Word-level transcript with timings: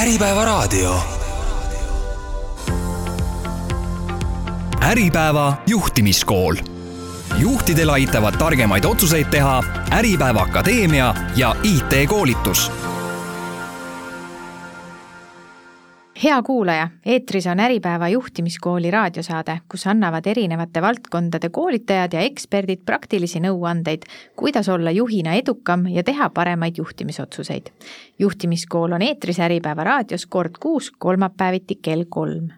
Äripäevaraadio. 0.00 1.00
äripäeva 4.82 5.54
juhtimiskool. 5.66 6.56
juhtidel 7.38 7.90
aitavad 7.90 8.36
targemaid 8.36 8.84
otsuseid 8.84 9.26
teha 9.30 9.62
Äripäeva 9.92 10.40
Akadeemia 10.40 11.14
ja 11.36 11.56
IT-koolitus 11.62 12.72
hea 16.24 16.42
kuulaja, 16.42 16.88
eetris 17.06 17.46
on 17.46 17.60
Äripäeva 17.60 18.08
juhtimiskooli 18.08 18.90
raadiosaade, 18.90 19.58
kus 19.68 19.86
annavad 19.86 20.26
erinevate 20.26 20.82
valdkondade 20.82 21.48
koolitajad 21.48 22.12
ja 22.12 22.20
eksperdid 22.20 22.84
praktilisi 22.84 23.40
nõuandeid, 23.40 24.04
kuidas 24.36 24.68
olla 24.68 24.90
juhina 24.90 25.34
edukam 25.34 25.86
ja 25.88 26.04
teha 26.04 26.30
paremaid 26.30 26.78
juhtimisotsuseid. 26.78 27.72
juhtimiskool 28.18 28.92
on 28.92 29.02
eetris 29.02 29.40
Äripäeva 29.40 29.84
raadios 29.84 30.26
kord 30.26 30.58
kuus, 30.60 30.90
kolmapäeviti 30.90 31.78
kell 31.82 32.04
kolm 32.08 32.48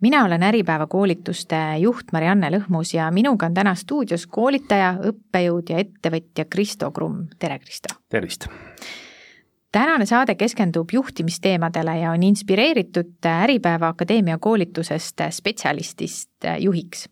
mina 0.00 0.24
olen 0.24 0.42
Äripäeva 0.42 0.86
koolituste 0.86 1.56
juht 1.78 2.12
Marianne 2.12 2.50
Lõhmus 2.50 2.94
ja 2.94 3.10
minuga 3.10 3.46
on 3.46 3.54
täna 3.54 3.74
stuudios 3.74 4.26
koolitaja, 4.26 4.98
õppejõud 5.00 5.70
ja 5.70 5.78
ettevõtja 5.78 6.44
Kristo 6.44 6.90
Krumm, 6.90 7.26
tere 7.38 7.58
Kristo! 7.58 7.94
tervist! 8.08 8.46
Tänane 9.74 10.06
saade 10.06 10.34
keskendub 10.34 10.92
juhtimisteemadele 10.92 11.98
ja 11.98 12.10
on 12.10 12.22
inspireeritud 12.22 13.26
Äripäeva 13.26 13.88
Akadeemia 13.88 14.38
koolitusest 14.38 15.20
spetsialistist 15.30 16.30
juhiks. 16.58 17.08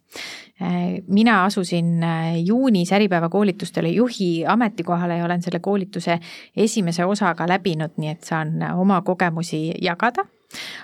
mina 1.09 1.45
asusin 1.45 2.01
juunis 2.45 2.93
Äripäeva 2.93 3.29
koolitustele 3.29 3.89
juhi 3.89 4.47
ametikohale 4.47 5.17
ja 5.17 5.25
olen 5.25 5.43
selle 5.43 5.59
koolituse 5.59 6.19
esimese 6.57 7.05
osaga 7.05 7.49
läbinud, 7.49 7.97
nii 7.97 8.11
et 8.11 8.23
saan 8.23 8.63
oma 8.77 9.03
kogemusi 9.03 9.73
jagada 9.83 10.25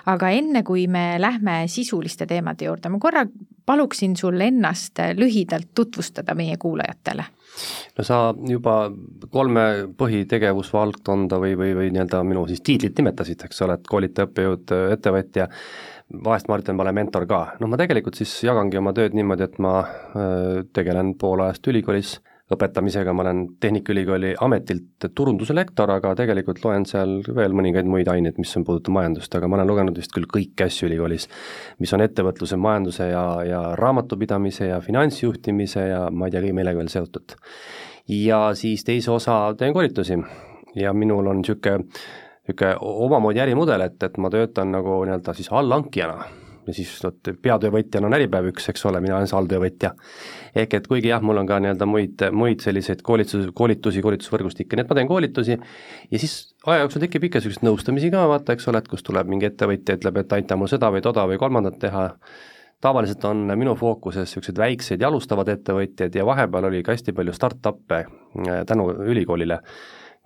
aga 0.05 0.29
enne, 0.29 0.63
kui 0.63 0.87
me 0.87 1.15
lähme 1.21 1.63
sisuliste 1.67 2.25
teemade 2.25 2.65
juurde, 2.65 2.89
ma 2.89 2.99
korra 2.99 3.25
paluksin 3.69 4.15
sul 4.17 4.41
ennast 4.41 4.97
lühidalt 5.17 5.69
tutvustada 5.77 6.33
meie 6.35 6.57
kuulajatele. 6.57 7.25
No 7.97 8.05
sa 8.07 8.17
juba 8.47 8.75
kolme 9.33 9.65
põhitegevusvaldkonda 9.99 11.37
või, 11.41 11.53
või, 11.59 11.75
või 11.77 11.91
nii-öelda 11.93 12.23
minu 12.25 12.45
siis 12.49 12.63
tiitlit 12.65 12.97
nimetasid, 12.97 13.43
eks 13.45 13.61
ole, 13.65 13.75
et 13.77 13.89
koolitaja, 13.89 14.29
õppejõud, 14.29 14.73
ettevõtja, 14.95 15.49
vahest 16.25 16.49
ma 16.49 16.57
ütlen, 16.61 16.77
ma 16.79 16.85
olen 16.87 16.97
mentor 17.01 17.27
ka, 17.29 17.41
noh 17.59 17.69
ma 17.69 17.77
tegelikult 17.81 18.17
siis 18.17 18.31
jagangi 18.47 18.79
oma 18.79 18.93
tööd 18.97 19.17
niimoodi, 19.17 19.45
et 19.45 19.59
ma 19.61 19.75
äh, 19.83 20.63
tegelen 20.73 21.13
pool 21.19 21.43
ajast 21.45 21.69
ülikoolis 21.69 22.17
õpetamisega, 22.53 23.13
ma 23.13 23.23
olen 23.23 23.43
Tehnikaülikooli 23.61 24.33
ametilt 24.41 25.05
turunduse 25.15 25.53
lektor, 25.53 25.91
aga 25.93 26.15
tegelikult 26.17 26.63
loen 26.63 26.85
seal 26.89 27.19
veel 27.35 27.53
mõningaid 27.57 27.89
muid 27.89 28.09
aineid, 28.09 28.39
mis 28.41 28.55
on, 28.57 28.65
puudutab 28.65 28.95
majandust, 28.95 29.35
aga 29.37 29.49
ma 29.49 29.59
olen 29.59 29.69
lugenud 29.69 29.99
vist 29.99 30.13
küll 30.15 30.25
kõiki 30.29 30.65
asju 30.65 30.89
ülikoolis, 30.89 31.27
mis 31.83 31.93
on 31.93 32.05
ettevõtluse, 32.05 32.57
majanduse 32.57 33.11
ja, 33.11 33.23
ja 33.45 33.61
raamatupidamise 33.77 34.71
ja 34.71 34.81
finantsjuhtimise 34.85 35.85
ja 35.91 36.01
ma 36.09 36.27
ei 36.27 36.33
tea, 36.33 36.43
kõige 36.47 36.57
millega 36.57 36.81
veel 36.81 36.91
seotud. 36.93 37.37
ja 38.09 38.41
siis 38.57 38.83
teise 38.83 39.11
osa 39.13 39.53
teen 39.57 39.73
koolitusi 39.73 40.17
ja 40.75 40.93
minul 40.93 41.29
on 41.29 41.43
niisugune, 41.43 41.85
niisugune 42.49 42.75
omamoodi 42.81 43.45
ärimudel, 43.45 43.85
et, 43.85 44.01
et 44.03 44.17
ma 44.17 44.33
töötan 44.33 44.73
nagu 44.73 45.03
nii-öelda 45.05 45.37
siis 45.37 45.53
allhankijana 45.53 46.38
ja 46.69 46.75
siis 46.77 46.91
vot 47.03 47.31
peatöövõtjana 47.43 48.09
on 48.09 48.15
Äripäev 48.17 48.49
üks, 48.51 48.69
eks 48.71 48.85
ole, 48.89 49.01
mina 49.03 49.17
olen 49.17 49.31
alltöövõtja. 49.39 49.93
ehk 50.55 50.73
et 50.73 50.87
kuigi 50.87 51.11
jah, 51.11 51.21
mul 51.25 51.37
on 51.41 51.47
ka 51.49 51.59
nii-öelda 51.61 51.87
muid, 51.89 52.23
muid 52.31 52.61
selliseid 52.65 53.01
koolitus, 53.05 53.49
koolitusi, 53.55 54.01
koolitusvõrgustikke, 54.05 54.77
nii 54.77 54.85
et 54.85 54.91
ma 54.91 54.97
teen 54.97 55.09
koolitusi 55.09 55.57
ja 55.57 56.21
siis 56.21 56.37
aja 56.67 56.85
jooksul 56.85 57.03
tekib 57.05 57.27
ikka 57.27 57.41
niisuguseid 57.41 57.67
nõustamisi 57.67 58.11
ka, 58.13 58.25
vaata, 58.29 58.55
eks 58.55 58.67
ole, 58.71 58.81
et 58.81 58.89
kus 58.91 59.05
tuleb 59.05 59.29
mingi 59.29 59.49
ettevõtja, 59.49 59.97
ütleb, 59.99 60.21
et 60.23 60.37
aita 60.39 60.57
mul 60.59 60.71
seda 60.71 60.91
või 60.93 61.03
toda 61.05 61.25
või 61.29 61.39
kolmandat 61.41 61.79
teha, 61.81 62.05
tavaliselt 62.81 63.25
on 63.29 63.47
minu 63.55 63.75
fookuses 63.79 64.27
niisugused 64.27 64.59
väiksed 64.59 65.01
ja 65.01 65.09
alustavad 65.11 65.49
ettevõtjad 65.51 66.15
ja 66.15 66.25
vahepeal 66.27 66.69
oli 66.71 66.83
ka 66.83 66.95
hästi 66.95 67.15
palju 67.15 67.35
startup'e 67.35 68.03
äh, 68.03 68.61
tänu 68.67 68.89
ülikoolile, 69.07 69.59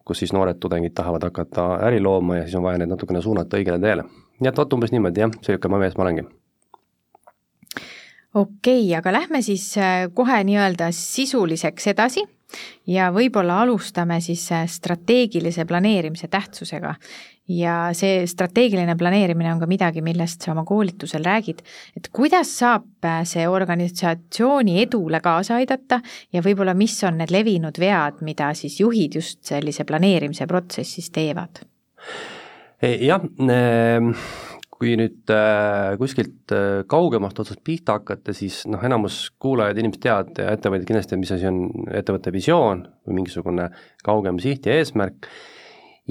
kus 0.06 0.24
siis 0.24 0.34
noored 0.36 0.60
tudengid 0.60 0.96
tahavad 0.96 1.30
hakata 1.30 1.74
äri 1.88 2.02
looma 2.04 2.42
ja 2.42 2.46
siis 2.48 2.60
on 2.60 2.68
vaja 2.68 2.82
neid 2.82 2.92
natukene 2.92 3.22
suunata 3.22 3.60
õigele 3.60 3.80
teele 3.82 4.06
nii 4.40 4.50
et 4.50 4.58
vot 4.58 4.74
umbes 4.74 4.94
niimoodi 4.94 5.26
jah, 5.26 5.34
niisugune 5.34 5.82
mees 5.84 5.98
ma 5.98 6.08
olengi 6.08 6.26
okei 8.34 8.88
okay,, 8.88 8.96
aga 8.98 9.14
lähme 9.14 9.42
siis 9.46 9.68
äh, 9.78 10.08
kohe 10.14 10.40
nii-öelda 10.44 10.90
sisuliseks 10.96 11.92
edasi 11.94 12.26
ja 12.90 13.10
võib-olla 13.14 13.62
alustame 13.64 14.20
siis 14.22 14.46
äh, 14.52 14.66
strateegilise 14.70 15.66
planeerimise 15.70 16.28
tähtsusega. 16.28 16.96
ja 17.48 17.90
see 17.92 18.22
strateegiline 18.28 18.94
planeerimine 18.96 19.50
on 19.52 19.60
ka 19.60 19.68
midagi, 19.68 20.00
millest 20.02 20.46
sa 20.46 20.54
oma 20.54 20.64
koolitusel 20.64 21.26
räägid, 21.28 21.60
et 21.98 22.08
kuidas 22.12 22.54
saab 22.60 23.06
äh, 23.06 23.22
see 23.28 23.48
organisatsiooni 23.48 24.80
edule 24.82 25.20
kaasa 25.22 25.60
aidata 25.60 26.00
ja 26.34 26.42
võib-olla 26.42 26.74
mis 26.74 26.96
on 27.04 27.20
need 27.20 27.34
levinud 27.36 27.80
vead, 27.80 28.24
mida 28.24 28.54
siis 28.56 28.80
juhid 28.80 29.20
just 29.20 29.44
sellise 29.44 29.84
planeerimise 29.84 30.48
protsessis 30.48 31.12
teevad? 31.12 31.66
Jah, 32.84 33.24
ehm, 33.48 34.12
kui 34.74 34.98
nüüd 35.00 35.32
äh, 35.32 35.94
kuskilt 36.02 36.52
äh, 36.52 36.82
kaugemast 36.92 37.40
otsast 37.40 37.62
pihta 37.64 37.98
hakata, 38.00 38.36
siis 38.36 38.64
noh, 38.68 38.82
enamus 38.84 39.30
kuulajad, 39.42 39.80
inimesed 39.80 40.04
teavad 40.04 40.42
ja 40.42 40.50
ettevõtjad 40.58 40.90
kindlasti, 40.90 41.20
mis 41.22 41.32
asi 41.32 41.48
on 41.48 41.62
ettevõtte 41.96 42.34
visioon 42.36 42.84
või 43.08 43.22
mingisugune 43.22 43.70
kaugem 44.04 44.42
siht 44.44 44.68
ja 44.68 44.76
eesmärk, 44.82 45.30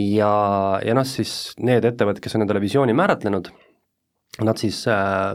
ja, 0.01 0.33
ja 0.81 0.97
noh, 0.97 1.09
siis 1.09 1.53
need 1.61 1.85
ettevõtted, 1.89 2.23
kes 2.25 2.39
on 2.39 2.47
endale 2.47 2.63
visiooni 2.65 2.97
määratlenud, 2.97 3.53
nad 4.41 4.57
siis 4.57 4.87
äh, 4.89 5.35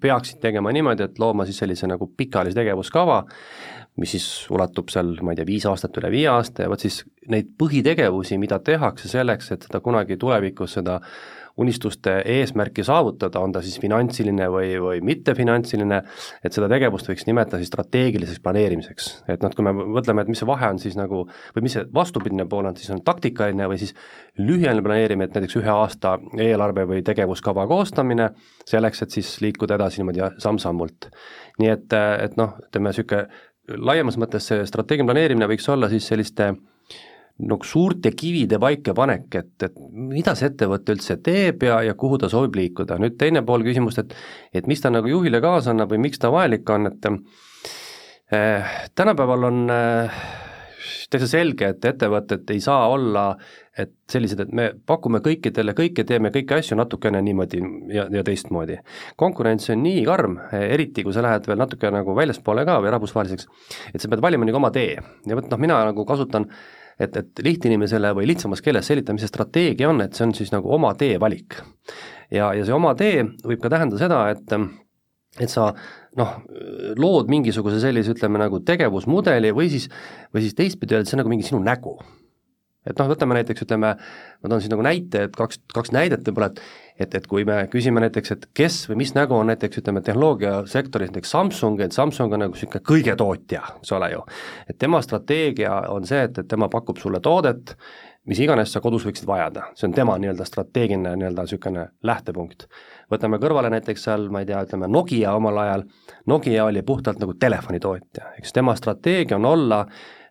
peaksid 0.00 0.40
tegema 0.40 0.72
niimoodi, 0.72 1.04
et 1.04 1.18
looma 1.20 1.44
siis 1.44 1.58
sellise 1.60 1.88
nagu 1.90 2.08
pikaajalise 2.16 2.56
tegevuskava, 2.56 3.22
mis 4.00 4.14
siis 4.14 4.28
ulatub 4.54 4.88
seal, 4.92 5.16
ma 5.26 5.34
ei 5.34 5.40
tea, 5.40 5.48
viis 5.48 5.66
aastat, 5.68 5.96
üle 6.00 6.10
viie 6.14 6.30
aasta 6.32 6.64
ja 6.64 6.70
vot 6.72 6.80
siis 6.80 7.02
neid 7.28 7.50
põhitegevusi, 7.60 8.38
mida 8.40 8.60
tehakse 8.64 9.10
selleks, 9.10 9.52
et 9.52 9.68
seda 9.68 9.82
kunagi 9.84 10.16
tulevikus, 10.20 10.78
seda 10.78 11.00
unistuste 11.58 12.18
eesmärki 12.36 12.84
saavutada, 12.86 13.40
on 13.40 13.52
ta 13.52 13.62
siis 13.64 13.80
finantsiline 13.82 14.46
või, 14.52 14.72
või 14.82 15.00
mittefinantsiline, 15.04 16.00
et 16.44 16.54
seda 16.54 16.68
tegevust 16.70 17.10
võiks 17.10 17.26
nimetada 17.26 17.60
siis 17.60 17.72
strateegiliseks 17.72 18.42
planeerimiseks. 18.44 19.08
et 19.28 19.42
noh, 19.42 19.54
kui 19.54 19.66
me 19.66 19.72
mõtleme, 19.78 20.22
et 20.22 20.30
mis 20.32 20.38
see 20.42 20.48
vahe 20.48 20.70
on 20.72 20.78
siis 20.82 20.96
nagu, 20.98 21.24
või 21.56 21.66
mis 21.66 21.76
see 21.78 21.84
vastupidine 21.94 22.46
pool 22.50 22.70
on, 22.70 22.78
siis 22.78 22.92
on 22.94 23.02
taktikaline 23.04 23.68
või 23.70 23.80
siis 23.82 23.94
lühiajaline 24.38 24.86
planeerimine, 24.86 25.28
et 25.28 25.36
näiteks 25.38 25.58
ühe 25.60 25.74
aasta 25.74 26.16
eelarve 26.38 26.86
või 26.88 27.02
tegevuskava 27.06 27.66
koostamine, 27.70 28.30
selleks, 28.68 29.02
et 29.02 29.18
siis 29.18 29.34
liikuda 29.44 29.78
edasi 29.78 30.02
niimoodi 30.02 30.24
samm-sammult. 30.38 31.10
nii 31.58 31.74
et, 31.74 31.94
et 32.22 32.38
noh, 32.38 32.54
ütleme 32.68 32.92
niisugune 32.92 33.26
laiemas 33.68 34.16
mõttes 34.20 34.46
see 34.48 34.64
strateegiline 34.66 35.10
planeerimine 35.10 35.48
võiks 35.50 35.66
olla 35.68 35.90
siis 35.92 36.06
selliste 36.08 36.52
nagu 37.38 37.66
suurte 37.66 38.10
kivide 38.18 38.58
paikapanek, 38.58 39.28
et, 39.38 39.52
et 39.62 39.76
mida 39.92 40.34
see 40.38 40.50
ettevõte 40.50 40.96
üldse 40.96 41.18
teeb 41.22 41.62
ja, 41.68 41.78
ja 41.86 41.94
kuhu 41.98 42.18
ta 42.18 42.30
soovib 42.32 42.58
liikuda, 42.58 42.98
nüüd 42.98 43.14
teine 43.20 43.44
pool 43.46 43.62
küsimust, 43.66 44.02
et 44.02 44.16
et 44.58 44.66
mis 44.70 44.82
ta 44.82 44.90
nagu 44.90 45.10
juhile 45.10 45.40
kaasa 45.44 45.70
annab 45.74 45.92
või 45.94 46.02
miks 46.08 46.18
ta 46.18 46.32
vajalik 46.34 46.70
on, 46.74 46.90
et 46.90 47.08
eh, 48.34 48.74
tänapäeval 48.98 49.48
on 49.52 49.62
eh, 49.70 50.20
täitsa 51.10 51.30
selge, 51.30 51.70
et 51.70 51.88
ettevõtted 51.92 52.50
ei 52.50 52.60
saa 52.64 52.88
olla 52.90 53.30
et 53.78 53.92
sellised, 54.10 54.40
et 54.42 54.54
me 54.54 54.64
pakume 54.86 55.20
kõikidele 55.22 55.72
kõike, 55.78 56.02
teeme 56.06 56.32
kõiki 56.34 56.56
asju 56.56 56.76
natukene 56.78 57.20
niimoodi 57.22 57.60
ja, 57.94 58.08
ja 58.10 58.24
teistmoodi. 58.26 58.78
konkurents 59.16 59.70
on 59.70 59.84
nii 59.84 60.02
karm, 60.08 60.38
eriti 60.58 61.04
kui 61.06 61.14
sa 61.14 61.22
lähed 61.22 61.46
veel 61.46 61.60
natuke 61.62 61.90
nagu 61.94 62.16
väljaspoole 62.18 62.64
ka 62.66 62.80
või 62.82 62.92
rahvusvaheliseks, 62.96 63.46
et 63.94 64.02
sa 64.02 64.10
pead 64.10 64.24
valima 64.24 64.48
nagu 64.48 64.58
oma 64.58 64.72
tee 64.74 64.96
ja 64.98 65.38
vot 65.38 65.50
noh, 65.52 65.62
mina 65.62 65.78
nagu 65.92 66.06
kasutan 66.08 66.48
et, 66.98 67.16
et 67.16 67.42
lihtinimesele 67.44 68.12
või 68.16 68.28
lihtsamas 68.30 68.62
keeles 68.64 68.86
selgitada, 68.90 69.16
mis 69.16 69.24
see 69.26 69.32
strateegia 69.32 69.90
on, 69.90 70.02
et 70.04 70.18
see 70.18 70.26
on 70.26 70.34
siis 70.36 70.52
nagu 70.54 70.70
oma 70.74 70.94
tee 70.98 71.18
valik. 71.20 71.60
ja, 72.30 72.52
ja 72.54 72.64
see 72.64 72.74
oma 72.74 72.94
tee 72.98 73.24
võib 73.44 73.62
ka 73.62 73.72
tähendada 73.72 74.02
seda, 74.02 74.22
et 74.34 74.54
et 75.38 75.52
sa 75.52 75.70
noh, 76.18 76.38
lood 76.98 77.28
mingisuguse 77.30 77.78
sellise, 77.82 78.14
ütleme 78.16 78.40
nagu 78.40 78.58
tegevusmudeli 78.66 79.52
või 79.54 79.68
siis, 79.70 79.86
või 80.34 80.42
siis 80.46 80.56
teistpidi 80.58 80.96
öeldes, 80.96 81.12
see 81.12 81.18
on 81.18 81.22
nagu 81.22 81.30
mingi 81.30 81.46
sinu 81.46 81.60
nägu 81.62 81.98
et 82.86 82.98
noh, 82.98 83.08
võtame 83.10 83.38
näiteks, 83.40 83.64
ütleme, 83.66 83.94
ma 83.98 84.50
toon 84.50 84.62
siis 84.62 84.72
nagu 84.72 84.84
näite, 84.86 85.26
et 85.28 85.36
kaks, 85.36 85.62
kaks 85.74 85.94
näidet 85.96 86.26
võib-olla, 86.28 86.52
et 86.52 86.62
et, 86.98 87.14
et 87.14 87.26
kui 87.30 87.44
me 87.46 87.60
küsime 87.70 88.02
näiteks, 88.02 88.34
et 88.34 88.46
kes 88.56 88.80
või 88.90 89.00
mis 89.04 89.14
nägu 89.16 89.36
on 89.36 89.48
näiteks 89.52 89.80
ütleme, 89.82 90.02
tehnoloogiasektoris 90.06 91.12
näiteks 91.12 91.30
Samsung, 91.34 91.80
et 91.84 91.94
Samsung 91.94 92.34
on 92.34 92.44
nagu 92.44 92.56
niisugune 92.56 92.82
kõige 92.84 93.14
tootja, 93.18 93.62
eks 93.78 93.94
ole 93.94 94.10
ju. 94.16 94.24
et 94.68 94.78
tema 94.78 95.00
strateegia 95.04 95.78
on 95.94 96.06
see, 96.08 96.24
et, 96.26 96.42
et 96.42 96.48
tema 96.50 96.68
pakub 96.72 96.98
sulle 96.98 97.20
toodet, 97.24 97.76
mis 98.28 98.40
iganes 98.44 98.72
sa 98.74 98.82
kodus 98.84 99.06
võiksid 99.06 99.26
vajada, 99.28 99.70
see 99.78 99.88
on 99.88 99.94
tema 99.96 100.18
nii-öelda 100.20 100.44
strateegiline 100.44 101.14
nii-öelda 101.16 101.46
niisugune 101.46 101.86
lähtepunkt. 102.04 102.66
võtame 103.12 103.38
kõrvale 103.40 103.70
näiteks 103.72 104.08
seal, 104.08 104.28
ma 104.34 104.42
ei 104.42 104.50
tea, 104.50 104.62
ütleme 104.66 104.90
Nokia 104.90 105.34
omal 105.38 105.62
ajal, 105.64 105.86
Nokia 106.26 106.66
oli 106.66 106.82
puhtalt 106.82 107.22
nagu 107.22 107.34
telefonitootja, 107.38 108.34
eks 108.42 108.52
tema 108.52 108.74
strateegia 108.76 109.38
on 109.38 109.46
olla 109.48 109.84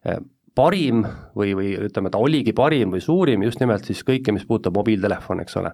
eh, 0.06 0.20
parim 0.58 1.04
või, 1.38 1.52
või 1.58 1.72
ütleme, 1.88 2.10
ta 2.14 2.20
oligi 2.22 2.54
parim 2.58 2.96
või 2.96 3.02
suurim 3.04 3.44
just 3.46 3.62
nimelt 3.62 3.86
siis 3.86 4.02
kõike, 4.08 4.34
mis 4.34 4.46
puudutab 4.48 4.76
mobiiltelefone, 4.80 5.46
eks 5.46 5.58
ole. 5.62 5.72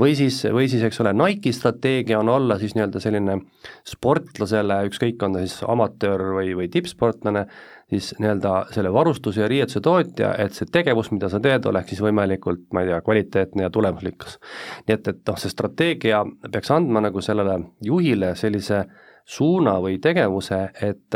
või 0.00 0.16
siis, 0.18 0.40
või 0.52 0.66
siis 0.72 0.82
eks 0.86 1.00
ole, 1.04 1.14
Nike'i 1.16 1.54
strateegia 1.54 2.18
on 2.20 2.32
olla 2.32 2.58
siis 2.58 2.74
nii-öelda 2.76 3.02
selline 3.02 3.38
sportlasele, 3.86 4.82
ükskõik, 4.90 5.22
on 5.22 5.38
ta 5.38 5.44
siis 5.44 5.60
amatöör 5.66 6.26
või, 6.40 6.52
või 6.58 6.68
tippsportlane, 6.72 7.46
siis 7.90 8.12
nii-öelda 8.18 8.54
selle 8.74 8.92
varustuse 8.92 9.44
ja 9.44 9.48
riietuse 9.50 9.80
tootja, 9.84 10.32
et 10.42 10.58
see 10.58 10.68
tegevus, 10.72 11.12
mida 11.14 11.30
sa 11.30 11.40
teed, 11.42 11.68
oleks 11.70 11.94
siis 11.94 12.02
võimalikult, 12.02 12.66
ma 12.74 12.82
ei 12.82 12.90
tea, 12.90 13.00
kvaliteetne 13.06 13.68
ja 13.68 13.72
tulemuslikkus. 13.74 14.40
nii 14.88 14.98
et, 14.98 15.12
et 15.14 15.22
noh, 15.28 15.38
see 15.38 15.54
strateegia 15.54 16.24
peaks 16.50 16.74
andma 16.74 17.04
nagu 17.06 17.22
sellele 17.22 17.60
juhile 17.84 18.34
sellise 18.34 18.84
suuna 19.26 19.78
või 19.82 19.98
tegevuse, 20.02 20.68
et 20.82 21.14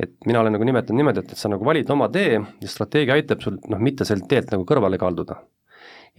et 0.00 0.12
mina 0.28 0.40
olen 0.42 0.56
nagu 0.56 0.66
nimetanud 0.68 1.00
niimoodi, 1.00 1.22
et, 1.24 1.32
et 1.32 1.40
sa 1.40 1.50
nagu 1.52 1.64
valid 1.64 1.90
oma 1.92 2.08
tee 2.12 2.36
ja 2.36 2.70
strateegia 2.70 3.16
aitab 3.16 3.44
sul 3.44 3.60
noh, 3.72 3.80
mitte 3.82 4.04
sellelt 4.08 4.28
teelt 4.30 4.52
nagu 4.52 4.66
kõrvale 4.68 4.98
kalduda. 5.00 5.40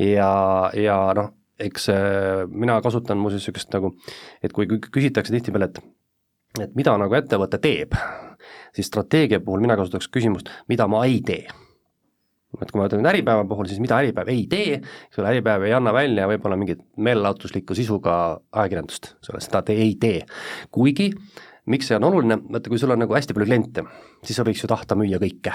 ja, 0.02 0.32
ja 0.78 0.98
noh, 1.18 1.32
eks 1.60 1.90
äh, 1.94 2.46
mina 2.50 2.80
kasutan 2.86 3.22
muuseas 3.22 3.44
niisugust 3.44 3.74
nagu, 3.74 3.94
et 4.44 4.54
kui 4.54 4.68
küsitakse 4.70 5.34
tihtipeale, 5.34 5.72
et 5.72 5.84
et 6.64 6.74
mida 6.80 6.96
nagu 6.98 7.14
ettevõte 7.14 7.60
teeb, 7.62 7.94
siis 8.74 8.88
strateegia 8.90 9.42
puhul 9.44 9.62
mina 9.62 9.76
kasutaks 9.78 10.10
küsimust, 10.10 10.50
mida 10.72 10.88
ma 10.90 11.04
ei 11.06 11.20
tee 11.26 11.46
et 12.62 12.72
kui 12.72 12.80
ma 12.80 12.88
ütlen 12.88 13.06
Äripäeva 13.10 13.44
puhul, 13.48 13.68
siis 13.70 13.82
mida 13.84 14.00
Äripäev 14.02 14.32
ei 14.32 14.46
tee, 14.50 14.80
eks 14.80 15.20
ole, 15.20 15.30
Äripäev 15.34 15.68
ei 15.68 15.74
anna 15.78 15.92
välja 15.94 16.28
võib-olla 16.30 16.58
mingit 16.60 16.82
meelelahutuslikku 16.96 17.76
sisuga 17.78 18.16
ajakirjandust, 18.56 19.12
eks 19.20 19.34
ole, 19.34 19.42
seda 19.44 19.62
ta 19.68 19.76
ei 19.76 19.94
tee. 20.02 20.24
kuigi, 20.74 21.12
miks 21.68 21.90
see 21.90 21.98
on 22.00 22.08
oluline, 22.08 22.40
vaata 22.52 22.72
kui 22.72 22.80
sul 22.82 22.94
on 22.96 23.04
nagu 23.04 23.16
hästi 23.18 23.36
palju 23.36 23.50
kliente, 23.50 23.84
siis 24.26 24.40
sa 24.40 24.46
võiks 24.48 24.64
ju 24.64 24.72
tahta 24.72 24.98
müüa 25.00 25.20
kõike. 25.22 25.54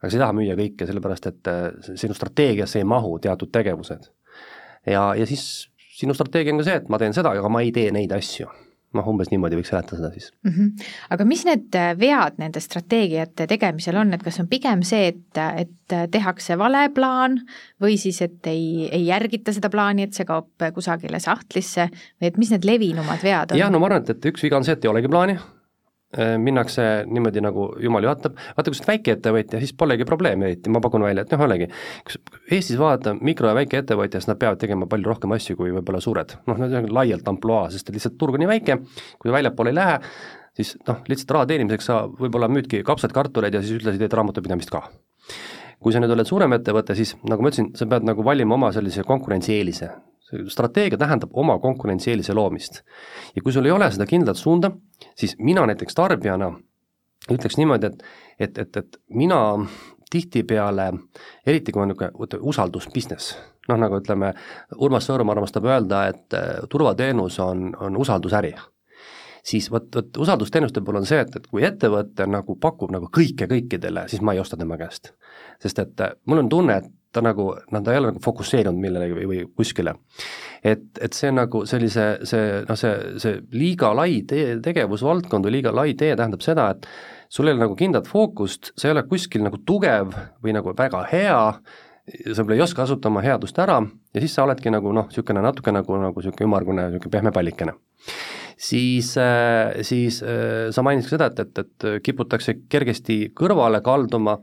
aga 0.00 0.08
sa 0.08 0.16
ei 0.16 0.22
taha 0.22 0.36
müüa 0.36 0.56
kõike, 0.58 0.88
sellepärast 0.88 1.28
et 1.30 1.50
äh, 1.50 1.66
sinu 1.90 2.16
strateegiasse 2.16 2.80
ei 2.80 2.88
mahu 2.88 3.18
teatud 3.18 3.52
tegevused. 3.52 4.10
ja, 4.86 5.10
ja 5.14 5.26
siis 5.26 5.68
sinu 6.00 6.16
strateegia 6.16 6.54
on 6.54 6.62
ka 6.62 6.68
see, 6.70 6.80
et 6.82 6.88
ma 6.88 6.98
teen 6.98 7.16
seda, 7.16 7.34
aga 7.36 7.52
ma 7.52 7.62
ei 7.64 7.72
tee 7.74 7.90
neid 7.94 8.12
asju 8.16 8.48
noh, 8.96 9.06
umbes 9.12 9.30
niimoodi 9.30 9.58
võiks 9.58 9.70
seletada 9.70 10.00
seda 10.00 10.10
siis 10.14 10.30
mm. 10.44 10.50
-hmm. 10.54 10.88
aga 11.16 11.26
mis 11.28 11.44
need 11.46 11.78
äh, 11.78 11.92
vead 11.98 12.40
nende 12.42 12.62
strateegiate 12.62 13.46
tegemisel 13.50 14.00
on, 14.00 14.14
et 14.14 14.24
kas 14.26 14.40
on 14.42 14.48
pigem 14.50 14.82
see, 14.86 15.12
et, 15.12 15.40
et 15.62 15.96
tehakse 16.10 16.58
vale 16.58 16.88
plaan 16.94 17.40
või 17.82 17.96
siis, 17.98 18.20
et 18.22 18.46
ei, 18.50 18.88
ei 18.90 19.06
järgita 19.06 19.54
seda 19.54 19.70
plaani, 19.70 20.08
et 20.08 20.14
see 20.14 20.26
kaob 20.26 20.66
kusagile 20.74 21.20
sahtlisse 21.22 21.88
või 21.90 22.32
et 22.32 22.38
mis 22.38 22.50
need 22.54 22.66
levinumad 22.66 23.22
vead 23.22 23.54
on? 23.54 23.62
jah, 23.62 23.70
no 23.70 23.82
ma 23.82 23.90
arvan, 23.90 24.04
et, 24.04 24.14
et 24.16 24.30
üks 24.32 24.42
viga 24.46 24.58
on 24.58 24.66
see, 24.66 24.78
et 24.78 24.84
ei 24.84 24.92
olegi 24.92 25.10
plaani 25.10 25.38
minnakse 26.18 26.84
niimoodi, 27.06 27.42
nagu 27.44 27.68
jumal 27.78 28.02
juhatab, 28.02 28.34
vaata 28.56 28.72
kui 28.72 28.78
sa 28.78 28.82
oled 28.82 28.90
väikeettevõtja, 28.90 29.60
siis 29.62 29.74
polegi 29.78 30.06
probleemi 30.08 30.48
eriti, 30.48 30.72
ma 30.74 30.82
pakun 30.82 31.04
välja, 31.06 31.22
et 31.22 31.34
noh, 31.34 31.44
olegi, 31.46 31.68
kui 32.08 32.18
Eestis 32.56 32.80
vaadata 32.80 33.14
mikro- 33.14 33.52
ja 33.52 33.54
väikeettevõtja, 33.54 34.18
siis 34.18 34.30
nad 34.32 34.40
peavad 34.40 34.58
tegema 34.58 34.88
palju 34.90 35.06
rohkem 35.06 35.36
asju 35.36 35.54
kui 35.60 35.70
võib-olla 35.76 36.02
suured, 36.02 36.34
noh, 36.50 36.58
need 36.58 36.74
on 36.80 36.90
laialt 36.98 37.30
ampluaa, 37.30 37.70
sest 37.70 37.94
lihtsalt 37.94 38.18
turg 38.18 38.34
on 38.34 38.42
nii 38.42 38.50
väike, 38.50 38.80
kui 39.22 39.30
väljapoole 39.30 39.70
ei 39.70 39.78
lähe, 39.78 40.00
siis 40.58 40.74
noh, 40.88 41.00
lihtsalt 41.06 41.36
raha 41.36 41.48
teenimiseks 41.52 41.90
sa 41.92 42.02
võib-olla 42.10 42.50
müüdki 42.50 42.82
kapsaid 42.86 43.14
kartuleid 43.14 43.54
ja 43.54 43.62
siis 43.62 43.78
ühtlasi 43.78 44.02
teed 44.02 44.18
raamatupidamist 44.18 44.74
ka. 44.74 44.82
Kui 45.80 45.94
sa 45.94 46.02
nüüd 46.02 46.12
oled 46.12 46.28
suurem 46.28 46.52
ettevõte, 46.58 46.98
siis 46.98 47.14
nagu 47.22 47.40
ma 47.40 47.52
ütlesin, 47.52 47.70
sa 47.78 47.86
pead 47.88 48.04
nagu 48.04 48.24
valima 48.26 48.58
oma 48.58 48.68
sellise 48.74 49.06
konkurentsieelise, 49.06 49.88
strateegia 50.52 50.98
tähendab 51.00 51.32
oma 51.38 51.56
konkurentsieelise 51.62 52.34
loomist. 52.36 52.82
ja 53.34 53.42
kui 53.42 53.52
sul 53.52 53.66
ei 53.66 53.72
ole 53.72 53.88
seda 53.90 54.06
kindlat 54.06 54.36
suunda, 54.36 54.70
siis 55.20 55.36
mina 55.38 55.66
näiteks 55.68 55.94
tarbijana 55.94 56.52
ütleks 57.30 57.58
niimoodi, 57.60 57.90
et, 57.90 58.02
et, 58.38 58.58
et, 58.58 58.76
et 58.76 59.00
mina 59.14 59.40
tihtipeale, 60.10 60.88
eriti 61.46 61.72
kui 61.72 61.84
on 61.84 61.92
niisugune 61.92 62.40
usaldusbusiness, 62.50 63.36
noh 63.68 63.78
nagu 63.78 64.00
ütleme, 64.00 64.32
Urmas 64.82 65.06
Sõõrumaa 65.06 65.36
armastab 65.36 65.68
öelda, 65.68 66.06
et 66.10 66.36
äh, 66.36 66.64
turvateenus 66.72 67.38
on, 67.44 67.70
on 67.78 67.98
usaldusäri 68.00 68.54
siis 69.46 69.70
vot, 69.72 69.86
vot 69.94 70.16
usaldusteenuste 70.20 70.82
puhul 70.84 71.00
on 71.00 71.06
see, 71.08 71.20
et, 71.22 71.36
et 71.36 71.46
kui 71.48 71.64
ettevõte 71.64 72.26
nagu 72.28 72.56
pakub 72.60 72.90
nagu 72.92 73.08
kõike 73.14 73.48
kõikidele, 73.48 74.04
siis 74.12 74.20
ma 74.24 74.34
ei 74.34 74.42
osta 74.42 74.58
tema 74.60 74.76
käest. 74.80 75.14
sest 75.62 75.78
et 75.78 76.00
äh, 76.04 76.16
mul 76.26 76.42
on 76.42 76.48
tunne, 76.48 76.76
et 76.82 76.90
ta 77.12 77.22
nagu, 77.24 77.50
noh, 77.72 77.82
ta 77.84 77.92
ei 77.92 78.00
ole 78.00 78.12
nagu 78.12 78.22
fokusseerunud 78.22 78.80
millelegi 78.80 79.26
või, 79.26 79.40
kuskile. 79.56 79.96
et, 80.62 80.84
et 81.02 81.16
see 81.16 81.32
nagu 81.34 81.64
sellise, 81.66 82.06
see 82.28 82.60
noh, 82.68 82.78
see, 82.78 82.94
see 83.22 83.38
liiga 83.56 83.92
lai 83.96 84.22
tee, 84.28 84.58
tegevusvaldkond 84.62 85.46
või 85.48 85.56
liiga 85.58 85.74
lai 85.74 85.94
tee 85.98 86.12
tähendab 86.16 86.44
seda, 86.44 86.70
et 86.74 86.86
sul 87.30 87.48
ei 87.48 87.56
ole 87.56 87.64
nagu 87.64 87.76
kindlat 87.78 88.08
fookust, 88.10 88.72
sa 88.78 88.88
ei 88.88 88.94
ole 88.94 89.06
kuskil 89.10 89.42
nagu 89.46 89.58
tugev 89.66 90.14
või 90.44 90.54
nagu 90.54 90.74
väga 90.76 91.02
hea, 91.10 91.38
sa 92.10 92.42
võib-olla 92.42 92.58
ei 92.58 92.64
oska 92.64 92.82
kasutada 92.82 93.10
oma 93.12 93.22
headust 93.24 93.58
ära 93.62 93.78
ja 94.14 94.22
siis 94.22 94.34
sa 94.34 94.44
oledki 94.46 94.70
nagu 94.72 94.92
noh, 94.94 95.08
niisugune 95.10 95.42
natuke 95.44 95.74
nagu, 95.74 95.98
nagu 96.02 96.22
niisugune 96.22 96.46
ümmargune, 96.46 96.86
niisugune 96.90 97.14
pehme 97.16 97.32
pallikene. 97.34 97.74
siis, 98.56 99.16
äh, 99.18 99.82
siis 99.82 100.22
äh, 100.22 100.70
sa 100.70 100.82
mainisid 100.86 101.10
ka 101.10 101.16
seda, 101.16 101.30
et, 101.30 101.40
et, 101.40 101.64
et 101.64 102.02
kiputakse 102.06 102.56
kergesti 102.68 103.32
kõrvale 103.34 103.82
kalduma 103.82 104.38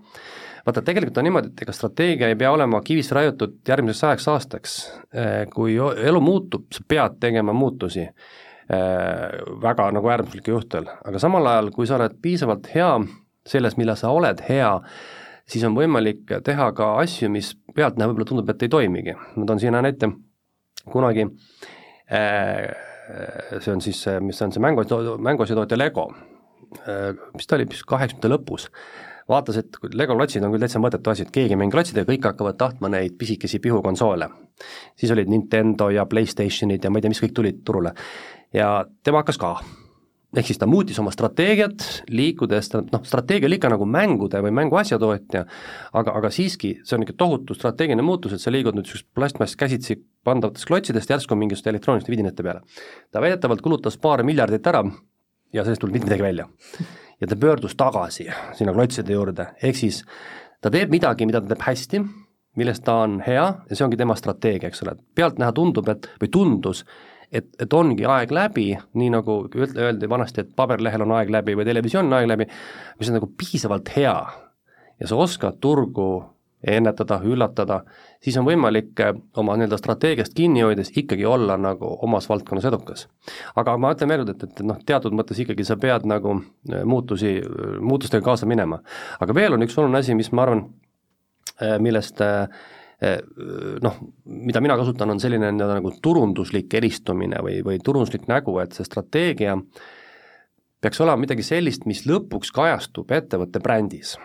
vaata, 0.67 0.83
tegelikult 0.83 1.17
on 1.21 1.27
niimoodi, 1.27 1.51
et 1.53 1.61
ega 1.63 1.75
strateegia 1.75 2.31
ei 2.31 2.37
pea 2.39 2.51
olema 2.51 2.81
kivisse 2.85 3.15
raiutud 3.15 3.59
järgmiseks 3.67 4.03
sajaks 4.03 4.27
aastaks. 4.33 4.73
Eh, 5.15 5.45
kui 5.53 5.77
elu 5.77 6.21
muutub, 6.23 6.67
sa 6.75 6.83
pead 6.87 7.19
tegema 7.23 7.55
muutusi 7.55 8.03
eh, 8.03 9.37
väga 9.63 9.89
nagu 9.95 10.11
äärmuslikel 10.11 10.57
juhtudel, 10.57 10.89
aga 11.07 11.21
samal 11.23 11.47
ajal, 11.53 11.71
kui 11.75 11.87
sa 11.87 11.95
oled 11.99 12.17
piisavalt 12.21 12.67
hea 12.73 12.91
selles, 13.47 13.77
milles 13.79 14.03
sa 14.03 14.11
oled 14.11 14.43
hea, 14.49 14.73
siis 15.47 15.63
on 15.63 15.77
võimalik 15.77 16.35
teha 16.43 16.71
ka 16.75 16.91
asju, 17.03 17.31
mis 17.31 17.53
pealtnäha 17.75 18.11
võib-olla 18.11 18.27
tundub, 18.27 18.51
et 18.51 18.67
ei 18.67 18.73
toimigi. 18.73 19.15
ma 19.15 19.47
toon 19.47 19.63
siin 19.63 19.79
näite, 19.79 20.11
kunagi 20.91 21.29
eh, 22.11 22.67
see 23.61 23.71
on 23.71 23.79
siis, 23.79 24.03
mis 24.19 24.41
on 24.43 24.51
see 24.51 24.63
mängu, 24.63 24.83
mänguasjatootja 25.23 25.79
Lego, 25.79 26.09
mis 27.31 27.47
ta 27.47 27.55
oli, 27.55 27.63
vist 27.71 27.87
kaheksakümnendate 27.87 28.33
lõpus, 28.33 28.67
vaatas, 29.29 29.57
et 29.61 29.79
Lego 29.93 30.15
klotsid 30.15 30.43
on 30.43 30.53
küll 30.53 30.63
täitsa 30.63 30.81
mõttetu 30.83 31.11
asi, 31.11 31.25
et 31.27 31.33
keegi 31.33 31.55
ei 31.55 31.59
mängi 31.59 31.75
klotsidega, 31.75 32.07
kõik 32.11 32.29
hakkavad 32.31 32.59
tahtma 32.59 32.91
neid 32.93 33.17
pisikesi 33.19 33.59
pihukonsoole. 33.59 34.29
siis 34.95 35.11
olid 35.11 35.29
Nintendo 35.29 35.89
ja 35.89 36.05
Playstationid 36.05 36.83
ja 36.83 36.89
ma 36.89 36.97
ei 36.97 37.01
tea, 37.01 37.09
mis 37.13 37.23
kõik 37.23 37.35
tulid 37.35 37.63
turule. 37.65 37.93
ja 38.53 38.85
tema 39.03 39.23
hakkas 39.23 39.37
ka 39.37 39.57
ehk 40.35 40.49
siis 40.49 40.59
ta 40.59 40.67
muutis 40.67 40.99
oma 40.99 41.11
strateegiat, 41.13 41.83
liikudes, 42.11 42.69
noh, 42.91 43.03
strateegia 43.07 43.47
oli 43.47 43.57
ikka 43.57 43.71
nagu 43.71 43.87
mängude 43.89 44.41
või 44.43 44.51
mänguasjatootja, 44.59 45.43
aga, 45.93 46.15
aga 46.19 46.31
siiski, 46.33 46.73
see 46.83 46.97
on 46.97 47.05
ikka 47.05 47.15
tohutu 47.23 47.55
strateegiline 47.57 48.05
muutus, 48.05 48.35
et 48.35 48.43
sa 48.43 48.53
liigud 48.53 48.75
nüüd 48.75 48.85
niisugust 48.85 49.07
plastmasskäsitsi 49.17 49.97
pandavatest 50.27 50.67
klotsidest 50.67 51.15
järsku 51.15 51.37
mingisuguste 51.39 51.71
elektrooniliste 51.73 52.13
vidinate 52.13 52.43
peale. 52.43 52.61
ta 53.11 53.23
väidetavalt 53.23 53.63
kulutas 53.65 53.97
paar 53.97 54.23
miljardit 54.27 54.67
ära 54.67 54.83
ja 55.53 55.63
sellest 55.63 55.81
tulnud 55.81 55.95
mitte 55.95 56.09
midagi 56.11 56.27
välja 56.27 56.49
ja 57.21 57.27
ta 57.27 57.35
pöördus 57.35 57.75
tagasi 57.75 58.27
sinna 58.57 58.73
klotside 58.73 59.13
juurde, 59.13 59.51
ehk 59.63 59.75
siis 59.75 60.03
ta 60.61 60.71
teeb 60.73 60.91
midagi, 60.93 61.25
mida 61.25 61.41
ta 61.41 61.53
teeb 61.53 61.65
hästi, 61.65 62.01
milles 62.57 62.81
ta 62.81 63.01
on 63.05 63.19
hea 63.25 63.45
ja 63.69 63.75
see 63.75 63.85
ongi 63.85 63.99
tema 63.99 64.15
strateegia, 64.17 64.71
eks 64.71 64.83
ole, 64.85 64.97
pealtnäha 65.15 65.53
tundub, 65.55 65.89
et 65.93 66.09
või 66.21 66.31
tundus, 66.33 66.83
et, 67.31 67.49
et 67.61 67.73
ongi 67.73 68.05
aeg 68.05 68.31
läbi, 68.33 68.71
nii 68.97 69.11
nagu 69.13 69.39
öeldi 69.67 70.09
vanasti, 70.09 70.43
et 70.43 70.55
paberlehel 70.57 71.05
on 71.05 71.13
aeg 71.19 71.31
läbi 71.33 71.57
või 71.57 71.67
televisioonil 71.67 72.11
on 72.11 72.19
aeg 72.19 72.31
läbi, 72.33 72.49
mis 72.99 73.11
on 73.11 73.19
nagu 73.19 73.29
piisavalt 73.37 73.93
hea. 73.97 74.17
Ja 74.97 75.09
sa 75.09 75.19
oskad 75.21 75.59
turgu 75.61 76.09
ennetada, 76.63 77.19
üllatada, 77.25 77.81
siis 78.23 78.37
on 78.39 78.45
võimalik 78.47 78.97
eh, 79.03 79.11
oma 79.37 79.55
nii-öelda 79.57 79.77
strateegiast 79.77 80.33
kinni 80.37 80.63
hoides 80.65 80.89
ikkagi 80.97 81.25
olla 81.29 81.57
nagu 81.61 81.91
omas 82.05 82.25
valdkonnas 82.29 82.65
edukas. 82.65 83.07
aga 83.55 83.75
ma 83.77 83.91
ütlen 83.93 84.09
veel 84.09 84.23
kord, 84.23 84.33
et, 84.33 84.47
et 84.49 84.63
noh, 84.65 84.79
teatud 84.85 85.13
mõttes 85.13 85.37
ikkagi 85.43 85.65
sa 85.67 85.77
pead 85.77 86.07
nagu 86.09 86.39
eh, 86.71 86.81
muutusi, 86.83 87.35
muutustega 87.79 88.25
kaasa 88.25 88.49
minema. 88.49 88.81
aga 89.19 89.35
veel 89.37 89.53
on 89.53 89.67
üks 89.67 89.77
oluline 89.77 90.01
asi, 90.01 90.15
mis 90.17 90.31
ma 90.33 90.47
arvan, 90.47 90.65
millest 91.81 92.19
noh, 93.81 93.95
mida 94.25 94.61
mina 94.61 94.75
kasutan, 94.77 95.09
on 95.13 95.19
selline 95.21 95.51
nii-öelda 95.51 95.77
nagu 95.79 95.91
turunduslik 96.01 96.73
eristumine 96.77 97.39
või, 97.45 97.59
või 97.65 97.77
turunduslik 97.81 98.25
nägu, 98.29 98.57
et 98.61 98.73
see 98.77 98.85
strateegia 98.85 99.55
peaks 100.81 101.01
olema 101.01 101.21
midagi 101.21 101.45
sellist, 101.45 101.85
mis 101.89 102.03
lõpuks 102.09 102.53
kajastub 102.53 103.13
ettevõtte 103.13 103.61
brändis 103.61 104.15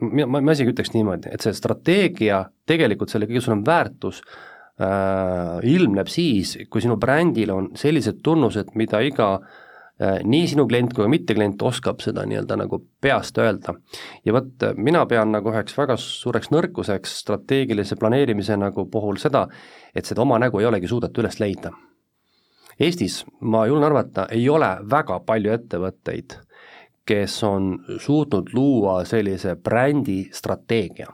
mina, 0.00 0.26
ma, 0.30 0.40
ma 0.40 0.54
isegi 0.54 0.74
ütleks 0.74 0.92
niimoodi, 0.94 1.32
et 1.32 1.44
see 1.44 1.56
strateegia, 1.56 2.42
tegelikult 2.68 3.12
selle 3.12 3.28
kõige 3.28 3.42
suurem 3.44 3.64
väärtus 3.66 4.20
äh, 4.24 5.58
ilmneb 5.68 6.10
siis, 6.12 6.56
kui 6.70 6.84
sinu 6.84 6.98
brändil 7.00 7.54
on 7.54 7.72
sellised 7.78 8.20
tunnused, 8.24 8.74
mida 8.78 9.00
iga 9.04 9.30
äh, 9.38 10.20
nii 10.22 10.46
sinu 10.52 10.68
klient 10.70 10.94
kui 10.94 11.04
ka 11.04 11.10
mitteklient 11.10 11.62
oskab 11.66 12.02
seda 12.04 12.24
nii-öelda 12.28 12.60
nagu 12.62 12.80
peast 13.02 13.38
öelda. 13.42 13.74
ja 14.24 14.36
vot 14.36 14.68
mina 14.76 15.04
pean 15.06 15.32
nagu 15.34 15.52
üheks 15.52 15.76
väga 15.78 15.98
suureks 16.02 16.52
nõrkuseks 16.54 17.18
strateegilise 17.24 17.98
planeerimise 17.98 18.56
nagu 18.56 18.86
puhul 18.90 19.18
seda, 19.18 19.48
et 19.94 20.06
seda 20.06 20.22
oma 20.22 20.38
nägu 20.38 20.60
ei 20.62 20.70
olegi 20.70 20.90
suudetud 20.90 21.24
üles 21.24 21.40
leida. 21.40 21.74
Eestis, 22.78 23.24
ma 23.40 23.64
julgen 23.66 23.88
arvata, 23.88 24.28
ei 24.30 24.44
ole 24.48 24.68
väga 24.90 25.16
palju 25.26 25.50
ettevõtteid, 25.50 26.36
kes 27.08 27.38
on 27.46 27.78
suutnud 28.04 28.52
luua 28.54 29.00
sellise 29.08 29.56
brändi 29.56 30.28
strateegia. 30.32 31.08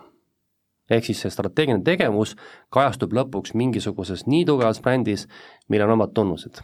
ehk 0.90 1.04
siis 1.04 1.22
see 1.24 1.32
strateegiline 1.32 1.84
tegevus 1.84 2.34
kajastub 2.74 3.14
lõpuks 3.16 3.54
mingisuguses 3.54 4.26
nii 4.26 4.44
tugevas 4.44 4.82
brändis, 4.84 5.28
millel 5.68 5.88
on 5.88 6.00
omad 6.00 6.12
tunnused 6.14 6.60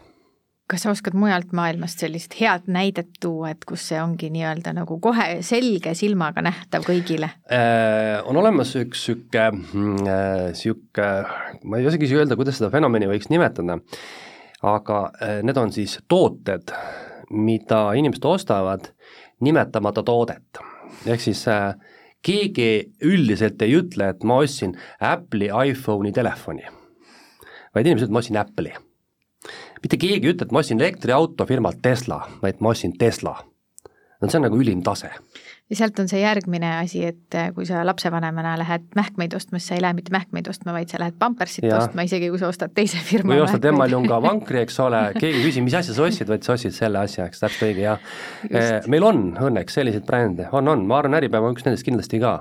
kas 0.71 0.85
sa 0.85 0.91
oskad 0.93 1.15
mujalt 1.19 1.51
maailmast 1.55 1.99
sellist 1.99 2.35
head 2.39 2.67
näidet 2.71 3.09
tuua, 3.19 3.51
et 3.51 3.65
kus 3.67 3.83
see 3.91 3.99
ongi 3.99 4.29
nii-öelda 4.31 4.71
nagu 4.77 4.97
kohe 5.03 5.41
selge 5.43 5.91
silmaga 5.99 6.43
nähtav 6.45 6.85
kõigile 6.87 7.27
äh,? 7.51 8.21
On 8.23 8.39
olemas 8.39 8.71
üks 8.79 9.03
sihuke 9.09 9.47
äh,, 9.51 10.45
sihuke, 10.57 11.09
ma 11.63 11.79
ei 11.81 11.89
osagi 11.91 12.07
öelda, 12.15 12.39
kuidas 12.39 12.61
seda 12.61 12.71
fenomeni 12.71 13.09
võiks 13.11 13.27
nimetada, 13.33 13.81
aga 14.63 15.01
äh, 15.11 15.39
need 15.43 15.59
on 15.59 15.75
siis 15.75 15.97
tooted, 16.11 16.71
mida 17.31 17.83
inimesed 17.99 18.27
ostavad 18.27 18.91
nimetamata 19.41 20.03
toodet. 20.03 20.61
ehk 21.05 21.21
siis 21.21 21.47
äh, 21.47 21.73
keegi 22.21 22.91
üldiselt 23.01 23.61
ei 23.61 23.75
ütle, 23.79 24.09
et 24.09 24.23
ma 24.23 24.41
ostsin 24.43 24.77
Apple'i 24.99 25.49
iPhone'i 25.71 26.11
telefoni, 26.13 26.63
vaid 27.75 27.85
inimesed 27.85 28.07
ütlevad, 28.07 28.13
ma 28.13 28.23
ostsin 28.25 28.41
Apple'i 28.41 28.73
mitte 29.81 29.97
keegi 29.97 30.27
ei 30.27 30.33
ütle, 30.33 30.45
et 30.45 30.53
ma 30.53 30.61
ostsin 30.61 30.81
elektriauto 30.81 31.47
firmalt 31.49 31.81
Tesla, 31.81 32.21
vaid 32.41 32.61
ma 32.61 32.73
ostsin 32.75 32.93
Tesla. 32.97 33.35
no 34.21 34.29
see 34.29 34.37
on 34.37 34.45
nagu 34.45 34.59
ülim 34.61 34.83
tase. 34.85 35.09
Ja 35.71 35.77
sealt 35.79 35.99
on 36.03 36.09
see 36.11 36.19
järgmine 36.19 36.67
asi, 36.81 37.03
et 37.07 37.37
eh, 37.37 37.49
kui 37.55 37.65
sa 37.67 37.81
lapsevanemana 37.87 38.57
lähed 38.59 38.89
mähkmeid 38.97 39.33
ostma, 39.37 39.59
siis 39.59 39.71
sa 39.71 39.77
ei 39.77 39.83
lähe 39.85 39.95
mitte 39.95 40.11
mähkmeid 40.13 40.49
ostma, 40.51 40.73
vaid 40.75 40.91
sa 40.91 40.99
lähed 40.99 41.15
pampersit 41.19 41.65
ja. 41.67 41.77
ostma, 41.79 42.03
isegi 42.07 42.27
kui 42.33 42.41
sa 42.41 42.49
ostad 42.51 42.73
teise 42.75 42.99
firma 43.07 43.35
või 43.35 43.45
ostad 43.45 43.65
Emmaljunga 43.71 44.19
vankri, 44.23 44.61
eks 44.65 44.79
ole, 44.83 45.01
keegi 45.15 45.39
ei 45.39 45.45
küsi, 45.47 45.63
mis 45.63 45.77
asja 45.79 45.95
sa 45.95 46.03
ostsid, 46.07 46.27
vaid 46.31 46.43
sa 46.47 46.57
ostsid 46.57 46.75
selle 46.75 46.99
asja, 46.99 47.29
eks, 47.31 47.43
täpselt 47.45 47.69
õige, 47.69 47.85
jah. 47.85 48.11
Eh, 48.49 48.73
meil 48.91 49.07
on 49.07 49.23
õnneks 49.47 49.79
selliseid 49.79 50.05
brände, 50.07 50.49
on, 50.51 50.67
on, 50.73 50.83
ma 50.89 50.99
arvan, 50.99 51.15
Äripäev 51.21 51.47
on 51.47 51.55
üks 51.55 51.67
nendest 51.67 51.87
kindlasti 51.87 52.19
ka. 52.23 52.35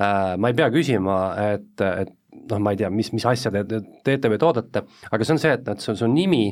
Eh, 0.00 0.32
ma 0.40 0.52
ei 0.52 0.56
pea 0.56 0.72
küsima, 0.72 1.20
et, 1.52 1.84
et 1.84 2.16
noh, 2.46 2.62
ma 2.62 2.72
ei 2.72 2.80
tea, 2.80 2.92
mis, 2.92 3.12
mis 3.12 3.28
asja 3.28 3.52
te 3.52 3.82
teete 4.06 4.32
või 4.32 4.40
toodate, 4.40 4.86
aga 5.10 5.28
see 5.28 5.36
on 5.36 5.44
see, 5.44 5.56
et, 5.60 5.72
et 5.76 5.84
su, 5.84 5.96
su 5.98 6.08
nimi 6.08 6.46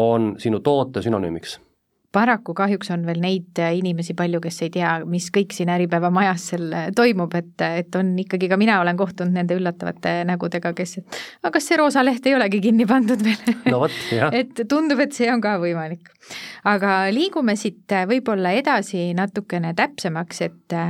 on 0.00 0.32
sinu 0.42 0.58
toote 0.64 1.02
sünonüümiks 1.06 1.60
paraku 2.12 2.54
kahjuks 2.58 2.90
on 2.94 3.04
veel 3.06 3.20
neid 3.22 3.60
inimesi 3.60 4.14
palju, 4.18 4.40
kes 4.42 4.60
ei 4.66 4.72
tea, 4.74 4.92
mis 5.08 5.28
kõik 5.34 5.54
siin 5.54 5.70
Äripäeva 5.72 6.10
majas 6.14 6.48
seal 6.52 6.66
toimub, 6.96 7.34
et, 7.38 7.54
et 7.62 7.98
on 7.98 8.12
ikkagi 8.18 8.50
ka 8.50 8.58
mina 8.60 8.80
olen 8.82 8.98
kohtunud 8.98 9.34
nende 9.36 9.56
üllatavate 9.58 10.20
nägudega, 10.28 10.74
kes, 10.76 10.98
et 11.00 11.20
aga 11.42 11.54
kas 11.56 11.70
see 11.70 11.78
roosa 11.80 12.04
leht 12.04 12.26
ei 12.26 12.36
olegi 12.38 12.62
kinni 12.66 12.86
pandud 12.90 13.22
veel 13.24 13.54
no 13.70 13.84
et 14.42 14.64
tundub, 14.68 15.02
et 15.04 15.14
see 15.16 15.30
on 15.32 15.42
ka 15.44 15.56
võimalik. 15.62 16.10
aga 16.68 17.02
liigume 17.14 17.56
siit 17.58 17.94
võib-olla 18.10 18.54
edasi 18.58 19.10
natukene 19.16 19.74
täpsemaks, 19.78 20.42
et 20.48 20.80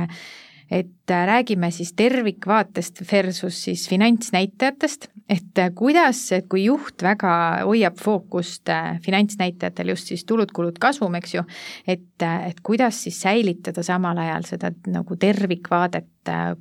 et 0.71 1.11
äh, 1.11 1.25
räägime 1.27 1.71
siis 1.71 1.93
tervikvaatest 1.93 3.01
versus 3.11 3.63
siis 3.63 3.89
finantsnäitajatest, 3.89 5.07
et 5.29 5.59
äh, 5.59 5.71
kuidas, 5.75 6.21
et 6.31 6.47
kui 6.49 6.63
juht 6.63 7.03
väga 7.03 7.33
hoiab 7.67 7.99
fookust 7.99 8.71
äh, 8.71 8.95
finantsnäitajatel 9.03 9.91
just 9.91 10.07
siis 10.07 10.23
tulud-kulud 10.25 10.79
kasum, 10.79 11.17
eks 11.19 11.35
ju, 11.35 11.43
et, 11.87 12.23
et 12.23 12.63
kuidas 12.63 13.03
siis 13.03 13.19
säilitada 13.21 13.83
samal 13.83 14.23
ajal 14.23 14.47
seda 14.47 14.71
nagu 14.87 15.19
tervikvaadet 15.19 16.07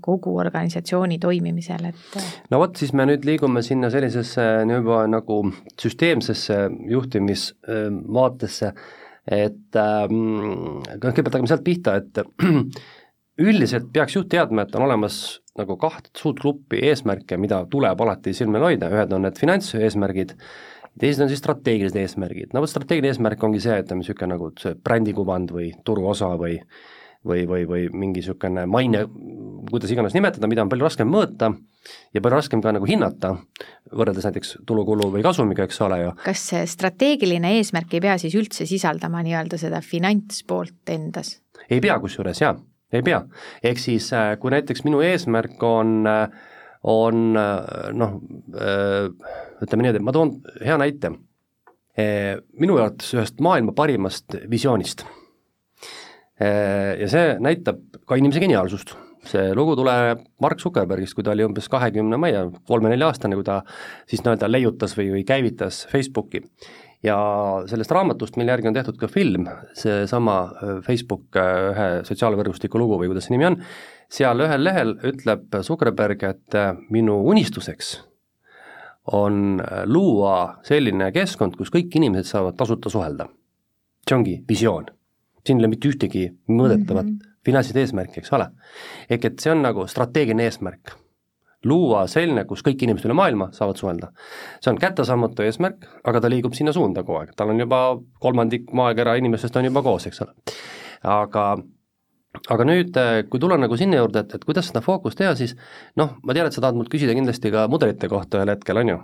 kogu 0.01 0.39
organisatsiooni 0.41 1.19
toimimisel, 1.21 1.91
et 1.93 2.23
no 2.51 2.59
vot, 2.63 2.75
siis 2.81 2.95
me 2.97 3.05
nüüd 3.07 3.27
liigume 3.29 3.63
sinna 3.63 3.93
sellisesse 3.93 4.47
juba 4.73 5.05
nagu 5.07 5.43
süsteemsesse 5.79 6.63
juhtimisvaatesse, 6.91 8.73
et 9.31 9.77
ähm, 9.79 10.81
kõigepealt 10.97 11.37
hakkame 11.37 11.53
sealt 11.53 11.67
pihta, 11.67 12.01
et 12.01 12.25
üldiselt 13.41 13.89
peaks 13.95 14.17
juht 14.17 14.31
teadma, 14.33 14.67
et 14.67 14.77
on 14.77 14.87
olemas 14.87 15.41
nagu 15.59 15.77
kaht 15.81 16.11
suurt 16.17 16.41
gruppi 16.43 16.83
eesmärke, 16.91 17.39
mida 17.41 17.63
tuleb 17.71 18.01
alati 18.05 18.35
silmel 18.37 18.65
hoida, 18.69 18.91
ühed 18.93 19.13
on 19.17 19.27
need 19.27 19.41
finantseesmärgid, 19.41 20.37
teised 21.01 21.25
on 21.25 21.31
siis 21.31 21.43
strateegilised 21.43 21.99
eesmärgid, 22.01 22.55
no 22.55 22.63
vot 22.65 22.73
strateegiline 22.73 23.15
eesmärk 23.15 23.45
ongi 23.47 23.63
see, 23.65 23.77
ütleme 23.83 24.05
niisugune 24.05 24.35
nagu 24.35 24.51
see 24.61 24.77
brändikuvand 24.85 25.55
või 25.57 25.71
turuosa 25.87 26.35
või 26.41 26.59
või, 27.27 27.45
või, 27.45 27.67
või 27.69 27.83
mingi 27.93 28.23
niisugune 28.23 28.65
maine, 28.71 29.03
kuidas 29.69 29.91
iganes 29.93 30.15
nimetada, 30.17 30.49
mida 30.49 30.65
on 30.65 30.71
palju 30.73 30.87
raskem 30.87 31.11
mõõta 31.13 31.51
ja 32.15 32.23
palju 32.23 32.39
raskem 32.39 32.63
ka 32.65 32.73
nagu 32.73 32.89
hinnata, 32.89 33.35
võrreldes 33.93 34.25
näiteks 34.25 34.55
tulukulu 34.69 35.11
või 35.13 35.25
kasumiga, 35.27 35.67
eks 35.69 35.83
ole 35.85 36.01
ju. 36.01 36.15
kas 36.25 36.47
see 36.53 36.65
strateegiline 36.71 37.53
eesmärk 37.59 37.93
ei 37.97 38.05
pea 38.07 38.17
siis 38.23 38.37
üldse 38.41 38.65
sisaldama 38.69 39.21
nii-öelda 39.27 39.61
seda 39.61 39.83
finantspoolt 39.85 40.97
endas? 40.97 41.37
ei 41.69 41.85
pea 41.85 41.99
kusjuures, 42.01 42.41
jaa 42.41 42.57
ei 42.93 43.03
pea, 43.07 43.21
ehk 43.63 43.81
siis 43.81 44.11
äh, 44.17 44.35
kui 44.41 44.53
näiteks 44.55 44.85
minu 44.87 45.03
eesmärk 45.05 45.63
on, 45.67 46.01
äh, 46.11 46.29
on 46.91 47.39
äh, 47.39 47.91
noh, 47.97 48.17
ütleme 49.61 49.85
niimoodi, 49.85 50.03
ma 50.05 50.15
toon 50.17 50.37
hea 50.65 50.79
näite, 50.81 51.15
minu 52.01 52.79
arvates 52.79 53.11
ühest 53.13 53.43
maailma 53.45 53.75
parimast 53.77 54.39
visioonist. 54.49 55.03
ja 56.41 57.09
see 57.13 57.35
näitab 57.45 57.83
ka 58.09 58.17
inimese 58.17 58.41
geniaalsust. 58.41 58.95
See 59.29 59.51
lugu 59.53 59.75
tuleb 59.77 60.23
Mark 60.41 60.63
Zuckerbergist, 60.63 61.13
kui 61.13 61.27
ta 61.27 61.35
oli 61.35 61.45
umbes 61.45 61.69
kahekümne, 61.69 62.17
ma 62.17 62.31
ei 62.31 62.39
tea, 62.39 62.47
kolme-nelja-aastane, 62.71 63.37
kui 63.37 63.45
ta 63.45 63.59
siis 64.09 64.23
nii-öelda 64.25 64.49
leiutas 64.49 64.97
või, 64.97 65.11
või 65.19 65.27
käivitas 65.29 65.83
Facebooki 65.91 66.41
ja 67.03 67.17
sellest 67.71 67.91
raamatust, 67.91 68.37
mille 68.37 68.53
järgi 68.53 68.69
on 68.69 68.77
tehtud 68.77 68.99
ka 69.01 69.09
film, 69.09 69.49
seesama 69.77 70.37
äh, 70.45 70.77
Facebook 70.87 71.39
äh, 71.39 71.57
ühe 71.73 71.89
sotsiaalvõrgustiku 72.09 72.81
lugu 72.81 72.99
või 73.01 73.11
kuidas 73.11 73.29
see 73.29 73.37
nimi 73.37 73.49
on, 73.49 73.59
seal 74.13 74.45
ühel 74.45 74.65
lehel 74.65 74.95
ütleb 75.13 75.61
Zuckerberg, 75.67 76.25
et 76.29 76.59
äh, 76.59 76.73
minu 76.93 77.21
unistuseks 77.33 77.99
on 79.17 79.59
luua 79.89 80.61
selline 80.63 81.09
keskkond, 81.15 81.57
kus 81.59 81.73
kõik 81.73 81.95
inimesed 81.97 82.29
saavad 82.29 82.55
tasuta 82.59 82.93
suhelda. 82.93 83.27
see 84.07 84.17
ongi 84.17 84.35
visioon. 84.49 84.87
siin 85.47 85.59
ei 85.59 85.63
ole 85.63 85.71
mitte 85.73 85.89
ühtegi 85.89 86.29
mõõdetavat 86.49 87.05
mm 87.05 87.17
-hmm. 87.17 87.37
finantsilist 87.45 87.77
eesmärki, 87.77 88.21
eks 88.21 88.33
ole. 88.33 88.51
ehk 89.11 89.25
et 89.25 89.41
see 89.41 89.53
on 89.53 89.63
nagu 89.63 89.87
strateegiline 89.87 90.45
eesmärk 90.45 90.95
luua 91.65 92.07
selline, 92.09 92.45
kus 92.49 92.63
kõik 92.65 92.85
inimesed 92.87 93.09
üle 93.09 93.17
maailma 93.19 93.51
saavad 93.57 93.81
suhelda. 93.81 94.13
see 94.61 94.73
on 94.73 94.79
kättesaamatu 94.81 95.45
eesmärk, 95.45 95.85
aga 96.05 96.21
ta 96.21 96.31
liigub 96.33 96.55
sinna 96.57 96.73
suunda 96.73 97.03
kogu 97.03 97.21
aeg, 97.21 97.35
tal 97.37 97.53
on 97.53 97.61
juba 97.61 97.83
kolmandik 98.21 98.73
maakera 98.73 99.17
inimestest 99.21 99.57
on 99.57 99.69
juba 99.69 99.83
koos, 99.83 100.07
eks 100.07 100.23
ole. 100.25 100.33
aga 101.03 101.45
aga 102.49 102.65
nüüd, 102.65 102.97
äh, 102.97 103.21
kui 103.29 103.41
tulla 103.43 103.59
nagu 103.61 103.77
sinna 103.79 103.99
juurde, 104.01 104.23
et, 104.25 104.33
et 104.39 104.45
kuidas 104.47 104.71
seda 104.71 104.83
fookust 104.85 105.19
teha, 105.21 105.35
siis 105.39 105.57
noh, 106.01 106.15
ma 106.25 106.37
tean, 106.37 106.49
et 106.49 106.57
sa 106.57 106.63
tahad 106.65 106.79
mult 106.79 106.91
küsida 106.93 107.15
kindlasti 107.17 107.53
ka 107.53 107.67
mudelite 107.73 108.09
kohta 108.11 108.41
ühel 108.41 108.53
hetkel, 108.55 108.81
on 108.81 108.93
ju. 108.93 108.99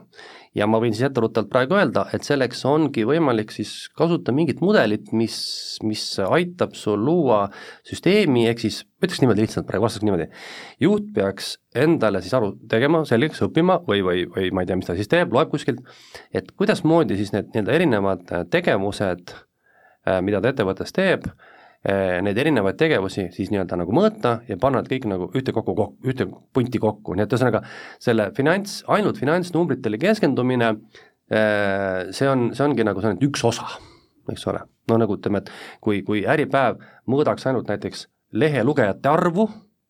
ja 0.57 0.69
ma 0.71 0.81
võin 0.81 0.95
siis 0.97 1.11
etteruttavalt 1.11 1.51
praegu 1.53 1.77
öelda, 1.77 2.07
et 2.17 2.25
selleks 2.25 2.63
ongi 2.69 3.05
võimalik 3.09 3.53
siis 3.53 3.75
kasutada 3.99 4.33
mingit 4.37 4.63
mudelit, 4.65 5.11
mis, 5.13 5.37
mis 5.85 6.05
aitab 6.25 6.77
sul 6.79 7.03
luua 7.05 7.43
süsteemi, 7.87 8.47
ehk 8.49 8.63
siis 8.65 8.85
ütleks 9.03 9.21
niimoodi 9.21 9.45
lihtsalt 9.45 9.67
praegu, 9.69 9.85
vastaks 9.85 10.07
niimoodi, 10.07 10.31
juht 10.81 11.11
peaks 11.17 11.57
endale 11.77 12.23
siis 12.25 12.33
aru 12.39 12.55
tegema, 12.71 13.03
selgeks 13.09 13.45
õppima 13.45 13.83
või, 13.89 14.01
või, 14.07 14.23
või 14.33 14.49
ma 14.57 14.65
ei 14.65 14.71
tea, 14.71 14.79
mis 14.81 14.89
ta 14.89 14.97
siis 14.97 15.13
teeb, 15.13 15.35
loeb 15.37 15.53
kuskilt, 15.53 15.85
et 16.33 16.49
kuidasmoodi 16.57 17.19
siis 17.21 17.35
need 17.37 17.53
nii-öelda 17.53 17.77
erinevad 17.77 18.33
tegevused, 18.55 19.37
äh, 20.09 20.23
mida 20.25 20.41
ta 20.41 20.55
ettevõttes 20.55 20.97
teeb, 20.97 21.29
neid 21.87 22.39
erinevaid 22.41 22.79
tegevusi 22.81 23.29
siis 23.35 23.51
nii-öelda 23.53 23.77
nagu 23.79 23.95
mõõta 23.95 24.41
ja 24.49 24.57
panna 24.61 24.81
need 24.83 24.91
kõik 24.91 25.05
nagu 25.11 25.29
ühte 25.39 25.53
kokku, 25.55 25.91
ühte 26.09 26.27
punti 26.57 26.81
kokku, 26.83 27.15
nii 27.15 27.27
et 27.27 27.35
ühesõnaga 27.35 27.63
selle 28.03 28.31
finants, 28.37 28.81
ainult 28.91 29.21
finantsnumbritele 29.21 30.01
keskendumine, 30.03 30.73
eh, 31.31 32.09
see 32.17 32.31
on, 32.31 32.49
see 32.57 32.65
ongi 32.67 32.87
nagu 32.87 33.05
see 33.05 33.15
on 33.15 33.21
üks 33.29 33.45
osa, 33.47 33.69
eks 34.33 34.47
ole. 34.51 34.65
no 34.91 34.99
nagu 35.03 35.19
ütleme, 35.19 35.43
et 35.45 35.51
kui, 35.83 36.01
kui 36.07 36.25
Äripäev 36.27 36.81
mõõdaks 37.11 37.47
ainult 37.47 37.71
näiteks 37.71 38.07
lehelugejate 38.33 39.11
arvu, 39.11 39.49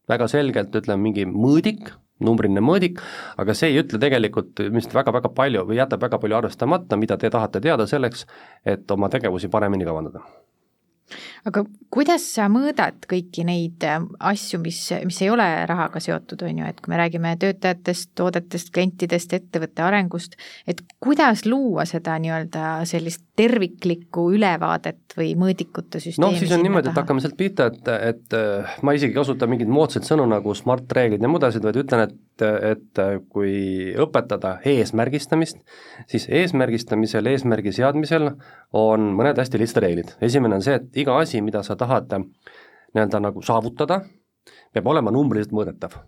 väga 0.09 0.29
selgelt 0.29 0.77
ütleme, 0.77 1.01
mingi 1.09 1.25
mõõdik, 1.29 1.95
numbriline 2.21 2.63
mõõdik, 2.65 3.01
aga 3.37 3.55
see 3.57 3.73
ei 3.73 3.81
ütle 3.83 4.01
tegelikult 4.01 4.61
ilmselt 4.65 4.97
väga-väga 4.97 5.33
palju 5.37 5.65
või 5.69 5.81
jätab 5.81 6.05
väga 6.05 6.21
palju 6.21 6.39
arvestamata, 6.39 6.97
mida 6.97 7.17
te 7.21 7.31
tahate 7.33 7.61
teada 7.61 7.89
selleks, 7.89 8.25
et 8.65 8.91
oma 8.91 9.09
tegevusi 9.13 9.53
paremini 9.53 9.85
kavandada 9.89 10.25
aga 11.47 11.63
kuidas 11.95 12.25
sa 12.35 12.49
mõõdad 12.51 13.07
kõiki 13.09 13.45
neid 13.47 13.85
äh, 13.87 14.01
asju, 14.31 14.59
mis, 14.63 14.81
mis 15.07 15.21
ei 15.23 15.31
ole 15.33 15.47
rahaga 15.69 16.03
seotud, 16.03 16.43
on 16.47 16.61
ju, 16.63 16.69
et 16.69 16.81
kui 16.83 16.93
me 16.93 17.01
räägime 17.01 17.35
töötajatest, 17.43 18.11
toodetest, 18.19 18.73
klientidest, 18.75 19.37
ettevõtte 19.39 19.85
arengust, 19.87 20.37
et 20.69 20.83
kuidas 21.03 21.45
luua 21.47 21.87
seda 21.89 22.19
nii-öelda 22.23 22.83
sellist 22.89 23.23
terviklikku 23.37 24.27
ülevaadet 24.37 25.17
või 25.19 25.33
mõõdikute 25.39 26.01
süsteemi? 26.03 26.27
noh, 26.27 26.39
siis 26.39 26.55
on 26.57 26.65
niimoodi, 26.67 26.91
et 26.91 27.01
hakkame 27.01 27.23
sealt 27.25 27.39
pihta, 27.39 27.71
et, 27.71 27.93
et 28.11 28.39
äh, 28.39 28.79
ma 28.83 28.97
isegi 28.97 29.15
ei 29.15 29.21
kasuta 29.21 29.49
mingeid 29.51 29.71
moodsaid 29.71 30.09
sõnu 30.09 30.27
nagu 30.31 30.55
smart-reeglid 30.57 31.23
ja 31.23 31.31
muud 31.31 31.47
asjad, 31.47 31.67
vaid 31.67 31.85
ütlen, 31.85 32.09
et 32.09 32.23
et 32.45 33.01
kui 33.33 33.95
õpetada 33.97 34.59
eesmärgistamist, 34.69 35.57
siis 36.11 36.27
eesmärgistamisel, 36.29 37.31
eesmärgi 37.33 37.73
seadmisel 37.73 38.29
on 38.77 39.07
mõned 39.17 39.39
hästi 39.41 39.61
lihtsad 39.63 39.83
reeglid. 39.85 40.13
esimene 40.21 40.59
on 40.59 40.65
see, 40.65 40.77
et 40.77 41.01
iga 41.01 41.17
asi, 41.21 41.36
mida 41.45 41.63
sa 41.67 41.77
tahad 41.77 42.13
nii-öelda 42.17 43.21
nagu 43.21 43.43
saavutada, 43.43 44.01
peab 44.73 44.87
olema 44.87 45.13
numbriliselt 45.15 45.55
mõõdetav. 45.57 45.99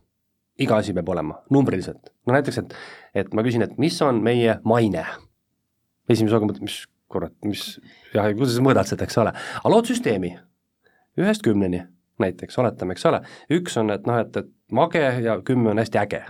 iga 0.58 0.76
asi 0.76 0.92
peab 0.92 1.08
olema 1.08 1.36
numbriliselt, 1.50 2.10
no 2.26 2.34
näiteks, 2.34 2.58
et, 2.58 2.74
et 3.14 3.34
ma 3.34 3.42
küsin, 3.46 3.62
et 3.62 3.78
mis 3.78 4.02
on 4.02 4.22
meie 4.22 4.58
maine? 4.64 5.04
esimese 6.08 6.34
hooga 6.34 6.48
mõtled, 6.48 6.64
mis 6.64 6.80
kurat, 7.08 7.32
mis, 7.44 7.78
jah, 8.14 8.28
kuidas 8.36 8.56
sa 8.56 8.64
mõõdad 8.64 8.88
seda, 8.88 9.06
eks 9.06 9.18
ole, 9.20 9.32
aga 9.60 9.72
lood 9.72 9.88
süsteemi 9.88 10.32
ühest 11.18 11.44
kümneni 11.44 11.82
näiteks, 12.22 12.58
oletame, 12.58 12.96
eks 12.96 13.06
ole, 13.08 13.22
üks 13.54 13.76
on, 13.80 13.92
et 13.94 14.06
noh, 14.08 14.18
et, 14.22 14.36
et 14.36 14.50
mage 14.74 15.02
ja 15.24 15.38
kümme 15.46 15.72
on 15.72 15.80
hästi 15.80 16.00
äge. 16.00 16.24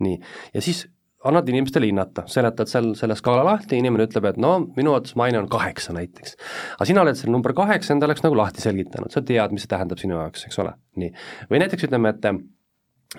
nii, 0.00 0.20
ja 0.54 0.62
siis 0.64 0.86
annad 1.24 1.48
inimestele 1.48 1.88
hinnata, 1.90 2.24
seletad 2.30 2.70
seal 2.70 2.92
selle 2.98 3.16
skaala 3.18 3.42
lahti, 3.44 3.78
inimene 3.80 4.06
ütleb, 4.08 4.30
et 4.30 4.38
no 4.40 4.54
minu 4.76 4.94
arvates 4.94 5.16
maine 5.20 5.40
on 5.42 5.48
kaheksa 5.52 5.92
näiteks. 5.96 6.36
aga 6.76 6.88
sina 6.88 7.02
oled 7.04 7.18
selle 7.18 7.34
number 7.34 7.52
kaheksa 7.56 7.94
endale 7.96 8.16
nagu 8.22 8.38
lahti 8.38 8.64
selgitanud, 8.64 9.12
sa 9.12 9.22
tead, 9.26 9.52
mis 9.52 9.66
see 9.66 9.74
tähendab 9.74 10.00
sinu 10.00 10.16
jaoks, 10.16 10.46
eks 10.48 10.62
ole, 10.64 10.72
nii. 11.00 11.12
või 11.52 11.62
näiteks 11.64 11.88
ütleme, 11.90 12.14
et 12.14 12.32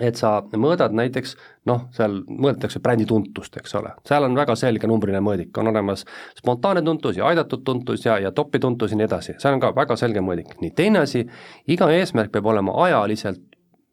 et 0.00 0.16
sa 0.16 0.38
mõõdad 0.56 0.94
näiteks 0.96 1.34
noh, 1.68 1.82
seal 1.92 2.22
mõõdetakse 2.24 2.80
brändi 2.80 3.04
tuntust, 3.06 3.58
eks 3.60 3.74
ole, 3.76 3.92
seal 4.08 4.24
on 4.24 4.36
väga 4.38 4.56
selge 4.56 4.88
numbriline 4.88 5.20
mõõdik, 5.20 5.52
on 5.60 5.68
olemas 5.68 6.06
spontaanne 6.38 6.82
tuntus 6.86 7.18
ja 7.20 7.28
aidatud 7.28 7.64
tuntus 7.64 8.06
ja, 8.06 8.16
ja 8.18 8.32
topi 8.32 8.58
tuntus 8.58 8.94
ja 8.94 8.98
nii 8.98 9.10
edasi, 9.10 9.36
seal 9.42 9.58
on 9.58 9.62
ka 9.62 9.74
väga 9.76 9.98
selge 10.00 10.24
mõõdik, 10.24 10.56
nii, 10.64 10.72
teine 10.78 11.04
asi, 11.04 11.26
iga 11.68 11.90
eesmärk 11.92 12.32
peab 12.32 12.48
olema 12.54 12.78
ajaliselt 12.86 13.44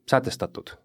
sätestatud 0.10 0.80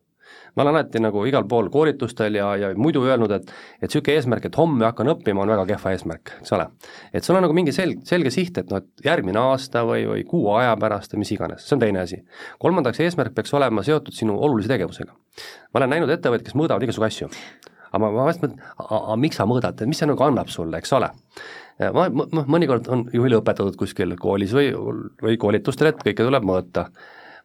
ma 0.54 0.62
olen 0.62 0.74
alati 0.74 1.02
nagu 1.02 1.24
igal 1.28 1.46
pool 1.50 1.68
koolitustel 1.72 2.38
ja, 2.38 2.50
ja 2.60 2.70
muidu 2.78 3.02
öelnud, 3.04 3.32
et 3.34 3.50
et 3.80 3.88
niisugune 3.88 4.16
eesmärk, 4.18 4.48
et 4.48 4.58
homme 4.58 4.86
hakkan 4.86 5.10
õppima, 5.14 5.42
on 5.42 5.52
väga 5.54 5.66
kehva 5.72 5.94
eesmärk, 5.94 6.34
eks 6.40 6.54
ole. 6.56 6.68
et 7.12 7.26
sul 7.26 7.38
on 7.38 7.44
nagu 7.46 7.56
mingi 7.56 7.74
sel-, 7.74 7.96
selge 8.06 8.32
siht, 8.34 8.58
et 8.60 8.70
noh, 8.70 8.82
et 8.82 9.06
järgmine 9.06 9.40
aasta 9.40 9.84
või, 9.88 10.06
või 10.10 10.24
kuu 10.28 10.48
aja 10.54 10.76
pärast 10.80 11.14
või 11.14 11.24
mis 11.24 11.34
iganes, 11.34 11.66
see 11.66 11.76
on 11.76 11.84
teine 11.84 12.04
asi. 12.04 12.22
kolmandaks, 12.62 13.02
eesmärk 13.04 13.34
peaks 13.34 13.54
olema 13.54 13.84
seotud 13.86 14.14
sinu 14.14 14.38
olulise 14.38 14.70
tegevusega. 14.72 15.12
ma 15.72 15.82
olen 15.82 15.94
näinud 15.96 16.14
ettevõtteid, 16.14 16.48
kes 16.48 16.58
mõõdavad 16.58 16.86
igasugu 16.86 17.08
asju. 17.10 17.30
aga 17.90 18.02
ma, 18.04 18.14
ma 18.14 18.30
vast 18.30 18.42
mõtlen, 18.44 18.62
aga 18.78 19.18
miks 19.26 19.42
sa 19.42 19.48
mõõdad, 19.50 19.86
mis 19.90 20.02
see 20.02 20.10
nagu 20.10 20.26
annab 20.26 20.50
sulle, 20.52 20.78
eks 20.78 20.94
ole 20.96 21.10
ma, 21.78 22.08
ma, 22.08 22.44
mõnikord 22.46 22.88
on 22.92 23.06
juhile 23.12 23.40
õpetatud 23.40 23.76
kuskil 23.78 24.14
koolis 24.20 24.54
või, 24.54 24.70
või 25.22 25.38
koolitustel, 25.40 25.90
et 25.90 26.02
kõike 26.02 26.26
tuleb 26.26 26.46
mõõta. 26.46 26.88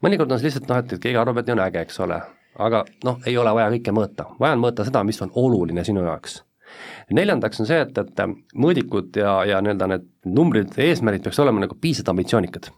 mõnikord 0.06 0.32
on 0.32 0.40
see 0.40 0.50
lihtsalt 0.50 0.70
noh, 0.70 0.84
et 0.84 1.00
keegi 1.00 1.18
arvab, 1.18 1.42
et 1.42 1.50
nii 1.50 1.58
on 1.58 1.64
äge, 1.66 1.82
eks 1.88 2.00
ole, 2.06 2.20
aga 2.60 2.84
noh, 3.08 3.20
ei 3.28 3.38
ole 3.40 3.54
vaja 3.56 3.72
kõike 3.74 3.96
mõõta, 3.96 4.28
vaja 4.40 4.58
on 4.58 4.64
mõõta 4.64 4.86
seda, 4.88 5.04
mis 5.08 5.20
on 5.24 5.32
oluline 5.40 5.84
sinu 5.88 6.04
jaoks. 6.06 6.44
neljandaks 7.16 7.60
on 7.64 7.70
see, 7.70 7.80
et, 7.82 7.98
et 7.98 8.24
mõõdikud 8.56 9.18
ja, 9.18 9.40
ja 9.50 9.62
nii-öelda 9.64 9.88
need 9.90 10.08
numbrid, 10.30 10.76
eesmärgid 10.78 11.26
peaks 11.26 11.40
olema 11.40 11.64
nagu 11.66 11.78
piisavalt 11.82 12.14
ambitsioonikad. 12.14 12.72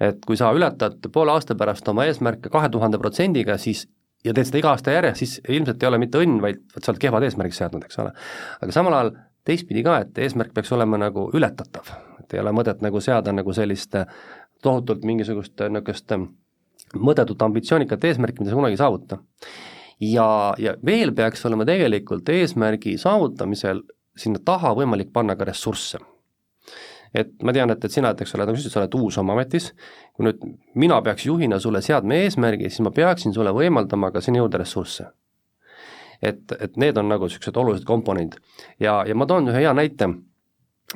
et 0.00 0.24
kui 0.26 0.36
sa 0.36 0.52
ületad 0.52 1.10
poole 1.12 1.32
aasta 1.32 1.54
pärast 1.54 1.88
oma 1.88 2.06
eesmärke 2.08 2.50
kahe 2.50 2.68
tuhande 2.68 2.98
protsendiga, 2.98 3.58
siis 3.58 3.86
ja 4.24 4.34
teed 4.34 4.48
seda 4.48 4.58
iga 4.58 4.72
aasta 4.72 4.94
järjest, 4.94 5.18
siis 5.18 5.40
ilmselt 5.48 5.82
ei 5.82 5.88
ole 5.88 5.98
mitte 5.98 6.18
õnn, 6.22 6.40
vaid 6.42 6.62
vot 6.74 6.84
sa 6.84 6.92
oled 6.92 7.02
kehvad 7.02 7.26
eesmärgid 7.26 7.58
seadnud, 7.58 7.84
eks 7.86 7.98
ole. 8.02 8.14
aga 8.62 8.74
samal 8.74 8.98
ajal 8.98 9.12
teistpidi 9.44 9.82
ka, 9.86 9.98
et 10.04 10.18
eesmärk 10.18 10.54
peaks 10.54 10.72
olema 10.72 10.98
nagu 10.98 11.28
ületatav, 11.34 11.90
et 12.22 12.34
ei 12.34 12.40
ole 12.42 12.54
mõtet 12.54 12.82
nagu 12.82 13.00
seada 13.00 13.34
nagu 13.34 13.52
sellist 13.52 13.98
tohutult 14.62 15.04
mingisugust 15.04 15.58
niisugust 15.58 16.14
mõõdetud 16.96 17.42
ambitsioonikat 17.42 18.04
eesmärki, 18.10 18.42
mida 18.42 18.52
sa 18.52 18.58
kunagi 18.58 18.76
ei 18.76 18.80
saavuta. 18.80 19.18
ja, 20.00 20.54
ja 20.58 20.76
veel 20.84 21.12
peaks 21.14 21.44
olema 21.46 21.64
tegelikult 21.64 22.28
eesmärgi 22.28 22.96
saavutamisel 22.98 23.82
sinna 24.16 24.40
taha 24.44 24.74
võimalik 24.76 25.12
panna 25.12 25.36
ka 25.36 25.44
ressursse. 25.48 25.98
et 27.14 27.32
ma 27.42 27.52
tean, 27.52 27.70
et, 27.70 27.84
et 27.84 27.92
sina 27.92 28.08
näiteks 28.08 28.34
oled, 28.34 28.48
nagu 28.48 28.56
sa 28.56 28.62
ütlesid, 28.62 28.72
sa 28.72 28.80
oled 28.80 28.94
uus 28.96 29.18
oma 29.20 29.34
ametis, 29.36 29.72
kui 30.16 30.24
nüüd 30.24 30.40
mina 30.74 31.00
peaks 31.04 31.26
juhina 31.26 31.58
sulle 31.60 31.82
seadma 31.84 32.16
eesmärgi, 32.24 32.70
siis 32.70 32.80
ma 32.80 32.90
peaksin 32.90 33.34
sulle 33.36 33.52
võimaldama 33.52 34.08
ka 34.12 34.22
sinna 34.24 34.40
juurde 34.40 34.62
ressursse. 34.62 35.10
et, 36.22 36.52
et 36.60 36.76
need 36.76 36.96
on 36.96 37.08
nagu 37.10 37.26
niisugused 37.26 37.56
olulised 37.56 37.84
komponendid. 37.84 38.40
ja, 38.80 39.02
ja 39.06 39.14
ma 39.14 39.26
toon 39.26 39.48
ühe 39.48 39.64
hea 39.64 39.74
näite 39.74 40.08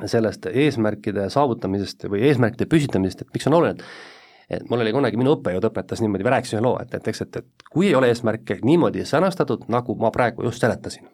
sellest 0.05 0.45
eesmärkide 0.51 1.29
saavutamisest 1.33 2.05
või 2.11 2.21
eesmärkide 2.29 2.67
püstitamisest, 2.69 3.21
et 3.21 3.33
miks 3.33 3.47
on 3.49 3.57
oluline, 3.57 3.85
et 4.49 4.69
mul 4.69 4.81
oli 4.83 4.93
kunagi, 4.95 5.19
minu 5.19 5.35
õppejõud 5.35 5.69
õpetas 5.69 6.01
niimoodi, 6.03 6.25
ma 6.25 6.35
rääkisin 6.37 6.57
ühe 6.57 6.63
loo, 6.63 6.77
et, 6.81 6.93
et 6.95 7.07
eks, 7.11 7.23
et, 7.25 7.39
et 7.41 7.69
kui 7.71 7.89
ei 7.89 7.95
ole 7.95 8.11
eesmärke 8.11 8.59
niimoodi 8.65 9.05
sõnastatud, 9.07 9.67
nagu 9.73 9.95
ma 9.99 10.11
praegu 10.15 10.47
just 10.47 10.63
seletasin. 10.63 11.07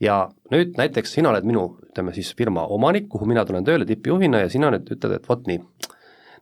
ja 0.00 0.28
nüüd 0.50 0.76
näiteks 0.78 1.12
sina 1.14 1.30
oled 1.30 1.46
minu, 1.46 1.66
ütleme 1.90 2.14
siis 2.16 2.32
firma 2.36 2.66
omanik, 2.66 3.08
kuhu 3.08 3.28
mina 3.28 3.44
tulen 3.44 3.64
tööle 3.64 3.86
tippjuhina 3.86 4.44
ja 4.44 4.48
sina 4.50 4.72
nüüd 4.74 4.88
ütled, 4.96 5.18
et 5.18 5.28
vot 5.28 5.46
nii, 5.46 5.60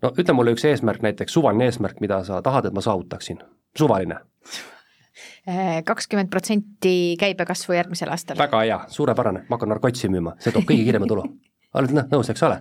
no 0.02 0.12
ütle 0.16 0.36
mulle 0.36 0.54
üks 0.56 0.64
eesmärk 0.64 1.02
näiteks, 1.04 1.32
suvaline 1.32 1.68
eesmärk, 1.68 2.00
mida 2.00 2.22
sa 2.24 2.40
tahad, 2.42 2.70
et 2.70 2.76
ma 2.76 2.84
saavutaksin, 2.84 3.42
suvaline 3.76 4.22
kakskümmend 5.84 6.30
protsenti 6.30 7.16
käibekasvu 7.20 7.74
järgmisel 7.74 8.08
aastal. 8.12 8.38
väga 8.38 8.60
hea, 8.62 8.78
suurepärane, 8.88 9.44
ma 9.48 9.56
hakkan 9.56 9.72
narkotsi 9.74 10.08
müüma, 10.08 10.36
see 10.40 10.54
toob 10.54 10.68
kõige 10.68 10.84
kiirema 10.86 11.08
tulu. 11.10 11.24
oled 11.74 11.96
nõus, 11.96 12.30
eks 12.30 12.44
ole? 12.46 12.60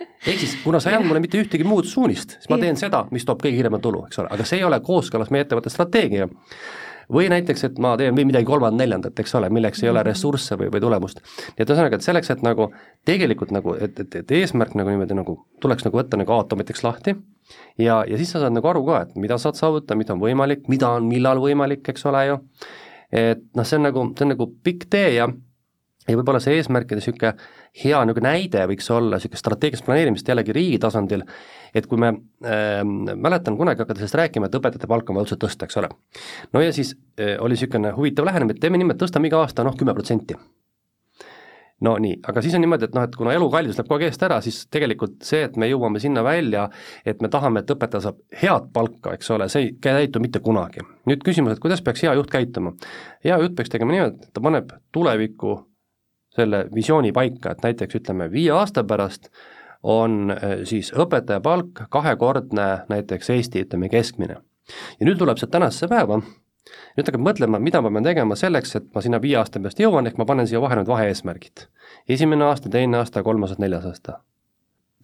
Ehk 0.00 0.40
siis, 0.40 0.56
kuna 0.64 0.80
sa 0.80 0.90
ei 0.90 0.98
andnud 0.98 1.10
mulle 1.10 1.22
mitte 1.24 1.38
ühtegi 1.40 1.66
muud 1.66 1.86
suunist, 1.88 2.36
siis 2.40 2.50
ma 2.52 2.58
teen 2.62 2.78
seda, 2.80 3.04
mis 3.14 3.24
toob 3.26 3.42
kõige 3.42 3.58
kiiremat 3.60 3.84
tulu, 3.84 4.06
eks 4.08 4.22
ole, 4.22 4.32
aga 4.34 4.48
see 4.48 4.60
ei 4.60 4.66
ole 4.66 4.80
kooskõlas 4.84 5.30
meie 5.34 5.46
ettevõtte 5.46 5.72
strateegiaga. 5.72 6.28
või 7.12 7.28
näiteks, 7.30 7.62
et 7.68 7.76
ma 7.78 7.92
teen 7.96 8.16
midagi 8.18 8.48
kolmandat-neljandat, 8.48 9.20
eks 9.22 9.34
ole, 9.38 9.46
milleks 9.54 9.82
ei 9.84 9.88
ole 9.92 10.00
mhm. 10.00 10.08
ressursse 10.08 10.56
või, 10.58 10.72
või 10.74 10.80
tulemust. 10.82 11.20
nii 11.22 11.62
et 11.62 11.70
ühesõnaga, 11.70 12.00
et 12.00 12.06
selleks, 12.06 12.30
et 12.34 12.42
nagu 12.42 12.72
tegelikult 13.06 13.54
nagu, 13.54 13.76
et, 13.78 14.00
et, 14.00 14.16
et 14.22 14.36
eesmärk 14.40 14.74
nagu 14.74 14.90
niimoodi 14.90 15.14
nagu 15.14 15.38
tuleks 15.62 15.86
nagu 15.86 16.00
võtta 16.00 16.18
nagu 16.18 16.34
aatomiteks 16.34 16.82
lahti 16.82 17.14
ja, 17.78 18.02
ja 18.08 18.16
siis 18.16 18.34
sa 18.34 18.42
saad 18.42 18.56
nagu 18.56 18.68
aru 18.68 18.82
ka, 18.88 19.04
et 19.06 19.14
mida 19.22 19.38
saad 19.38 19.54
saavutada, 19.54 19.94
mida 19.98 20.16
on 20.16 20.20
võimalik, 20.24 20.66
mida 20.68 20.96
on 20.98 21.06
millal 21.06 21.38
võimalik, 21.38 21.86
eks 21.94 22.08
ole 22.10 22.26
ju, 22.26 22.38
et 23.14 23.44
noh, 23.54 23.66
see 23.66 23.78
on 23.78 23.86
nagu, 23.86 24.08
see 24.18 24.26
on 24.26 24.34
nagu 24.34 24.50
pikk 24.66 24.90
tee 24.90 25.12
ja 25.20 25.30
ja 26.06 26.14
võib-olla 26.14 26.40
see 26.42 26.56
eesmärkide 26.60 27.00
niisugune 27.00 27.32
hea 27.84 28.02
niisugune 28.04 28.32
näide 28.32 28.64
võiks 28.70 28.90
olla 28.94 29.20
niisugune 29.20 29.40
strateegilist 29.40 29.86
planeerimist 29.86 30.28
jällegi 30.28 30.54
riigi 30.56 30.80
tasandil, 30.82 31.24
et 31.76 31.88
kui 31.90 32.00
me 32.00 32.12
äh,, 32.44 32.82
mäletan 33.14 33.58
kunagi 33.58 33.84
hakata 33.84 34.00
sellest 34.00 34.20
rääkima, 34.22 34.50
et 34.50 34.60
õpetajate 34.60 34.90
palka 34.90 35.12
on 35.12 35.20
vaja 35.20 35.28
üldse 35.28 35.40
tõsta, 35.46 35.68
eks 35.68 35.80
ole. 35.82 35.90
no 36.52 36.64
ja 36.64 36.74
siis 36.76 36.94
äh, 37.20 37.36
oli 37.40 37.56
niisugune 37.56 37.92
huvitav 37.96 38.28
lähenemine, 38.28 38.56
et 38.56 38.62
teeme 38.62 38.80
niimoodi, 38.80 38.98
et 38.98 39.06
tõstame 39.06 39.30
iga 39.30 39.42
aasta 39.44 39.66
noh, 39.66 39.76
kümme 39.76 39.94
protsenti 39.96 40.38
no 41.84 41.96
nii, 42.00 42.16
aga 42.28 42.42
siis 42.44 42.56
on 42.56 42.64
niimoodi, 42.64 42.88
et 42.88 42.96
noh, 42.96 43.04
et 43.04 43.16
kuna 43.18 43.34
elukallidus 43.36 43.76
läheb 43.76 43.90
kogu 43.90 44.00
aeg 44.00 44.08
eest 44.08 44.24
ära, 44.24 44.38
siis 44.44 44.62
tegelikult 44.72 45.18
see, 45.26 45.42
et 45.44 45.56
me 45.60 45.68
jõuame 45.68 46.00
sinna 46.02 46.24
välja, 46.24 46.66
et 47.04 47.20
me 47.24 47.28
tahame, 47.32 47.62
et 47.62 47.72
õpetaja 47.76 48.06
saab 48.08 48.22
head 48.42 48.70
palka, 48.76 49.12
eks 49.16 49.32
ole, 49.36 49.48
see 49.52 49.66
ei 49.66 49.72
käitu 49.84 50.22
mitte 50.24 50.40
kunagi. 50.44 50.84
nüüd 51.10 51.24
küsimus, 51.26 51.56
et 51.56 51.62
kuidas 51.62 51.84
peaks 51.84 52.06
hea 52.06 52.14
juht 52.16 52.32
käituma? 52.32 52.72
hea 53.24 53.38
juht 53.42 53.56
peaks 53.58 53.72
tegema 53.72 53.92
niimoodi, 53.92 54.24
et 54.24 54.32
ta 54.32 54.44
paneb 54.44 54.72
tuleviku 54.92 55.58
selle 56.36 56.66
visiooni 56.74 57.12
paika, 57.16 57.52
et 57.52 57.64
näiteks 57.64 58.00
ütleme, 58.00 58.30
viie 58.32 58.52
aasta 58.54 58.84
pärast 58.84 59.30
on 59.82 60.32
äh, 60.34 60.58
siis 60.64 60.92
õpetaja 60.96 61.40
palk 61.40 61.86
kahekordne 61.90 62.66
näiteks 62.88 63.30
Eesti, 63.30 63.66
ütleme, 63.66 63.88
keskmine. 63.92 64.40
ja 65.00 65.06
nüüd 65.06 65.18
tuleb 65.18 65.38
see 65.38 65.50
tänasesse 65.50 65.88
päeva, 65.88 66.20
nüüd 66.96 67.08
hakkab 67.08 67.22
mõtlema, 67.22 67.60
mida 67.62 67.82
ma 67.84 67.92
pean 67.94 68.08
tegema 68.08 68.38
selleks, 68.38 68.76
et 68.80 68.88
ma 68.94 69.02
sinna 69.04 69.20
viie 69.22 69.36
aasta 69.40 69.62
pärast 69.62 69.82
jõuan, 69.82 70.08
ehk 70.08 70.18
ma 70.18 70.26
panen 70.28 70.48
siia 70.50 70.62
vahele 70.62 70.82
need 70.82 70.90
vaheeesmärgid. 70.90 71.68
esimene 72.08 72.48
aasta, 72.48 72.72
teine 72.72 73.02
aasta, 73.02 73.22
kolmas 73.22 73.54
aasta, 73.54 73.62
neljas 73.62 73.86
aasta. 73.86 74.20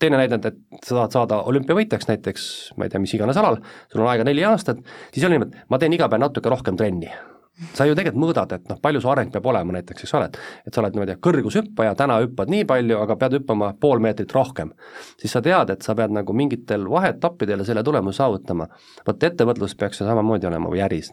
teine 0.03 0.19
näide, 0.19 0.35
et 0.35 0.57
sa 0.83 0.97
tahad 0.97 1.13
saada 1.15 1.43
olümpiavõitjaks 1.47 2.09
näiteks, 2.09 2.47
ma 2.77 2.89
ei 2.89 2.91
tea, 2.91 3.01
mis 3.01 3.15
iganes 3.15 3.39
alal, 3.39 3.61
sul 3.93 4.03
on 4.03 4.11
aega 4.11 4.27
neli 4.27 4.45
aastat, 4.45 4.83
siis 5.15 5.27
on 5.29 5.37
niimoodi, 5.37 5.63
et 5.63 5.71
ma 5.71 5.79
teen 5.79 5.95
iga 5.95 6.11
päev 6.11 6.27
natuke 6.27 6.51
rohkem 6.51 6.81
trenni 6.81 7.13
sa 7.75 7.87
ju 7.87 7.97
tegelikult 7.97 8.23
mõõdad, 8.23 8.55
et 8.57 8.71
noh, 8.71 8.79
palju 8.83 9.03
su 9.03 9.11
areng 9.13 9.33
peab 9.33 9.47
olema 9.51 9.77
näiteks, 9.77 10.07
eks 10.07 10.15
ole, 10.19 10.29
et 10.31 10.39
et 10.67 10.75
sa 10.75 10.83
oled 10.83 10.97
niimoodi 10.97 11.17
kõrgushüppaja, 11.27 11.95
täna 11.99 12.19
hüppad 12.23 12.51
nii 12.53 12.65
palju, 12.69 12.99
aga 13.05 13.17
pead 13.21 13.37
hüppama 13.39 13.73
pool 13.81 14.03
meetrit 14.05 14.33
rohkem. 14.33 14.73
siis 15.21 15.33
sa 15.33 15.43
tead, 15.45 15.71
et 15.71 15.83
sa 15.83 15.95
pead 15.95 16.15
nagu 16.15 16.33
mingitel 16.33 16.89
vaheetappidel 16.91 17.65
selle 17.65 17.83
tulemuse 17.83 18.23
saavutama. 18.23 18.69
vot 19.07 19.23
ettevõtlus 19.23 19.77
peaks 19.77 20.01
ju 20.01 20.07
samamoodi 20.07 20.47
olema 20.47 20.73
või 20.73 20.83
äris. 20.85 21.13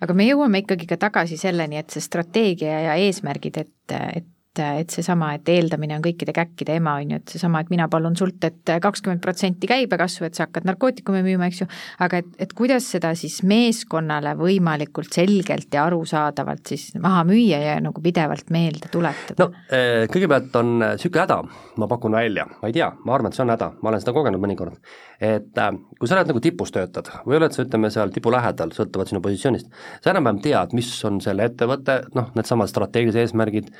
aga 0.00 0.14
me 0.14 0.26
jõuame 0.26 0.64
ikkagi 0.64 0.86
ka 0.86 0.96
tagasi 0.96 1.36
selleni, 1.36 1.76
et 1.76 1.90
see 1.90 2.00
strateegia 2.00 2.80
ja 2.80 2.94
eesmärgid, 2.96 3.56
et, 3.56 3.96
et 4.14 4.26
et, 4.60 4.80
et 4.84 4.94
seesama, 4.94 5.32
et 5.36 5.48
eeldamine 5.52 5.96
on 5.98 6.04
kõikide 6.04 6.34
käkkide 6.36 6.76
ema, 6.80 6.96
on 7.00 7.14
ju, 7.14 7.20
et 7.20 7.34
seesama, 7.34 7.62
et 7.62 7.70
mina 7.72 7.88
palun 7.90 8.16
sult, 8.18 8.42
et 8.46 8.72
kakskümmend 8.82 9.22
protsenti 9.24 9.68
käibekasvu, 9.70 10.26
et 10.28 10.38
sa 10.38 10.46
hakkad 10.46 10.66
narkootikume 10.68 11.22
müüma, 11.26 11.48
eks 11.50 11.62
ju, 11.62 11.68
aga 12.04 12.20
et, 12.22 12.30
et 12.42 12.54
kuidas 12.56 12.86
seda 12.94 13.12
siis 13.18 13.40
meeskonnale 13.46 14.34
võimalikult 14.38 15.12
selgelt 15.16 15.72
ja 15.74 15.86
arusaadavalt 15.88 16.72
siis 16.72 16.90
maha 17.00 17.24
müüa 17.28 17.60
ja 17.64 17.76
nagu 17.82 18.02
pidevalt 18.04 18.50
meelde 18.54 18.90
tuletada? 18.92 19.38
no 19.40 19.50
eh, 19.72 20.06
kõigepealt 20.12 20.56
on 20.60 20.76
niisugune 20.84 21.24
häda, 21.24 21.40
ma 21.80 21.90
pakun 21.90 22.18
välja, 22.18 22.46
ma 22.60 22.70
ei 22.70 22.76
tea, 22.76 22.90
ma 23.04 23.16
arvan, 23.16 23.30
et 23.30 23.38
see 23.38 23.44
on 23.44 23.54
häda, 23.54 23.72
ma 23.80 23.92
olen 23.92 24.02
seda 24.02 24.14
kogenud 24.16 24.42
mõnikord, 24.42 24.78
et 25.20 25.62
äh, 25.62 25.72
kui 25.98 26.08
sa 26.08 26.18
oled 26.18 26.32
nagu 26.32 26.42
tipus 26.44 26.74
töötad 26.74 27.10
või 27.26 27.40
oled 27.40 27.54
sa, 27.54 27.64
ütleme, 27.66 27.90
seal 27.92 28.12
tipu 28.14 28.32
lähedal, 28.34 28.74
sõltuvalt 28.76 29.12
sinu 29.12 29.22
positsioonist, 29.24 29.70
sa 30.02 30.14
enam-vähem 30.14 30.42
tead, 30.44 30.76
mis 30.76 30.92
on 31.08 31.20
selle 31.24 31.48
ettevõtte 31.50 32.00
noh, 32.16 32.30
needsamad 32.36 32.70
strateegilised 32.70 33.24
eesmärgid, 33.24 33.70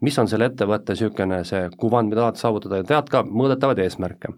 mis 0.00 0.18
on 0.18 0.28
selle 0.30 0.48
ettevõtte 0.50 0.94
niisugune 0.94 1.42
see 1.48 1.68
kuvand, 1.80 2.10
mida 2.10 2.24
tahad 2.24 2.40
saavutada 2.40 2.80
ja 2.80 2.88
tead 2.88 3.12
ka 3.12 3.22
mõõdetavaid 3.26 3.82
eesmärke. 3.84 4.32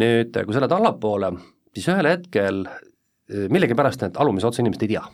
nüüd, 0.00 0.34
kui 0.34 0.54
sa 0.54 0.62
lähed 0.62 0.74
allapoole, 0.74 1.30
siis 1.74 1.90
ühel 1.92 2.08
hetkel 2.10 2.64
eh, 2.66 3.46
millegipärast 3.50 4.02
need 4.02 4.16
alumise 4.18 4.48
otsa 4.50 4.62
inimesed 4.62 4.82
ei 4.86 4.96
tea 4.96 5.04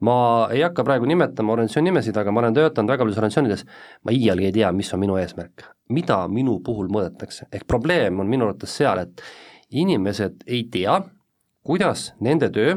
ma 0.00 0.48
ei 0.52 0.60
hakka 0.60 0.84
praegu 0.84 1.08
nimetama 1.08 1.54
organisatsiooni 1.54 1.90
nimesid, 1.90 2.16
aga 2.20 2.32
ma 2.32 2.42
olen 2.42 2.56
töötanud 2.56 2.92
väga 2.92 3.04
paljudes 3.04 3.20
organisatsioonides, 3.20 3.64
ma 4.04 4.12
iialgi 4.12 4.48
ei 4.50 4.54
tea, 4.58 4.72
mis 4.76 4.92
on 4.94 5.00
minu 5.00 5.16
eesmärk. 5.20 5.64
mida 5.88 6.18
minu 6.28 6.58
puhul 6.66 6.88
mõõdetakse, 6.90 7.46
ehk 7.52 7.66
probleem 7.66 8.20
on 8.20 8.28
minu 8.28 8.48
arvates 8.48 8.72
seal, 8.76 8.98
et 8.98 9.22
inimesed 9.70 10.42
ei 10.46 10.64
tea, 10.70 11.00
kuidas 11.62 12.12
nende 12.20 12.50
töö 12.50 12.74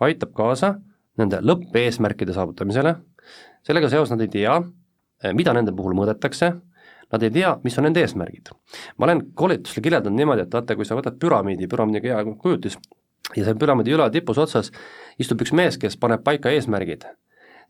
aitab 0.00 0.34
kaasa 0.36 0.74
nende 1.16 1.40
lõppeesmärkide 1.40 2.34
saavutamisele, 2.36 2.94
sellega 3.64 3.88
seoses 3.88 4.12
nad 4.12 4.20
ei 4.20 4.28
tea, 4.28 4.58
mida 5.34 5.54
nende 5.56 5.72
puhul 5.76 5.96
mõõdetakse, 5.96 6.52
nad 7.12 7.22
ei 7.22 7.30
tea, 7.30 7.54
mis 7.64 7.76
on 7.78 7.86
nende 7.88 8.02
eesmärgid. 8.02 8.50
ma 8.98 9.06
olen 9.06 9.26
koolitusel 9.34 9.82
kirjeldanud 9.82 10.18
niimoodi, 10.18 10.46
et 10.46 10.54
vaata, 10.54 10.76
kui 10.76 10.84
sa 10.84 10.98
võtad 10.98 11.18
püramiidi, 11.22 11.68
püramiidi 11.70 12.08
hea 12.08 12.24
kujutis, 12.34 12.78
ja 13.34 13.44
seal 13.44 13.58
püramiidi 13.58 13.94
ülatipus 13.94 14.38
otsas 14.38 14.72
istub 15.18 15.42
üks 15.42 15.54
mees, 15.56 15.78
kes 15.78 15.96
paneb 16.00 16.24
paika 16.26 16.50
eesmärgid, 16.54 17.06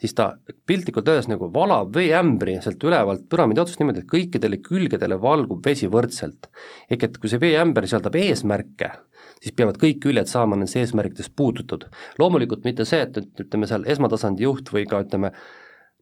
siis 0.01 0.15
ta 0.17 0.31
piltlikult 0.69 1.09
öeldes 1.09 1.29
nagu 1.31 1.49
valab 1.53 1.95
veeämbri 1.97 2.59
sealt 2.65 2.83
ülevalt 2.85 3.27
püramiidi 3.33 3.63
otsast 3.63 3.81
niimoodi, 3.81 4.05
et 4.05 4.11
kõikidele 4.11 4.61
külgedele 4.65 5.21
valgub 5.21 5.65
vesi 5.65 5.89
võrdselt. 5.93 6.51
ehk 6.91 7.05
et 7.05 7.19
kui 7.19 7.33
see 7.33 7.41
veeämber 7.41 7.87
sisaldab 7.87 8.17
eesmärke, 8.21 8.91
siis 9.41 9.55
peavad 9.57 9.79
kõik 9.81 10.01
küljed 10.05 10.29
saama 10.33 10.57
nendest 10.57 10.81
eesmärkidest 10.81 11.37
puudutud. 11.37 11.87
loomulikult 12.19 12.65
mitte 12.65 12.85
see, 12.85 13.01
et, 13.03 13.17
et 13.17 13.47
ütleme 13.47 13.67
seal 13.67 13.85
esmatasandi 13.87 14.49
juht 14.49 14.73
või 14.73 14.87
ka 14.89 15.01
ütleme 15.05 15.33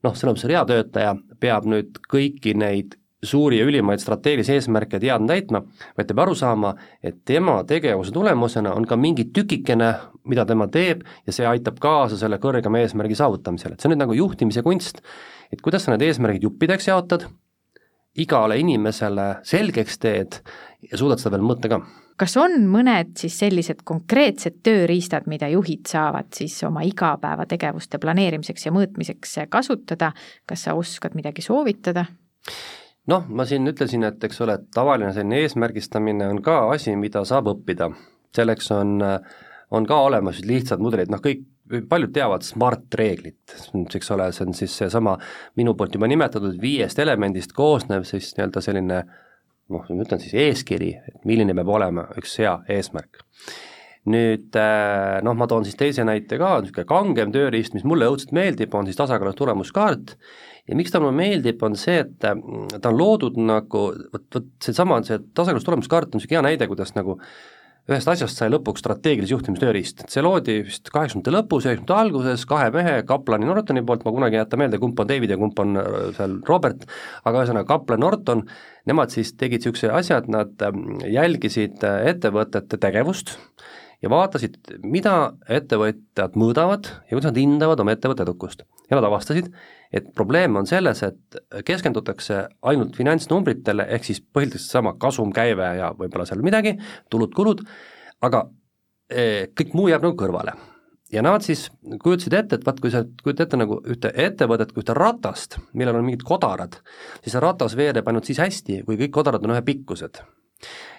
noh, 0.05 0.15
sõnum 0.19 0.39
see 0.41 0.53
reatöötaja 0.53 1.17
peab 1.41 1.67
nüüd 1.71 1.99
kõiki 2.11 2.55
neid 2.59 2.99
suuri 3.25 3.59
ja 3.59 3.65
ülimaid 3.65 4.03
strateegilisi 4.03 4.53
eesmärke 4.59 5.01
teadma 5.01 5.31
täitma, 5.33 5.63
vaid 5.97 6.11
peab 6.11 6.23
aru 6.27 6.35
saama, 6.39 6.75
et 7.03 7.23
tema 7.25 7.57
tegevuse 7.69 8.13
tulemusena 8.13 8.75
on 8.77 8.85
ka 8.89 8.99
mingi 9.01 9.31
tükikene, 9.35 9.91
mida 10.29 10.45
tema 10.49 10.69
teeb 10.73 11.05
ja 11.27 11.33
see 11.33 11.49
aitab 11.49 11.81
kaasa 11.83 12.19
selle 12.21 12.39
kõrgema 12.43 12.83
eesmärgi 12.85 13.17
saavutamisele, 13.19 13.75
et 13.75 13.81
see 13.81 13.89
on 13.89 13.97
nüüd 13.97 14.05
nagu 14.05 14.19
juhtimise 14.19 14.65
kunst, 14.67 15.01
et 15.53 15.65
kuidas 15.65 15.87
sa 15.87 15.95
need 15.95 16.05
eesmärgid 16.05 16.45
juppideks 16.45 16.91
jaotad, 16.91 17.27
igale 18.21 18.59
inimesele 18.61 19.29
selgeks 19.43 19.99
teed 19.99 20.41
ja 20.91 20.99
suudad 20.99 21.23
seda 21.23 21.37
veel 21.37 21.47
mõõta 21.47 21.71
ka 21.73 21.81
kas 22.21 22.37
on 22.39 22.53
mõned 22.71 23.17
siis 23.19 23.37
sellised 23.43 23.83
konkreetsed 23.87 24.61
tööriistad, 24.67 25.27
mida 25.31 25.49
juhid 25.51 25.89
saavad 25.91 26.31
siis 26.37 26.57
oma 26.67 26.85
igapäevategevuste 26.87 27.99
planeerimiseks 28.03 28.69
ja 28.69 28.73
mõõtmiseks 28.75 29.39
kasutada, 29.51 30.13
kas 30.47 30.67
sa 30.69 30.77
oskad 30.79 31.17
midagi 31.19 31.43
soovitada? 31.43 32.07
noh, 33.11 33.25
ma 33.29 33.45
siin 33.49 33.67
ütlesin, 33.69 34.05
et 34.09 34.23
eks 34.25 34.41
ole, 34.45 34.59
tavaline 34.75 35.13
selline 35.13 35.43
eesmärgistamine 35.45 36.29
on 36.31 36.41
ka 36.45 36.69
asi, 36.73 36.95
mida 36.97 37.25
saab 37.29 37.51
õppida. 37.53 37.91
selleks 38.35 38.71
on, 38.75 39.03
on 39.71 39.87
ka 39.87 39.99
olemas 40.07 40.41
lihtsad 40.45 40.81
mudelid, 40.81 41.11
noh 41.11 41.21
kõik, 41.23 41.45
paljud 41.89 42.13
teavad 42.13 42.45
SMART-reeglit, 42.45 43.55
eks 43.97 44.11
ole, 44.13 44.31
see 44.37 44.47
on 44.47 44.57
siis 44.57 44.75
seesama 44.83 45.17
minu 45.57 45.75
poolt 45.79 45.95
juba 45.97 46.09
nimetatud 46.11 46.59
viiest 46.61 46.99
elemendist 47.01 47.55
koosnev 47.57 48.05
siis 48.09 48.35
nii-öelda 48.37 48.63
selline 48.65 49.05
noh, 49.73 49.85
ma 49.85 50.05
ütlen 50.05 50.21
siis 50.23 50.35
eeskiri, 50.37 50.91
et 51.09 51.23
milline 51.29 51.55
peab 51.57 51.71
olema 51.79 52.09
üks 52.21 52.37
hea 52.43 52.59
eesmärk. 52.77 53.23
nüüd 54.05 54.53
äh, 54.61 55.23
noh, 55.25 55.33
ma 55.33 55.47
toon 55.49 55.65
siis 55.65 55.79
teise 55.81 56.05
näite 56.05 56.37
ka, 56.37 56.59
niisugune 56.61 56.85
kangem 56.85 57.31
tööriist, 57.33 57.73
mis 57.73 57.87
mulle 57.89 58.11
õudselt 58.11 58.35
meeldib, 58.37 58.75
on 58.77 58.85
siis 58.85 58.99
tasakaalus 58.99 59.39
tulemuskaart, 59.39 60.13
ja 60.69 60.77
miks 60.77 60.93
ta 60.93 61.01
mulle 61.01 61.17
meeldib, 61.17 61.63
on 61.65 61.73
see, 61.81 62.03
et 62.03 62.27
äh, 62.29 62.43
ta 62.75 62.93
on 62.93 62.99
loodud 62.99 63.39
nagu, 63.41 63.87
vot, 64.13 64.27
vot 64.37 64.51
seesama, 64.61 65.01
see 65.09 65.23
tasakaalus 65.33 65.65
tulemuskaart 65.65 66.13
on 66.13 66.21
niisugune 66.21 66.37
hea 66.37 66.45
näide, 66.51 66.69
kuidas 66.69 66.93
nagu 66.99 67.17
ühest 67.91 68.09
asjast 68.09 68.39
sai 68.41 68.49
lõpuks 68.49 68.81
strateegilise 68.81 69.35
juhtimistööriist, 69.35 70.07
see 70.13 70.23
loodi 70.25 70.57
vist 70.65 70.89
kaheksakümnendate 70.89 71.35
lõpus, 71.35 71.67
üheksakümnendate 71.67 72.01
alguses 72.01 72.47
kahe 72.49 72.71
mehe, 72.73 72.95
Kaplani 73.09 73.49
Nortoni 73.49 73.83
poolt, 73.85 74.07
ma 74.07 74.15
kunagi 74.15 74.39
ei 74.39 74.41
jäta 74.41 74.61
meelde, 74.61 74.81
kumb 74.81 75.01
on 75.03 75.11
David 75.11 75.35
ja 75.35 75.39
kumb 75.41 75.61
on 75.61 75.77
äh, 75.81 75.91
seal 76.17 76.39
Robert, 76.49 76.87
aga 77.29 77.43
ühesõnaga 77.43 77.69
Kaplan, 77.75 78.01
Norton, 78.01 78.45
nemad 78.89 79.13
siis 79.13 79.35
tegid 79.37 79.61
niisuguse 79.61 79.93
asja, 79.93 80.23
et 80.23 80.31
nad 80.33 80.65
ähm, 80.65 80.97
jälgisid 81.05 81.85
äh, 81.85 82.07
ettevõtete 82.15 82.81
tegevust 82.81 83.37
ja 84.05 84.13
vaatasid, 84.13 84.57
mida 84.85 85.35
ettevõtjad 85.49 86.41
mõõdavad 86.41 86.89
ja 86.89 87.13
kuidas 87.13 87.31
nad 87.31 87.41
hindavad 87.41 87.85
oma 87.85 87.97
ettevõtte 87.97 88.25
edukust. 88.25 88.65
Ja 88.91 88.99
nad 88.99 89.07
avastasid, 89.09 89.49
et 89.95 90.11
probleem 90.17 90.57
on 90.59 90.67
selles, 90.69 91.03
et 91.07 91.39
keskendutakse 91.67 92.41
ainult 92.67 92.97
finantsnumbritele, 92.99 93.87
ehk 93.97 94.09
siis 94.09 94.21
põhiliselt 94.21 94.65
seesama 94.65 94.95
kasum, 95.01 95.33
käive 95.35 95.71
ja 95.79 95.93
võib-olla 95.97 96.27
seal 96.29 96.45
midagi, 96.45 96.75
tulud-kulud, 97.13 97.65
aga 98.27 98.45
eh, 99.11 99.51
kõik 99.57 99.75
muu 99.79 99.91
jääb 99.93 100.07
nagu 100.07 100.17
kõrvale. 100.19 100.57
ja 101.13 101.23
nad 101.23 101.45
siis 101.47 101.69
kujutasid 102.03 102.35
ette, 102.35 102.57
et 102.57 102.65
vaat 102.67 102.81
kui 102.83 102.91
sa 102.91 103.05
kujutad 103.23 103.47
ette 103.47 103.59
nagu 103.61 103.77
ühte 103.87 104.11
ettevõtet 104.11 104.73
kui 104.73 104.83
ühte 104.83 104.97
ratast, 104.99 105.59
millel 105.73 106.01
on 106.01 106.05
mingid 106.05 106.25
kodarad, 106.27 106.81
siis 107.23 107.37
see 107.37 107.43
ratas 107.45 107.77
veereb 107.79 108.09
ainult 108.09 108.27
siis 108.27 108.41
hästi, 108.43 108.81
kui 108.89 108.99
kõik 108.99 109.13
kodarad 109.15 109.45
on 109.45 109.55
ühepikkused. 109.55 110.23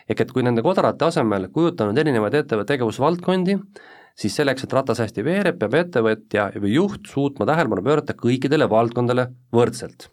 ehk 0.10 0.22
et 0.22 0.32
kui 0.32 0.44
nende 0.44 0.62
kodarate 0.62 1.06
asemel 1.06 1.50
kujutanud 1.52 1.98
erinevaid 1.98 2.34
ettevõtte 2.38 2.74
tegevusvaldkondi, 2.74 3.58
siis 4.20 4.36
selleks, 4.38 4.66
et 4.66 4.74
ratas 4.76 5.02
hästi 5.04 5.24
veereb, 5.26 5.58
peab 5.60 5.76
ettevõtja 5.80 6.50
või 6.62 6.76
juht 6.78 7.10
suutma 7.12 7.48
tähelepanu 7.50 7.84
pöörata 7.86 8.16
kõikidele 8.18 8.70
valdkondadele 8.72 9.28
võrdselt. 9.56 10.10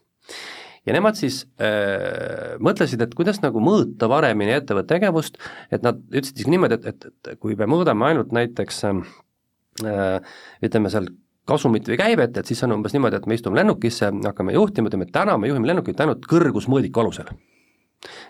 ja 0.87 0.97
nemad 0.97 1.19
siis 1.19 1.45
äh, 1.63 2.59
mõtlesid, 2.59 3.03
et 3.03 3.15
kuidas 3.15 3.39
nagu 3.43 3.63
mõõta 3.63 4.09
paremini 4.11 4.57
ettevõtte 4.57 4.97
tegevust, 4.97 5.39
et 5.71 5.83
nad 5.87 6.01
ütlesid 6.11 6.41
isegi 6.43 6.55
niimoodi, 6.55 6.81
et, 6.81 6.87
et, 6.87 7.29
et 7.31 7.39
kui 7.39 7.55
me 7.59 7.69
mõõdame 7.71 8.09
ainult 8.11 8.35
näiteks 8.35 8.85
äh, 8.91 10.41
ütleme 10.63 10.91
seal 10.91 11.07
kasumit 11.47 11.87
või 11.91 11.99
käivet, 11.99 12.37
et 12.39 12.47
siis 12.47 12.63
on 12.67 12.75
umbes 12.77 12.95
niimoodi, 12.95 13.19
et 13.19 13.27
me 13.27 13.39
istume 13.39 13.59
lennukisse, 13.59 14.11
hakkame 14.27 14.55
juhtima, 14.55 14.91
ütleme, 14.91 15.07
täna 15.15 15.39
me 15.39 15.51
juhime 15.51 15.71
lennukit 15.71 16.01
ainult 16.03 16.27
kõrgusmõõdiku 16.31 17.03
alusel. 17.03 17.31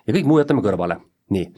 ja 0.07 0.13
kõik 0.13 0.29
muu 0.29 0.41
jätame 0.41 0.65
kõrvale 0.65 1.01
nii, 1.33 1.49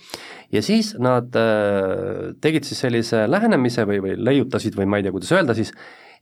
ja 0.52 0.62
siis 0.62 0.94
nad 1.02 1.34
äh, 1.38 2.32
tegid 2.44 2.68
siis 2.68 2.84
sellise 2.84 3.24
lähenemise 3.30 3.86
või, 3.88 4.00
või 4.04 4.16
leiutasid 4.20 4.76
või 4.78 4.88
ma 4.90 5.00
ei 5.00 5.06
tea, 5.06 5.14
kuidas 5.14 5.32
öelda 5.34 5.56
siis, 5.56 5.72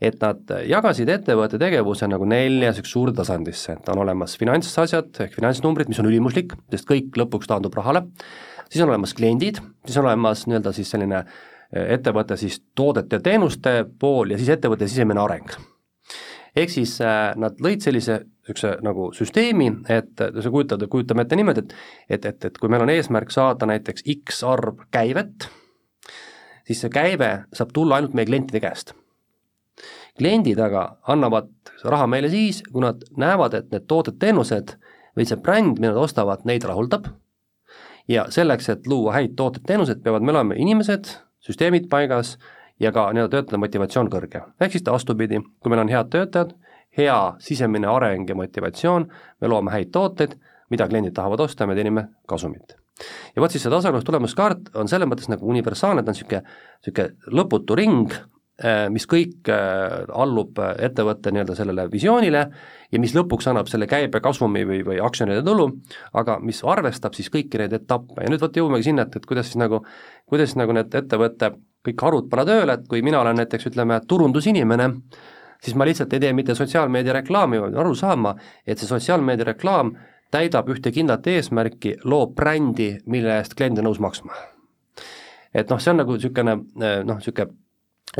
et 0.02 0.18
nad 0.22 0.54
jagasid 0.66 1.10
ettevõtte 1.12 1.60
tegevuse 1.62 2.08
nagu 2.10 2.26
nelja 2.26 2.72
niisugusesse 2.72 2.98
suurde 2.98 3.16
tasandisse, 3.20 3.76
et 3.78 3.92
on 3.92 4.02
olemas 4.02 4.34
finantsasjad 4.40 5.22
ehk 5.26 5.36
finantsnumbrid, 5.38 5.90
mis 5.92 6.00
on 6.02 6.10
ülimuslik, 6.10 6.56
sest 6.74 6.88
kõik 6.88 7.18
lõpuks 7.18 7.50
taandub 7.50 7.74
rahale, 7.78 8.06
siis 8.68 8.82
on 8.82 8.90
olemas 8.90 9.14
kliendid, 9.18 9.60
siis 9.86 9.98
on 10.00 10.08
olemas 10.08 10.46
nii-öelda 10.48 10.74
siis 10.74 10.90
selline 10.94 11.22
äh, 11.22 11.40
ettevõtte 11.72 12.36
siis 12.36 12.60
toodete 12.76 13.18
ja 13.18 13.24
teenuste 13.24 13.82
pool 14.00 14.32
ja 14.32 14.40
siis 14.40 14.52
ettevõtte 14.52 14.88
sisemine 14.88 15.22
areng. 15.22 15.54
Ehk 16.56 16.72
siis 16.72 16.98
äh, 17.00 17.32
nad 17.40 17.60
lõid 17.64 17.84
sellise 17.84 18.20
niisuguse 18.42 18.76
nagu 18.82 19.10
süsteemi, 19.14 19.68
et 19.88 20.18
sa 20.18 20.50
kujutad, 20.50 20.82
kujutame 20.90 21.22
ette 21.22 21.36
niimoodi, 21.38 21.62
et 21.62 21.74
et, 22.10 22.24
et, 22.26 22.44
et 22.44 22.58
kui 22.58 22.68
meil 22.68 22.82
on 22.82 22.90
eesmärk 22.90 23.30
saada 23.30 23.66
näiteks 23.66 24.02
X 24.02 24.42
arv 24.42 24.82
käivet, 24.90 25.48
siis 26.66 26.82
see 26.82 26.90
käive 26.90 27.44
saab 27.54 27.70
tulla 27.72 27.96
ainult 27.96 28.14
meie 28.14 28.26
klientide 28.26 28.60
käest. 28.60 28.94
kliendid 30.18 30.58
aga 30.58 30.98
annavad 31.08 31.48
raha 31.84 32.06
meile 32.06 32.28
siis, 32.28 32.62
kui 32.72 32.82
nad 32.82 33.04
näevad, 33.16 33.54
et 33.54 33.70
need 33.72 33.86
tooted-teenused 33.88 34.74
või 35.16 35.26
see 35.28 35.38
bränd, 35.40 35.78
mida 35.78 35.94
nad 35.94 36.02
ostavad, 36.02 36.44
neid 36.44 36.64
rahuldab 36.64 37.06
ja 38.08 38.26
selleks, 38.30 38.68
et 38.68 38.86
luua 38.86 39.14
häid 39.16 39.36
tooted-teenused, 39.38 40.02
peavad 40.02 40.26
meil 40.26 40.36
olema 40.40 40.58
inimesed, 40.58 41.14
süsteemid 41.42 41.88
paigas 41.90 42.36
ja 42.80 42.92
ka 42.92 43.08
nii-öelda 43.12 43.30
töötajate 43.36 43.62
motivatsioon 43.62 44.10
kõrge. 44.10 44.42
ehk 44.60 44.72
siis 44.72 44.84
vastupidi, 44.86 45.40
kui 45.60 45.70
meil 45.70 45.84
on 45.84 45.92
head 45.92 46.10
töötajad, 46.10 46.54
hea 46.98 47.20
sisemine 47.42 47.88
areng 47.88 48.28
ja 48.28 48.36
motivatsioon, 48.36 49.06
me 49.40 49.50
loome 49.50 49.72
häid 49.72 49.92
tooteid, 49.94 50.36
mida 50.72 50.88
kliendid 50.88 51.14
tahavad 51.16 51.40
osta 51.44 51.64
ja 51.64 51.70
me 51.70 51.76
teenime 51.78 52.08
kasumit. 52.28 52.76
ja 53.36 53.42
vot 53.42 53.50
siis 53.50 53.64
see 53.64 53.72
tasakaalus 53.72 54.04
tulemuskaart 54.04 54.74
on 54.78 54.88
selles 54.88 55.08
mõttes 55.08 55.30
nagu 55.32 55.48
universaalne, 55.48 56.04
ta 56.04 56.12
on 56.12 56.16
niisugune, 56.18 56.42
niisugune 56.84 57.38
lõputu 57.40 57.76
ring, 57.78 58.12
eh, 58.62 58.84
mis 58.92 59.08
kõik 59.08 59.48
eh, 59.48 59.96
allub 60.12 60.60
ettevõtte 60.60 61.32
nii-öelda 61.32 61.56
sellele 61.56 61.88
visioonile 61.90 62.44
ja 62.92 63.00
mis 63.00 63.16
lõpuks 63.16 63.48
annab 63.50 63.72
selle 63.72 63.88
käibe, 63.90 64.20
kasumi 64.20 64.66
või, 64.68 64.82
või 64.86 65.00
aktsionäride 65.02 65.42
tulu, 65.48 65.70
aga 66.12 66.38
mis 66.44 66.60
arvestab 66.62 67.16
siis 67.16 67.32
kõiki 67.32 67.58
neid 67.64 67.80
etappe 67.80 68.22
ja 68.22 68.30
nüüd 68.30 68.44
vot 68.44 68.60
jõuamegi 68.60 68.90
sinna, 68.90 69.08
et, 69.08 69.16
et 69.16 69.26
kuidas 69.26 69.48
siis 69.48 69.60
nagu, 69.64 69.82
kuidas 70.28 70.54
nagu 70.60 70.76
need 70.76 70.94
ettevõtte 71.02 71.54
kõik 71.86 72.04
harud 72.06 72.28
panna 72.30 72.46
tööle, 72.46 72.76
et 72.76 72.88
kui 72.88 73.02
mina 73.02 73.20
olen 73.20 73.40
näiteks 73.40 73.72
ütleme, 73.72 73.98
turundusinimene, 74.08 74.88
siis 75.62 75.76
ma 75.78 75.86
lihtsalt 75.86 76.12
ei 76.12 76.20
tee 76.20 76.32
mitte 76.36 76.56
sotsiaalmeedia 76.58 77.20
reklaami, 77.20 77.60
vaid 77.62 77.76
aru 77.78 77.94
saama, 77.98 78.34
et 78.66 78.78
see 78.78 78.90
sotsiaalmeedia 78.90 79.52
reklaam 79.52 79.94
täidab 80.32 80.70
ühte 80.72 80.92
kindlat 80.94 81.26
eesmärki, 81.28 81.98
loob 82.08 82.34
brändi, 82.36 82.94
mille 83.06 83.38
eest 83.38 83.56
klient 83.58 83.78
on 83.78 83.90
nõus 83.90 84.00
maksma. 84.00 84.32
et 85.54 85.68
noh, 85.70 85.80
see 85.80 85.92
on 85.92 86.00
nagu 86.00 86.16
niisugune 86.16 86.56
noh, 86.56 87.18
niisugune 87.18 87.52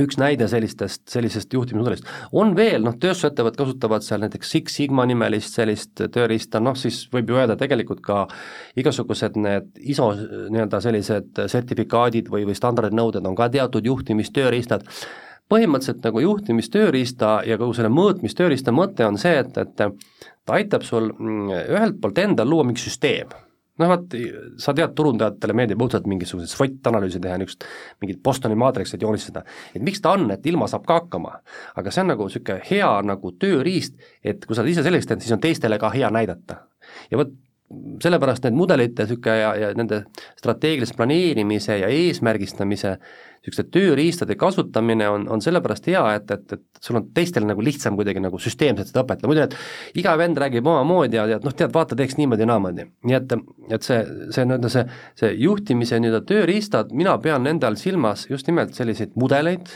üks 0.00 0.16
näide 0.16 0.46
sellistest, 0.48 1.02
sellisest 1.12 1.52
juhtimismudelist. 1.52 2.06
on 2.32 2.54
veel, 2.56 2.80
noh, 2.84 2.94
tööstusettevõtted 3.00 3.60
kasutavad 3.60 4.04
seal 4.04 4.22
näiteks 4.24 4.52
Six 4.54 4.76
Sigma 4.78 5.04
nimelist 5.08 5.58
sellist 5.58 6.04
tööriista, 6.14 6.60
noh 6.60 6.76
siis 6.78 7.02
võib 7.12 7.28
ju 7.28 7.36
öelda 7.36 7.58
tegelikult 7.60 8.00
ka 8.04 8.22
igasugused 8.80 9.36
need 9.36 9.68
ISO 9.92 10.08
nii-öelda 10.16 10.80
sellised 10.80 11.42
sertifikaadid 11.52 12.32
või, 12.32 12.46
või 12.48 12.56
standardnõuded 12.56 13.28
on 13.28 13.36
ka 13.36 13.50
teatud 13.52 13.84
juhtimistööriistad, 13.84 14.88
põhimõtteliselt 15.52 16.02
nagu 16.08 16.24
juhtimistööriista 16.24 17.38
ja 17.46 17.60
kogu 17.60 17.76
selle 17.76 17.92
mõõtmistööriista 17.92 18.74
mõte 18.74 19.06
on 19.06 19.20
see, 19.20 19.36
et, 19.44 19.56
et 19.60 19.76
ta 19.76 20.58
aitab 20.58 20.84
sul 20.88 21.12
mm, 21.12 21.64
ühelt 21.76 22.00
poolt 22.00 22.20
endal 22.24 22.48
luua 22.48 22.64
mingi 22.68 22.82
süsteem 22.82 23.32
noh 23.80 23.88
vaat, 23.88 24.16
sa 24.60 24.74
tead, 24.76 24.92
turundajatele 24.96 25.54
meeldib 25.56 25.80
õudselt 25.82 26.08
mingisuguseid 26.10 26.50
SWOT-analüüse 26.52 27.20
teha, 27.22 27.38
niisugust 27.40 27.64
mingit 28.04 28.20
Bostoni 28.24 28.56
maatriksit 28.58 29.02
joonistada, 29.02 29.44
et 29.72 29.84
miks 29.84 30.02
ta 30.04 30.12
on, 30.16 30.26
et 30.34 30.44
ilma 30.48 30.68
saab 30.70 30.84
ka 30.88 31.00
hakkama. 31.00 31.38
aga 31.80 31.94
see 31.94 32.04
on 32.04 32.12
nagu 32.12 32.28
niisugune 32.28 32.60
hea 32.68 32.90
nagu 33.08 33.32
tööriist, 33.40 33.96
et 34.24 34.44
kui 34.46 34.58
sa 34.58 34.66
ise 34.68 34.84
selgeks 34.84 35.08
teinud, 35.08 35.24
siis 35.24 35.36
on 35.36 35.42
teistele 35.42 35.80
ka 35.80 35.90
hea 35.94 36.10
näidata. 36.12 36.62
ja 37.10 37.22
vot 37.22 37.32
sellepärast 38.02 38.46
need 38.46 38.56
mudelite 38.56 39.06
niisugune 39.06 39.36
ja, 39.38 39.52
ja 39.58 39.74
nende 39.78 40.04
strateegilise 40.38 40.96
planeerimise 40.98 41.78
ja 41.82 41.90
eesmärgistamise 41.92 42.96
niisuguste 43.42 43.64
tööriistade 43.74 44.36
kasutamine 44.38 45.08
on, 45.10 45.24
on 45.32 45.40
sellepärast 45.42 45.88
hea, 45.90 46.02
et, 46.14 46.30
et, 46.30 46.52
et 46.54 46.84
sul 46.84 47.00
on 47.00 47.08
teistel 47.14 47.46
nagu 47.48 47.62
lihtsam 47.64 47.96
kuidagi 47.98 48.22
nagu 48.22 48.38
süsteemselt 48.38 48.92
seda 48.92 49.02
õpetada, 49.02 49.30
muidu 49.30 49.42
et 49.42 49.56
iga 49.98 50.14
vend 50.18 50.38
räägib 50.38 50.66
omamoodi 50.70 51.18
ja 51.18 51.26
tead, 51.26 51.46
noh 51.46 51.56
tead, 51.58 51.72
vaata, 51.74 51.98
teeks 51.98 52.18
niimoodi 52.20 52.46
ja 52.46 52.50
naamoodi. 52.52 52.86
nii 53.08 53.18
et, 53.18 53.34
et 53.74 53.88
see, 53.88 53.98
see 54.30 54.46
nii-öelda 54.46 54.70
see, 54.70 54.84
see 55.18 55.32
juhtimise 55.42 55.98
nii-öelda 55.98 56.22
tööriistad, 56.28 56.94
mina 56.94 57.16
pean 57.22 57.42
nende 57.48 57.66
all 57.66 57.80
silmas 57.80 58.28
just 58.30 58.46
nimelt 58.46 58.78
selliseid 58.78 59.18
mudeleid, 59.18 59.74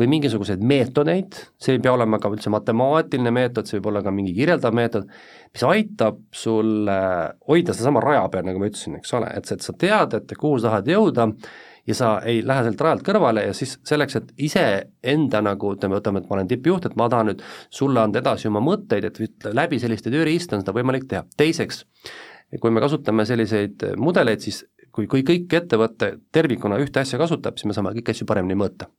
või 0.00 0.08
mingisuguseid 0.14 0.62
meetodeid, 0.64 1.36
see 1.60 1.76
ei 1.76 1.82
pea 1.84 1.92
olema 1.92 2.18
ka 2.20 2.30
üldse 2.32 2.52
matemaatiline 2.52 3.32
meetod, 3.36 3.68
see 3.68 3.78
võib 3.78 3.90
olla 3.92 4.04
ka 4.06 4.12
mingi 4.14 4.32
kirjeldav 4.36 4.76
meetod, 4.76 5.08
mis 5.52 5.64
aitab 5.68 6.22
sul 6.32 6.88
hoida 6.88 7.74
sedasama 7.74 8.02
raja 8.04 8.22
peal, 8.32 8.46
nagu 8.48 8.62
ma 8.62 8.70
ütlesin, 8.70 8.96
eks 9.00 9.12
ole, 9.18 9.32
et, 9.36 9.50
et 9.52 9.66
sa 9.66 9.74
tead, 9.76 10.16
et 10.16 10.38
kuhu 10.40 10.60
sa 10.60 10.70
tahad 10.70 10.88
jõuda 10.88 11.28
ja 11.86 11.96
sa 11.96 12.08
ei 12.28 12.40
lähe 12.46 12.64
sealt 12.64 12.80
rajalt 12.84 13.04
kõrvale 13.04 13.44
ja 13.48 13.54
siis 13.56 13.76
selleks, 13.88 14.16
et 14.20 14.32
iseenda 14.48 15.42
nagu 15.44 15.74
ütleme, 15.74 15.98
võtame, 15.98 16.22
et 16.22 16.30
ma 16.30 16.38
olen 16.38 16.50
tippjuht, 16.50 16.88
et 16.88 16.96
ma 17.00 17.08
tahan 17.12 17.32
nüüd 17.32 17.44
sulle 17.68 18.02
anda 18.02 18.22
edasi 18.22 18.48
oma 18.50 18.62
mõtteid, 18.64 19.08
et 19.10 19.50
läbi 19.56 19.80
selliste 19.82 20.12
tööriista 20.12 20.56
on 20.56 20.64
seda 20.64 20.76
võimalik 20.76 21.08
teha. 21.10 21.24
teiseks, 21.36 21.84
kui 22.60 22.72
me 22.72 22.82
kasutame 22.84 23.26
selliseid 23.28 23.84
mudeleid, 24.00 24.44
siis 24.44 24.64
kui, 24.94 25.06
kui 25.10 25.24
kõik 25.26 25.60
ettevõte 25.60 26.14
tervikuna 26.32 26.80
ühte 26.82 27.02
asja 27.02 27.20
kasutab, 27.20 27.58
siis 27.58 27.70
me 27.70 27.76
saame 27.76 27.94
kõiki 27.96 28.14
asju 28.14 28.28
paremini 28.28 28.58
mõõta. 28.58 28.90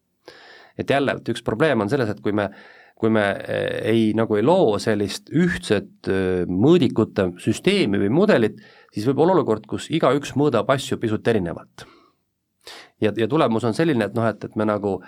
Et 0.78 0.90
jälle, 0.90 1.18
et 1.18 1.34
üks 1.34 1.44
probleem 1.46 1.82
on 1.82 1.90
selles, 1.90 2.10
et 2.10 2.22
kui 2.22 2.36
me 2.36 2.52
kui 3.02 3.10
me 3.10 3.24
ei, 3.90 4.12
nagu 4.14 4.36
ei 4.38 4.44
loo 4.46 4.76
sellist 4.78 5.32
ühtset 5.34 6.06
mõõdikute 6.46 7.32
süsteemi 7.42 7.98
või 7.98 8.12
mudelit, 8.14 8.60
siis 8.94 9.08
võib 9.10 9.24
olla 9.24 9.34
olukord, 9.34 9.66
kus 9.66 9.88
igaüks 9.90 10.36
mõõdab 10.38 10.70
asju 10.70 11.00
pisut 11.02 11.26
erinevalt 11.28 11.88
ja, 13.02 13.10
ja 13.10 13.28
tulemus 13.28 13.66
on 13.66 13.74
selline, 13.74 14.06
et 14.06 14.18
noh, 14.18 14.28
et, 14.30 14.44
et 14.46 14.58
me 14.60 14.68
nagu 14.70 15.00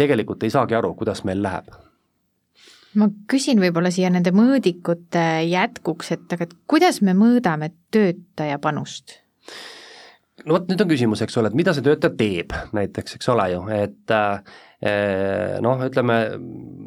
tegelikult 0.00 0.46
ei 0.46 0.54
saagi 0.54 0.78
aru, 0.78 0.94
kuidas 0.96 1.26
meil 1.28 1.42
läheb 1.44 1.68
ma 2.98 3.08
küsin 3.30 3.60
võib-olla 3.62 3.92
siia 3.92 4.10
nende 4.12 4.32
mõõdikute 4.36 5.24
jätkuks, 5.48 6.12
et 6.16 6.34
aga 6.34 6.48
et 6.48 6.56
kuidas 6.68 7.00
me 7.04 7.14
mõõdame 7.16 7.72
töötaja 7.94 8.58
panust? 8.62 9.18
No 10.46 10.56
vot, 10.56 10.68
nüüd 10.70 10.84
on 10.84 10.90
küsimus, 10.90 11.22
eks 11.24 11.38
ole, 11.40 11.52
et 11.52 11.58
mida 11.58 11.74
see 11.76 11.84
töötaja 11.86 12.14
teeb 12.18 12.54
näiteks, 12.76 13.18
eks 13.18 13.32
ole 13.32 13.48
ju, 13.54 13.64
et 13.74 14.14
eh, 14.16 15.58
noh, 15.64 15.82
ütleme 15.88 16.20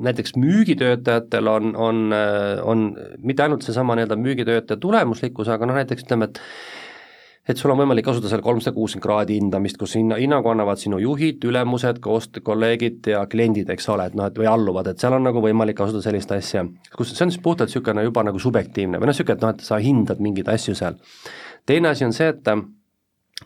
näiteks 0.06 0.36
müügitöötajatel 0.40 1.52
on, 1.52 1.76
on, 1.80 2.02
on 2.64 2.88
mitte 3.24 3.46
ainult 3.46 3.68
seesama 3.68 3.96
nii-öelda 3.96 4.20
müügitöötaja 4.20 4.82
tulemuslikkus, 4.82 5.52
aga 5.54 5.70
noh, 5.70 5.80
näiteks 5.80 6.08
ütleme, 6.08 6.32
et 6.32 6.42
et 7.46 7.60
sul 7.62 7.70
on 7.70 7.78
võimalik 7.78 8.08
kasutada 8.08 8.32
seal 8.32 8.42
kolmsada 8.46 8.74
kuuskümmend 8.74 9.06
kraadi 9.06 9.36
hindamist, 9.38 9.78
kus 9.78 9.96
hinna, 10.00 10.18
hinnangu 10.18 10.50
annavad 10.50 10.82
sinu 10.82 10.98
juhid, 11.02 11.44
ülemused, 11.46 12.00
koostöökolleegid 12.02 13.12
ja 13.12 13.22
kliendid, 13.30 13.70
eks 13.70 13.86
ole, 13.94 14.08
et 14.10 14.16
noh, 14.18 14.30
et 14.30 14.40
või 14.40 14.50
alluvad, 14.50 14.90
et 14.90 15.02
seal 15.02 15.14
on 15.18 15.28
nagu 15.28 15.44
võimalik 15.44 15.78
kasutada 15.78 16.08
sellist 16.08 16.34
asja, 16.34 16.66
kus 16.96 17.14
see 17.14 17.28
on 17.28 17.34
siis 17.34 17.44
puhtalt 17.46 17.70
niisugune 17.70 18.06
juba 18.08 18.26
nagu 18.26 18.42
subjektiivne 18.42 18.98
või 18.98 19.12
noh, 19.12 19.14
niisugune, 19.14 19.38
et 19.38 19.46
noh, 19.46 19.54
et 19.54 19.68
sa 19.68 19.78
hindad 19.82 20.24
mingeid 20.26 20.50
asju 20.56 20.74
seal. 20.80 20.98
teine 21.70 21.94
asi 21.94 22.08
on 22.08 22.18
see, 22.18 22.34
et 22.34 22.50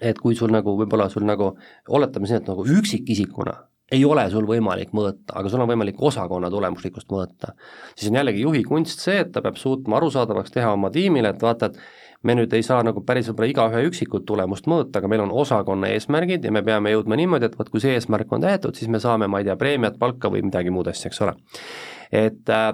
et 0.02 0.20
kui 0.22 0.38
sul 0.38 0.54
nagu 0.54 0.76
võib-olla 0.78 1.10
sul 1.10 1.26
nagu, 1.28 1.54
oletame 1.90 2.30
siin, 2.30 2.44
et 2.44 2.52
nagu 2.52 2.66
üksikisikuna 2.78 3.56
ei 3.92 4.04
ole 4.06 4.26
sul 4.30 4.46
võimalik 4.46 4.92
mõõta, 4.94 5.34
aga 5.40 5.50
sul 5.50 5.64
on 5.64 5.70
võimalik 5.72 6.02
osakonna 6.06 6.52
tulemuslikkust 6.54 7.10
mõõta, 7.10 7.56
siis 7.96 8.12
on 8.12 8.20
jällegi 8.20 8.44
juhi 8.44 8.62
kunst 8.68 9.02
see, 9.02 9.18
et 9.24 9.32
ta 9.34 9.42
peab 9.42 9.58
suutma 9.58 9.98
arusaadavaks 9.98 10.54
teha 10.54 10.76
oma 10.76 10.92
tiimile, 10.94 11.34
et 11.34 11.42
vaata, 11.42 11.72
et 11.72 11.80
me 12.24 12.36
nüüd 12.36 12.54
ei 12.54 12.66
saa 12.66 12.84
nagu 12.86 13.02
päris 13.08 13.32
võib-olla 13.32 13.50
igaühe 13.50 13.84
üksikut 13.90 14.28
tulemust 14.30 14.70
mõõta, 14.70 15.00
aga 15.00 15.10
meil 15.12 15.24
on 15.26 15.34
osakonna 15.34 15.90
eesmärgid 15.96 16.46
ja 16.46 16.54
me 16.54 16.62
peame 16.66 16.94
jõudma 16.94 17.18
niimoodi, 17.18 17.50
et 17.50 17.58
vot 17.60 17.72
kui 17.72 17.82
see 17.82 17.96
eesmärk 17.98 18.32
on 18.36 18.46
täidetud, 18.46 18.78
siis 18.78 18.92
me 18.92 19.02
saame, 19.02 19.30
ma 19.32 19.42
ei 19.42 19.50
tea, 19.50 19.58
preemiat, 19.60 19.98
palka 20.02 20.30
või 20.30 20.44
midagi 20.46 20.74
muud 20.76 20.92
asja, 20.92 21.10
eks 21.10 21.26
ole. 21.26 21.36
et 22.12 22.54
äh, 22.54 22.72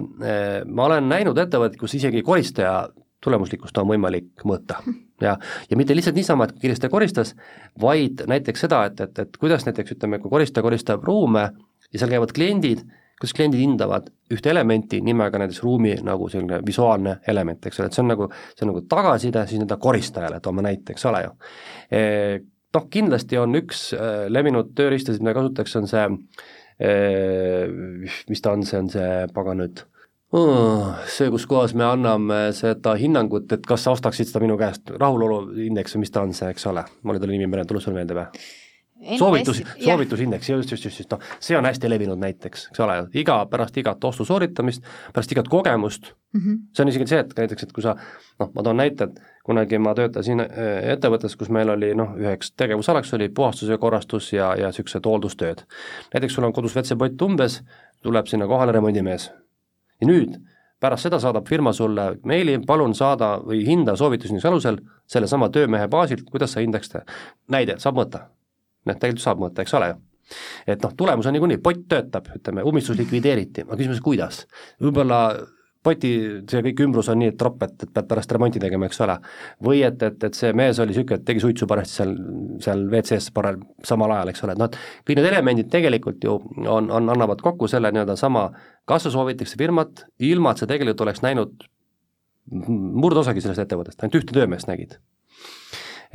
ma 0.67 0.89
olen 0.89 1.09
näinud 1.11 1.39
ettevõtteid, 1.39 1.79
kus 1.79 1.95
isegi 1.95 2.25
koristaja 2.27 2.89
tulemuslikkust 3.23 3.77
on 3.79 3.93
võimalik 3.95 4.47
mõõta 4.47 4.81
ja, 5.21 5.37
ja 5.69 5.77
mitte 5.77 5.95
lihtsalt 5.95 6.17
niisama, 6.17 6.47
et 6.47 6.59
koristaja 6.61 6.91
koristas, 6.91 7.33
vaid 7.81 8.25
näiteks 8.27 8.65
seda, 8.65 8.83
et, 8.89 9.01
et, 9.01 9.23
et 9.25 9.37
kuidas 9.41 9.65
näiteks 9.67 9.95
ütleme, 9.97 10.19
kui 10.23 10.33
koristaja 10.33 10.65
koristab 10.65 11.05
ruume 11.07 11.47
ja 11.91 12.01
seal 12.01 12.11
käivad 12.11 12.33
kliendid, 12.35 12.83
kuidas 13.19 13.35
kliendid 13.37 13.63
hindavad 13.63 14.09
ühte 14.33 14.51
elementi 14.51 14.99
nimega 15.05 15.39
näiteks 15.39 15.61
ruumi 15.63 15.95
nagu 16.03 16.27
selline 16.31 16.59
visuaalne 16.65 17.19
element, 17.31 17.63
eks 17.65 17.79
ole, 17.79 17.89
et 17.89 17.97
see 17.97 18.03
on 18.03 18.11
nagu, 18.11 18.27
see 18.55 18.65
on 18.65 18.73
nagu 18.73 18.83
tagasiside 18.91 19.45
siis 19.45 19.61
nii-öelda 19.61 19.79
koristajale, 19.81 20.41
toome 20.43 20.65
näite, 20.65 20.95
eks 20.95 21.09
ole 21.11 21.23
ju 21.27 21.33
e,. 21.91 22.03
Noh, 22.75 22.89
kindlasti 22.91 23.37
on 23.39 23.55
üks 23.55 23.85
e, 23.95 24.07
levinud 24.27 24.73
tööriistasid, 24.75 25.21
mida 25.23 25.31
kasutatakse, 25.37 25.77
on 25.79 25.85
see 25.87 26.01
e, 26.83 26.89
mis 28.27 28.43
ta 28.43 28.51
on, 28.51 28.65
see 28.67 28.81
on 28.81 28.89
see, 28.91 29.05
pagan 29.31 29.61
nüüd 29.63 29.79
see, 31.07 31.29
kus 31.33 31.45
kohas 31.49 31.73
me 31.77 31.85
anname 31.87 32.41
seda 32.57 32.95
hinnangut, 32.99 33.51
et 33.55 33.65
kas 33.67 33.85
sa 33.85 33.95
ostaksid 33.95 34.29
seda 34.29 34.43
minu 34.43 34.57
käest, 34.59 34.91
rahuloluindeks 34.99 35.95
või 35.95 36.05
mis 36.05 36.13
ta 36.13 36.25
on 36.25 36.35
see, 36.37 36.51
eks 36.51 36.69
ole, 36.71 36.85
mul 37.03 37.17
ei 37.17 37.23
tule 37.23 37.35
nimi 37.37 37.49
meelde, 37.49 37.67
tuleb 37.71 37.85
sulle 37.85 37.99
meelde 37.99 38.17
või? 38.19 38.45
soovitus, 39.17 39.63
soovitusindeks, 39.83 40.49
just, 40.49 40.71
just, 40.71 40.85
just, 40.85 40.99
just, 40.99 41.11
noh, 41.11 41.19
see 41.43 41.57
on 41.57 41.65
hästi 41.67 41.89
levinud 41.89 42.19
näiteks, 42.19 42.67
eks 42.71 42.81
ole, 42.81 42.95
iga, 43.19 43.37
pärast 43.51 43.77
igat 43.77 44.03
ostu 44.07 44.25
sooritamist, 44.25 44.83
pärast 45.13 45.31
igat 45.35 45.49
kogemust 45.51 46.11
mm, 46.33 46.41
-hmm. 46.41 46.59
see 46.73 46.83
on 46.83 46.89
isegi 46.89 47.07
see, 47.07 47.19
et 47.19 47.33
näiteks, 47.37 47.63
et 47.63 47.73
kui 47.75 47.83
sa 47.83 47.95
noh, 48.39 48.51
ma 48.55 48.63
toon 48.63 48.77
näite, 48.77 49.03
et 49.03 49.19
kunagi 49.45 49.77
ma 49.77 49.93
töötasin 49.95 50.39
äh, 50.39 50.89
ettevõttes, 50.95 51.35
kus 51.35 51.49
meil 51.49 51.69
oli 51.69 51.93
noh, 51.95 52.15
üheks 52.17 52.53
tegevusalaks 52.57 53.13
oli 53.13 53.29
puhastuse 53.29 53.77
korrastus 53.77 54.33
ja, 54.33 54.55
ja 54.55 54.71
niisugused 54.71 55.05
hooldustööd. 55.05 55.65
näiteks 56.13 56.33
sul 56.33 56.43
on 56.43 56.53
kodus 56.53 56.75
WC-pott 56.75 57.21
umbes, 57.21 57.61
tuleb 58.01 58.27
sinna 58.27 58.47
kohale 58.47 58.71
remondimees. 58.71 59.31
Ja 60.01 60.07
nüüd, 60.09 60.35
pärast 60.81 61.07
seda 61.07 61.19
saadab 61.21 61.47
firma 61.49 61.73
sulle 61.73 62.11
meili, 62.27 62.57
palun 62.67 62.95
saada 62.97 63.35
või 63.43 63.63
hinda 63.67 63.95
soovitusindeks 63.99 64.49
alusel 64.49 64.79
sellesama 65.11 65.49
töömehe 65.53 65.87
baasilt, 65.91 66.27
kuidas 66.31 66.55
sa 66.55 66.63
hindaksid, 66.63 67.01
näide, 67.51 67.79
saab 67.81 68.01
mõõta. 68.01 68.25
Noh, 68.85 68.97
tegelikult 68.99 69.23
saab 69.23 69.41
mõõta, 69.41 69.65
eks 69.65 69.73
ole 69.79 69.89
ju. 69.93 70.01
Et 70.73 70.81
noh, 70.81 70.93
tulemus 70.97 71.27
on 71.29 71.35
niikuinii, 71.37 71.61
pott 71.61 71.83
töötab, 71.89 72.29
ütleme, 72.33 72.63
ummistus 72.65 72.97
likvideeriti, 72.97 73.65
aga 73.65 73.77
küsimus, 73.77 74.01
kuidas? 74.05 74.45
võib-olla 74.81 75.19
poti, 75.85 76.11
see 76.49 76.63
kõik 76.65 76.81
ümbrus 76.85 77.09
on 77.13 77.19
nii, 77.21 77.31
et 77.33 77.37
tropp, 77.39 77.63
et, 77.65 77.75
et 77.85 77.91
pead 77.93 78.07
pärast 78.09 78.33
remonti 78.35 78.61
tegema, 78.61 78.89
eks 78.89 79.01
ole. 79.05 79.17
või 79.65 79.83
et, 79.87 80.01
et, 80.03 80.17
et 80.27 80.37
see 80.37 80.51
mees 80.57 80.79
oli 80.81 80.93
niisugune, 80.93 81.19
et 81.21 81.25
tegi 81.27 81.43
suitsu 81.43 81.67
parajasti 81.69 81.99
seal, 82.01 82.13
seal 82.65 82.85
WC-s 82.89 83.31
parajal, 83.35 83.61
samal 83.87 84.15
ajal, 84.17 84.33
eks 84.33 84.45
ole, 84.45 84.55
et 84.55 84.61
noh, 84.61 84.69
et 84.71 85.09
kõik 85.09 85.19
need 85.19 85.29
elemendid 85.31 85.71
tegelikult 85.73 86.25
ju 86.25 86.37
on, 86.37 86.89
on, 86.89 87.09
annavad 87.13 87.43
kokku 87.45 87.69
selle 87.71 87.91
nii-öelda 87.93 88.17
sama, 88.19 88.47
kas 88.89 89.07
sa 89.07 89.13
soovitakse 89.13 89.59
firmat, 89.61 90.05
ilma 90.25 90.53
et 90.53 90.63
sa 90.63 90.69
tegelikult 90.69 91.05
oleks 91.07 91.23
näinud 91.25 91.67
murdosagi 92.55 93.41
sellest 93.41 93.65
ettevõttest, 93.65 94.01
ainult 94.01 94.21
ühte 94.21 94.35
töömeest 94.35 94.69
nägid 94.69 94.99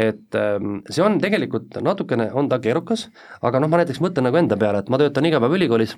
et 0.01 0.37
ähm, 0.39 0.79
see 0.89 1.03
on 1.05 1.19
tegelikult 1.21 1.75
natukene, 1.85 2.31
on 2.33 2.49
ta 2.49 2.61
keerukas, 2.63 3.09
aga 3.45 3.61
noh, 3.61 3.69
ma 3.69 3.83
näiteks 3.83 4.01
mõtlen 4.01 4.25
nagu 4.29 4.39
enda 4.39 4.57
peale, 4.57 4.81
et 4.81 4.89
ma 4.93 5.01
töötan 5.01 5.27
iga 5.29 5.41
päev 5.43 5.59
ülikoolis 5.59 5.97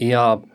ja 0.00 0.22
äh, 0.38 0.53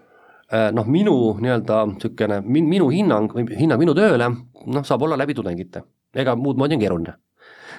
noh, 0.74 0.88
minu 0.90 1.16
nii-öelda 1.42 1.82
niisugune, 1.94 2.42
minu 2.46 2.90
hinnang 2.90 3.34
või 3.36 3.46
hinnang 3.58 3.82
minu 3.82 3.94
tööle 3.98 4.30
noh, 4.30 4.86
saab 4.86 5.06
olla 5.06 5.18
läbi 5.20 5.36
tudengite, 5.38 5.84
ega 6.16 6.36
muud 6.40 6.58
moodi 6.60 6.78
on 6.78 6.84
keeruline. 6.84 7.18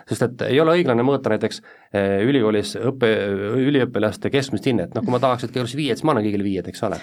Sest 0.09 0.23
et 0.25 0.45
ei 0.49 0.61
ole 0.63 0.77
õiglane 0.79 1.05
mõõta 1.05 1.33
näiteks 1.33 1.61
äh, 1.61 2.21
ülikoolis 2.27 2.77
õppe, 2.79 3.11
üliõpilaste 3.61 4.31
keskmist 4.33 4.67
hinnet, 4.71 4.95
noh 4.95 5.05
kui 5.05 5.13
ma 5.13 5.21
tahaks, 5.23 5.45
et 5.45 5.53
keerulis 5.55 5.77
viied, 5.77 5.99
siis 5.99 6.07
ma 6.07 6.15
annan 6.15 6.25
kõigile 6.27 6.47
viied, 6.47 6.71
eks 6.71 6.87
ole. 6.89 7.01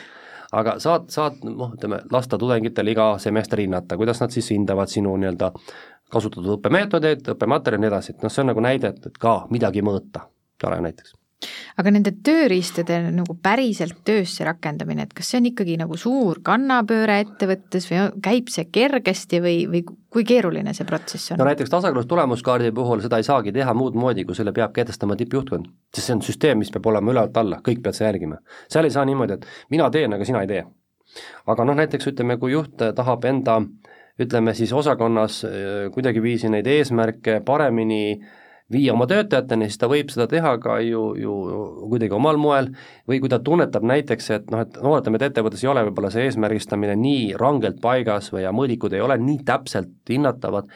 Aga 0.57 0.77
saad, 0.79 1.09
saad 1.11 1.43
noh, 1.43 1.75
ütleme, 1.75 1.99
lasta 2.11 2.39
tudengitel 2.39 2.87
iga 2.87 3.11
semester 3.19 3.59
hinnata, 3.59 3.99
kuidas 3.99 4.23
nad 4.23 4.33
siis 4.33 4.49
hindavad 4.55 4.91
sinu 4.91 5.13
nii-öelda 5.19 5.51
kasutatud 6.13 6.55
õppemeetodeid, 6.55 7.27
õppematerjali 7.35 7.81
ja 7.81 7.85
nii 7.85 7.93
edasi, 7.93 8.15
et 8.15 8.23
noh, 8.23 8.33
see 8.33 8.45
on 8.45 8.53
nagu 8.53 8.63
näide, 8.63 8.95
et, 8.95 9.11
et 9.11 9.21
ka 9.21 9.41
midagi 9.51 9.83
mõõta, 9.83 10.29
eks 10.55 10.71
ole 10.71 10.81
näiteks 10.87 11.17
aga 11.77 11.91
nende 11.93 12.11
tööriistade 12.25 12.97
nagu 13.13 13.35
päriselt 13.43 13.99
töösse 14.07 14.45
rakendamine, 14.47 15.05
et 15.05 15.13
kas 15.17 15.29
see 15.31 15.41
on 15.41 15.49
ikkagi 15.51 15.75
nagu 15.77 15.97
suur 15.99 16.39
kannapööre 16.45 17.19
ettevõttes 17.25 17.85
või 17.91 18.07
käib 18.25 18.49
see 18.53 18.65
kergesti 18.73 19.41
või, 19.43 19.59
või 19.69 19.83
kui 19.85 20.25
keeruline 20.27 20.73
see 20.73 20.87
protsess 20.89 21.33
on? 21.33 21.41
no 21.41 21.47
näiteks 21.49 21.69
tasakaalus 21.73 22.09
tulemuskaardi 22.09 22.71
puhul 22.75 23.03
seda 23.05 23.19
ei 23.21 23.27
saagi 23.27 23.53
teha 23.53 23.75
muud 23.77 23.97
moodi, 23.99 24.25
kui 24.25 24.37
selle 24.37 24.53
peab 24.55 24.73
kehtestama 24.73 25.17
tippjuhtkond. 25.19 25.69
sest 25.93 26.09
see 26.09 26.17
on 26.17 26.25
süsteem, 26.25 26.63
mis 26.63 26.73
peab 26.73 26.89
olema 26.89 27.13
ülevalt 27.13 27.37
alla, 27.37 27.61
kõik 27.61 27.83
peavad 27.83 27.99
seda 27.99 28.09
jälgima. 28.09 28.41
seal 28.71 28.89
ei 28.89 28.95
saa 28.97 29.05
niimoodi, 29.05 29.37
et 29.37 29.45
mina 29.69 29.91
teen, 29.93 30.17
aga 30.17 30.25
sina 30.25 30.41
ei 30.41 30.51
tee. 30.55 30.65
aga 31.53 31.69
noh, 31.69 31.77
näiteks 31.77 32.09
ütleme, 32.13 32.39
kui 32.41 32.55
juht 32.55 32.81
tahab 32.97 33.29
enda 33.29 33.61
ütleme 34.17 34.57
siis 34.57 34.73
osakonnas 34.73 35.43
äh, 35.45 35.53
kuidagiviisi 35.93 36.49
neid 36.49 36.65
eesmärke 36.65 37.41
paremini 37.45 38.03
äh, 38.17 38.35
viia 38.73 38.93
oma 38.93 39.07
töötajateni, 39.07 39.69
siis 39.69 39.79
ta 39.79 39.89
võib 39.91 40.11
seda 40.11 40.27
teha 40.31 40.53
ka 40.63 40.77
ju, 40.83 41.03
ju 41.19 41.33
kuidagi 41.87 42.15
omal 42.17 42.39
moel. 42.41 42.69
Või 43.07 43.21
kui 43.23 43.31
ta 43.31 43.39
tunnetab 43.43 43.85
näiteks, 43.87 44.29
et 44.35 44.53
noh, 44.53 44.65
et 44.65 44.79
oletame, 44.81 45.19
et 45.19 45.27
ettevõttes 45.29 45.63
ei 45.63 45.71
ole 45.71 45.85
võib-olla 45.87 46.11
see 46.13 46.27
eesmärgistamine 46.27 46.97
nii 46.99 47.33
rangelt 47.39 47.79
paigas 47.83 48.31
või 48.33 48.43
ja 48.43 48.53
mõõdikud 48.55 48.95
ei 48.97 49.03
ole 49.05 49.19
nii 49.23 49.43
täpselt 49.47 50.11
hinnatavad, 50.11 50.67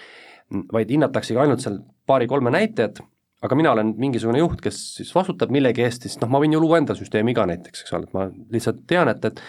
vaid 0.71 0.91
hinnataksegi 0.91 1.39
ainult 1.39 1.63
seal 1.63 1.81
paari-kolme 2.07 2.53
näitajat, 2.53 3.03
aga 3.41 3.57
mina 3.57 3.73
olen 3.73 3.93
mingisugune 3.97 4.41
juht, 4.41 4.61
kes 4.61 4.79
siis 4.99 5.11
vastutab 5.15 5.51
millegi 5.53 5.85
eest, 5.85 6.05
siis 6.05 6.19
noh, 6.21 6.29
ma 6.31 6.41
võin 6.41 6.53
ju 6.53 6.61
luua 6.61 6.77
enda 6.81 6.95
süsteemi 6.97 7.33
ka 7.37 7.47
näiteks, 7.49 7.85
eks 7.85 7.95
ole, 7.97 8.09
et 8.09 8.17
ma 8.17 8.27
lihtsalt 8.53 8.83
tean, 8.89 9.09
et, 9.11 9.29
et 9.31 9.41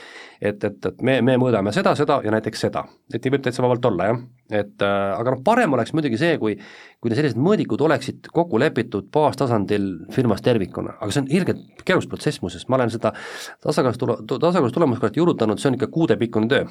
et, 0.42 0.64
et, 0.64 0.86
et 0.88 1.02
me, 1.06 1.20
me 1.22 1.36
mõõdame 1.38 1.70
seda, 1.74 1.92
seda 1.94 2.16
ja 2.24 2.32
näiteks 2.34 2.64
seda, 2.64 2.82
et 3.14 3.26
võib 3.30 3.44
täitsa 3.44 3.62
vabalt 3.62 3.84
olla, 3.86 4.08
jah. 4.10 4.22
et 4.62 4.82
äh, 4.82 5.02
aga 5.14 5.36
noh, 5.36 5.42
parem 5.46 5.76
oleks 5.76 5.92
muidugi 5.94 6.18
see, 6.18 6.38
kui 6.42 6.56
kui 7.02 7.12
sellised 7.14 7.38
mõõdikud 7.38 7.82
oleksid 7.86 8.26
kokku 8.34 8.58
lepitud 8.62 9.06
baastasandil 9.14 9.86
firmas 10.14 10.42
tervikuna, 10.42 10.96
aga 10.98 11.14
see 11.14 11.22
on 11.22 11.30
ilgelt 11.38 11.84
keerulist 11.86 12.10
protsess 12.10 12.42
muuseas, 12.42 12.66
ma 12.70 12.80
olen 12.80 12.90
seda 12.94 13.14
tasakaalus 13.62 14.02
tule-, 14.02 14.18
tasakaalus 14.32 14.74
tulemuskaarti 14.74 15.22
juurutanud, 15.22 15.62
see 15.62 15.70
on 15.70 15.78
ikka 15.78 15.90
kuudepikkune 15.94 16.50
töö 16.50 16.66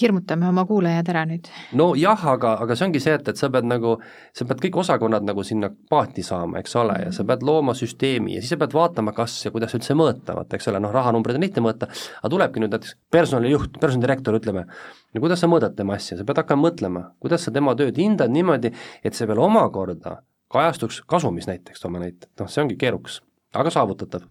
hirmutame 0.00 0.48
oma 0.48 0.64
kuulajad 0.66 1.08
ära 1.12 1.22
nüüd. 1.28 1.48
nojah, 1.78 2.26
aga, 2.34 2.54
aga 2.64 2.76
see 2.76 2.86
ongi 2.88 3.02
see, 3.02 3.14
et, 3.18 3.28
et 3.30 3.40
sa 3.40 3.50
pead 3.52 3.68
nagu, 3.68 3.94
sa 4.36 4.46
pead 4.48 4.62
kõik 4.64 4.78
osakonnad 4.82 5.26
nagu 5.26 5.44
sinna 5.46 5.70
paati 5.90 6.24
saama, 6.26 6.58
eks 6.62 6.76
ole, 6.80 6.96
ja 7.06 7.12
sa 7.14 7.26
pead 7.28 7.44
looma 7.46 7.76
süsteemi 7.78 8.36
ja 8.36 8.42
siis 8.42 8.54
sa 8.54 8.60
pead 8.60 8.74
vaatama, 8.76 9.14
kas 9.16 9.36
ja 9.44 9.52
kuidas 9.54 9.74
üldse 9.78 9.96
mõõta, 9.98 10.36
vaata 10.38 10.58
eks 10.58 10.70
ole, 10.72 10.82
noh, 10.82 10.92
rahanumbreid 10.94 11.38
on 11.38 11.46
lihtne 11.46 11.64
mõõta, 11.64 11.90
aga 12.20 12.32
tulebki 12.34 12.62
nüüd 12.62 12.74
näiteks 12.74 12.96
personalijuht, 13.14 13.78
personalidirektor, 13.80 14.38
ütleme, 14.40 14.66
no 15.14 15.24
kuidas 15.24 15.44
sa 15.44 15.50
mõõdad 15.50 15.76
tema 15.78 15.98
asja, 15.98 16.18
sa 16.18 16.26
pead 16.26 16.42
hakkama 16.42 16.68
mõtlema, 16.68 17.06
kuidas 17.22 17.46
sa 17.46 17.54
tema 17.54 17.76
tööd 17.78 17.98
hindad 18.00 18.34
niimoodi, 18.34 18.74
et 19.04 19.14
see 19.14 19.30
veel 19.30 19.42
omakorda 19.44 20.18
kajastuks 20.54 21.02
kasumis 21.10 21.48
näiteks, 21.50 21.82
toome 21.82 22.02
näite, 22.02 22.30
noh, 22.40 22.50
see 22.50 22.62
ongi 22.64 22.78
keerukas, 22.80 23.20
aga 23.54 23.70
saavutatav 23.74 24.26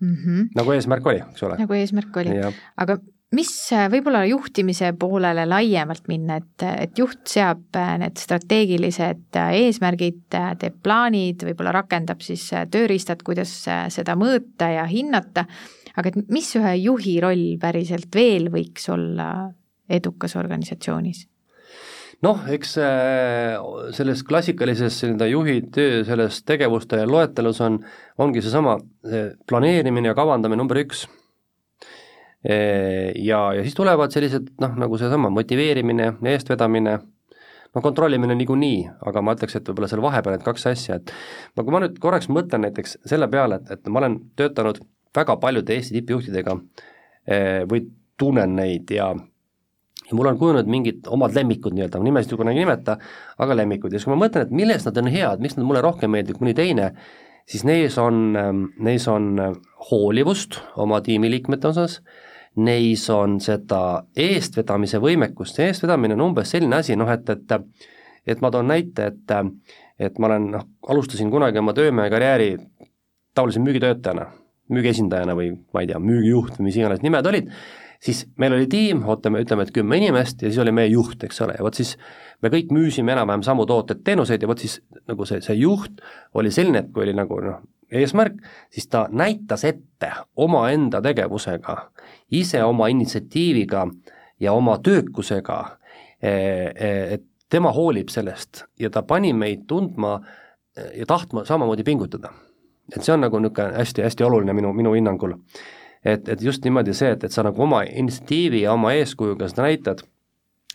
mm. 0.00 0.16
-hmm. 0.16 0.48
nagu 0.56 0.72
eesmärk 0.72 1.06
oli, 1.06 1.22
eks 1.30 1.42
ole. 1.42 1.56
nagu 1.60 1.74
eesmärk 1.74 2.16
oli, 2.16 2.34
aga 2.76 2.98
mis 3.36 3.50
äh, 3.76 3.86
võib-olla 3.92 4.22
juhtimise 4.28 4.92
poolele 4.98 5.44
laiemalt 5.48 6.08
minna, 6.08 6.38
et, 6.40 6.64
et 6.86 6.98
juht 7.00 7.26
seab 7.28 7.76
äh, 7.76 7.94
need 8.00 8.20
strateegilised 8.20 9.36
äh, 9.36 9.54
eesmärgid, 9.66 10.22
teeb 10.32 10.78
plaanid, 10.84 11.44
võib-olla 11.50 11.74
rakendab 11.80 12.24
siis 12.24 12.46
tööriistad, 12.72 13.22
kuidas 13.26 13.52
seda 13.92 14.16
mõõta 14.18 14.70
ja 14.72 14.86
hinnata, 14.88 15.44
aga 15.98 16.12
et 16.12 16.20
mis 16.32 16.48
ühe 16.56 16.76
juhi 16.80 17.18
roll 17.24 17.50
päriselt 17.60 18.14
veel 18.14 18.48
võiks 18.54 18.88
olla 18.94 19.48
edukas 19.88 20.36
organisatsioonis? 20.38 21.26
noh, 22.24 22.40
eks 22.50 22.72
selles 23.94 24.24
klassikalises 24.26 24.96
nii-öelda 25.04 25.28
juhi 25.30 25.60
töö 25.70 26.00
selles 26.02 26.40
tegevuste 26.42 27.04
loetelus 27.06 27.60
on, 27.62 27.76
ongi 28.18 28.42
seesama 28.42 28.74
see 29.06 29.28
planeerimine 29.46 30.10
ja 30.10 30.16
kavandamine 30.18 30.58
number 30.58 30.80
üks 30.82 31.04
ja, 32.44 33.38
ja 33.54 33.62
siis 33.64 33.74
tulevad 33.74 34.14
sellised 34.14 34.52
noh, 34.62 34.76
nagu 34.78 34.98
seesama 35.00 35.30
motiveerimine, 35.34 36.12
eestvedamine, 36.32 36.98
no 37.74 37.82
kontrollimine 37.82 38.36
niikuinii, 38.38 38.84
aga 39.10 39.22
ma 39.24 39.34
ütleks, 39.36 39.58
et 39.58 39.66
võib-olla 39.68 39.88
seal 39.90 40.04
vahepeal 40.04 40.36
need 40.36 40.46
kaks 40.46 40.68
asja, 40.70 41.00
et 41.00 41.12
no 41.58 41.64
kui 41.64 41.74
ma 41.74 41.82
nüüd 41.82 41.98
korraks 42.02 42.30
mõtlen 42.30 42.62
näiteks 42.68 43.00
selle 43.10 43.26
peale, 43.32 43.58
et, 43.58 43.74
et 43.74 43.90
ma 43.90 44.04
olen 44.04 44.20
töötanud 44.38 44.78
väga 45.18 45.38
paljude 45.42 45.74
Eesti 45.74 45.98
tippjuhtidega 45.98 46.54
või 47.68 47.82
tunnen 48.18 48.54
neid 48.58 48.90
ja 48.94 49.12
ja 50.08 50.16
mul 50.16 50.30
on 50.30 50.38
kujunenud 50.40 50.70
mingid 50.72 51.08
omad 51.12 51.34
lemmikud 51.36 51.74
nii-öelda, 51.76 52.00
nimesid 52.00 52.32
ju 52.32 52.38
kunagi 52.40 52.56
ei 52.56 52.64
nimeta, 52.64 52.94
aga 53.44 53.56
lemmikud. 53.58 53.92
Ja 53.92 54.00
siis 54.00 54.08
kui 54.08 54.14
ma 54.14 54.22
mõtlen, 54.22 54.46
et 54.46 54.54
milles 54.56 54.86
nad 54.86 55.00
on 55.02 55.10
head, 55.12 55.42
miks 55.44 55.58
nad 55.58 55.66
mulle 55.68 55.82
rohkem 55.84 56.14
meeldivad 56.14 56.38
kui 56.38 56.46
mõni 56.46 56.56
teine, 56.56 56.86
siis 57.48 57.66
neis 57.68 57.98
on, 58.00 58.32
neis 58.84 59.04
on 59.12 59.28
hoolivust 59.90 60.62
oma 60.80 61.02
tiimiliikmete 61.04 61.68
osas, 61.68 61.98
neis 62.58 63.04
on 63.14 63.38
seda 63.42 64.04
eestvedamise 64.16 65.00
võimekust, 65.02 65.58
see 65.58 65.68
eestvedamine 65.70 66.16
on 66.18 66.26
umbes 66.30 66.52
selline 66.54 66.80
asi, 66.80 66.96
noh 66.98 67.10
et, 67.12 67.28
et 67.30 67.56
et 68.28 68.42
ma 68.44 68.50
toon 68.52 68.68
näite, 68.68 69.12
et 69.12 69.36
et 69.98 70.18
ma 70.18 70.28
olen 70.28 70.50
noh, 70.52 70.66
alustasin 70.88 71.30
kunagi 71.30 71.58
oma 71.58 71.72
töömehe 71.74 72.10
karjääri 72.10 72.52
tavalise 73.34 73.62
müügitöötajana, 73.62 74.26
müügiesindajana 74.74 75.34
või 75.38 75.52
ma 75.74 75.82
ei 75.82 75.90
tea, 75.90 75.98
müügijuht 76.02 76.58
või 76.58 76.68
mis 76.68 76.78
iganes 76.78 77.02
nimed 77.02 77.26
olid, 77.26 77.50
siis 78.02 78.26
meil 78.38 78.54
oli 78.54 78.66
tiim, 78.70 79.02
ootame, 79.08 79.42
ütleme, 79.44 79.66
et 79.66 79.74
kümme 79.74 79.98
inimest 79.98 80.42
ja 80.42 80.50
siis 80.50 80.60
oli 80.62 80.72
meie 80.74 80.90
juht, 80.92 81.22
eks 81.24 81.40
ole, 81.46 81.56
ja 81.58 81.64
vot 81.66 81.78
siis 81.78 81.96
me 82.42 82.50
kõik 82.52 82.70
müüsime 82.74 83.14
enam-vähem 83.14 83.42
samu 83.46 83.66
tooteid-teenuseid 83.66 84.44
ja 84.44 84.50
vot 84.50 84.62
siis 84.62 84.78
nagu 85.10 85.26
see, 85.28 85.40
see 85.44 85.58
juht 85.58 86.02
oli 86.38 86.52
selline, 86.54 86.84
et 86.84 86.92
kui 86.94 87.06
oli 87.06 87.16
nagu 87.18 87.40
noh, 87.44 87.62
eesmärk, 87.90 88.36
siis 88.70 88.86
ta 88.92 89.06
näitas 89.10 89.64
ette 89.64 90.12
omaenda 90.36 91.00
tegevusega, 91.02 91.78
ise 92.36 92.62
oma 92.64 92.90
initsiatiiviga 92.92 93.86
ja 94.40 94.52
oma 94.52 94.76
töökusega, 94.84 95.58
e, 96.22 96.30
e, 96.30 96.92
et 97.16 97.24
tema 97.50 97.72
hoolib 97.72 98.12
sellest 98.12 98.66
ja 98.78 98.90
ta 98.92 99.02
pani 99.02 99.32
meid 99.32 99.64
tundma 99.66 100.18
ja 100.94 101.06
tahtma 101.06 101.44
samamoodi 101.44 101.84
pingutada. 101.84 102.32
et 102.96 103.04
see 103.04 103.12
on 103.12 103.20
nagu 103.20 103.38
niisugune 103.38 103.74
hästi-hästi 103.76 104.24
oluline 104.24 104.52
minu, 104.56 104.72
minu 104.72 104.94
hinnangul. 104.96 105.34
Et, 106.04 106.28
et 106.28 106.42
just 106.42 106.64
niimoodi 106.64 106.94
see, 106.94 107.10
et, 107.16 107.24
et 107.24 107.34
sa 107.34 107.44
nagu 107.46 107.62
oma 107.62 107.82
initsiatiivi 107.88 108.62
ja 108.66 108.76
oma 108.76 108.94
eeskujuga 108.98 109.50
seda 109.50 109.66
näitad 109.68 110.04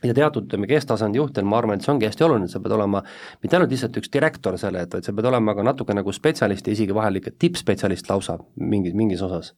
ja 0.03 0.13
teatud, 0.13 0.47
ütleme, 0.47 0.67
kesktasandi 0.67 1.19
juhtidel 1.19 1.47
ma 1.47 1.59
arvan, 1.59 1.79
et 1.79 1.85
see 1.85 1.93
ongi 1.93 2.07
hästi 2.07 2.25
oluline, 2.27 2.49
sa 2.51 2.61
pead 2.63 2.75
olema 2.75 3.03
mitte 3.43 3.57
ainult 3.57 3.73
lihtsalt 3.73 3.99
üks 4.01 4.11
direktor 4.13 4.57
selle, 4.59 4.83
et 4.83 4.95
vaid 4.95 5.07
sa 5.07 5.13
pead 5.15 5.27
olema 5.29 5.55
ka 5.55 5.65
natuke 5.65 5.95
nagu 5.95 6.13
spetsialist 6.15 6.67
ja 6.67 6.75
isegi 6.75 6.95
vahel 6.95 7.21
ikka 7.21 7.35
tippspetsialist 7.39 8.09
lausa 8.11 8.37
mingis, 8.59 8.95
mingis 8.99 9.23
osas. 9.25 9.53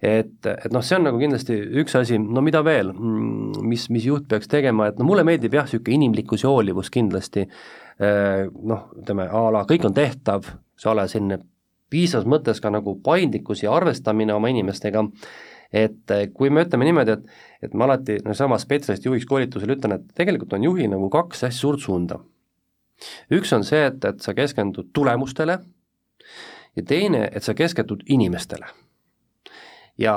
et, 0.00 0.46
et 0.46 0.72
noh, 0.72 0.84
see 0.84 0.98
on 0.98 1.06
nagu 1.08 1.20
kindlasti 1.20 1.56
üks 1.82 1.96
asi, 1.96 2.18
no 2.20 2.42
mida 2.44 2.62
veel, 2.64 2.92
mm, 2.92 3.64
mis, 3.68 3.88
mis 3.92 4.04
juht 4.08 4.28
peaks 4.28 4.48
tegema, 4.52 4.90
et 4.90 5.00
no 5.00 5.08
mulle 5.08 5.24
meeldib 5.24 5.56
jah, 5.56 5.68
niisugune 5.68 5.96
inimlikkus 5.96 6.44
ja 6.44 6.52
hoolivus 6.52 6.92
kindlasti, 6.92 7.46
äh, 8.00 8.46
noh, 8.72 8.88
ütleme 9.00 9.28
a 9.28 9.44
la 9.56 9.64
kõik 9.68 9.88
on 9.88 9.96
tehtav, 9.96 10.50
eks 10.76 10.88
ole, 10.92 11.08
selline 11.08 11.40
piisavas 11.90 12.26
mõttes 12.28 12.60
ka 12.62 12.70
nagu 12.70 12.96
paindlikkus 13.04 13.62
ja 13.62 13.74
arvestamine 13.74 14.34
oma 14.34 14.50
inimestega, 14.52 15.04
et 15.72 16.14
eh, 16.14 16.28
kui 16.34 16.50
me 16.50 16.64
ütleme 16.66 16.88
niimoodi, 16.88 17.18
et 17.18 17.44
et 17.62 17.74
ma 17.74 17.86
alati 17.88 18.18
no 18.24 18.34
sama 18.34 18.58
spetsialisti 18.60 19.08
juhiks 19.08 19.26
koolitusel 19.26 19.74
ütlen, 19.76 19.96
et 19.96 20.10
tegelikult 20.14 20.52
on 20.56 20.64
juhi 20.64 20.88
nagu 20.92 21.08
kaks 21.10 21.46
hästi 21.46 21.60
suurt 21.60 21.80
suunda. 21.80 22.18
üks 23.30 23.52
on 23.52 23.64
see, 23.64 23.86
et, 23.86 24.04
et 24.04 24.20
sa 24.20 24.34
keskendud 24.34 24.92
tulemustele 24.92 25.58
ja 26.76 26.82
teine, 26.82 27.28
et 27.32 27.42
sa 27.42 27.54
keskendud 27.54 28.04
inimestele. 28.06 28.66
ja 29.98 30.14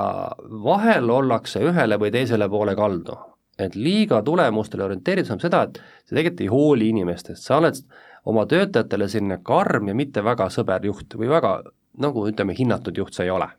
vahel 0.64 1.10
ollakse 1.10 1.60
ühele 1.64 1.98
või 2.00 2.12
teisele 2.12 2.50
poole 2.50 2.76
kaldu, 2.76 3.16
et 3.60 3.76
liiga 3.76 4.22
tulemustele 4.24 4.84
orienteeritud 4.84 5.38
on 5.38 5.40
seda, 5.40 5.64
et 5.64 5.80
sa 6.06 6.16
tegelikult 6.16 6.42
ei 6.42 6.48
hooli 6.48 6.90
inimestest, 6.90 7.44
sa 7.44 7.58
oled 7.58 7.80
oma 8.26 8.46
töötajatele 8.46 9.08
selline 9.08 9.40
karm 9.44 9.88
ja 9.88 9.96
mitte 9.96 10.24
väga 10.24 10.50
sõber 10.50 10.86
juht 10.86 11.16
või 11.16 11.30
väga 11.30 11.62
nagu 12.00 12.28
ütleme, 12.28 12.56
hinnatud 12.58 12.98
juht 12.98 13.14
sa 13.14 13.24
ei 13.24 13.30
ole 13.30 13.50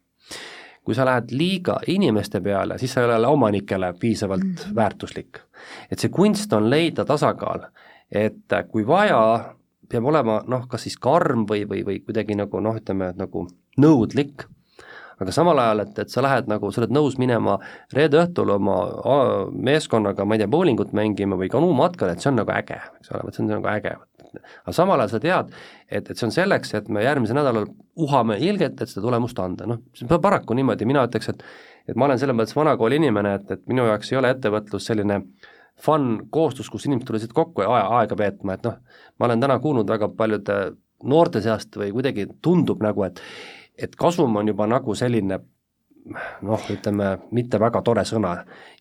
kui 0.85 0.96
sa 0.96 1.05
lähed 1.05 1.33
liiga 1.37 1.77
inimeste 1.92 2.40
peale, 2.40 2.79
siis 2.79 2.94
sa 2.94 3.03
ei 3.03 3.07
ole 3.07 3.29
omanikele 3.29 3.92
piisavalt 4.01 4.42
mm 4.42 4.55
-hmm. 4.55 4.75
väärtuslik. 4.75 5.38
et 5.90 5.99
see 5.99 6.09
kunst 6.11 6.53
on 6.53 6.70
leida 6.70 7.05
tasakaal, 7.05 7.61
et 8.11 8.49
kui 8.70 8.87
vaja, 8.87 9.55
peab 9.88 10.05
olema 10.05 10.42
noh, 10.46 10.68
kas 10.68 10.83
siis 10.83 10.96
karm 10.96 11.44
või, 11.51 11.68
või, 11.68 11.85
või 11.87 12.01
kuidagi 12.01 12.35
nagu 12.35 12.61
noh, 12.61 12.76
ütleme 12.76 13.12
nagu 13.16 13.47
nõudlik, 13.78 14.47
aga 15.20 15.32
samal 15.32 15.59
ajal, 15.59 15.80
et, 15.80 15.99
et 15.99 16.09
sa 16.09 16.22
lähed 16.22 16.49
nagu, 16.49 16.72
sa 16.72 16.80
oled 16.80 16.91
nõus 16.91 17.18
minema 17.18 17.59
reede 17.93 18.16
õhtul 18.22 18.51
oma 18.51 18.76
meeskonnaga, 19.53 20.24
ma 20.24 20.35
ei 20.35 20.39
tea, 20.39 20.49
bowlingut 20.49 20.93
mängima 20.93 21.37
või 21.37 21.49
kanuumatkale, 21.49 22.12
et 22.12 22.20
see 22.20 22.30
on 22.32 22.41
nagu 22.41 22.51
äge, 22.51 22.80
eks 23.01 23.12
ole, 23.12 23.22
vot 23.26 23.35
see 23.35 23.45
on 23.45 23.53
nagu 23.53 23.68
äge, 23.68 23.97
aga 24.39 24.74
samal 24.76 25.01
ajal 25.01 25.14
sa 25.14 25.20
tead, 25.22 25.53
et, 25.89 26.11
et 26.11 26.16
see 26.16 26.26
on 26.28 26.35
selleks, 26.35 26.74
et 26.78 26.89
me 26.93 27.05
järgmisel 27.05 27.39
nädalal 27.41 27.68
uhame 28.01 28.39
ilgelt, 28.39 28.81
et 28.81 28.91
seda 28.91 29.05
tulemust 29.07 29.39
anda, 29.43 29.66
noh, 29.70 29.83
see 29.97 30.09
on 30.09 30.22
paraku 30.22 30.57
niimoodi, 30.59 30.89
mina 30.89 31.05
ütleks, 31.09 31.33
et 31.35 31.45
et 31.89 31.97
ma 31.99 32.07
olen 32.07 32.20
selles 32.20 32.37
mõttes 32.37 32.55
vanakooli 32.55 33.01
inimene, 33.01 33.33
et, 33.41 33.49
et 33.57 33.62
minu 33.66 33.87
jaoks 33.89 34.12
ei 34.12 34.18
ole 34.20 34.31
ettevõtlus 34.31 34.85
selline 34.87 35.16
fun 35.81 36.26
koostus, 36.31 36.68
kus 36.70 36.85
inimesed 36.87 37.09
tulevad 37.09 37.33
kokku 37.35 37.64
ja 37.64 37.70
aja, 37.72 37.87
aega 38.01 38.18
veetma, 38.18 38.55
et 38.55 38.66
noh, 38.68 38.76
ma 39.18 39.26
olen 39.26 39.41
täna 39.43 39.57
kuulnud 39.59 39.89
väga 39.91 40.11
paljude 40.16 40.59
noorte 41.09 41.41
seast 41.43 41.78
või 41.81 41.91
kuidagi 41.95 42.28
tundub 42.45 42.85
nagu, 42.85 43.07
et 43.09 43.22
et 43.81 43.95
kasum 43.97 44.35
on 44.37 44.49
juba 44.51 44.66
nagu 44.68 44.95
selline 44.95 45.39
noh, 46.46 46.64
ütleme, 46.72 47.11
mitte 47.36 47.61
väga 47.61 47.82
tore 47.82 48.05
sõna. 48.09 48.32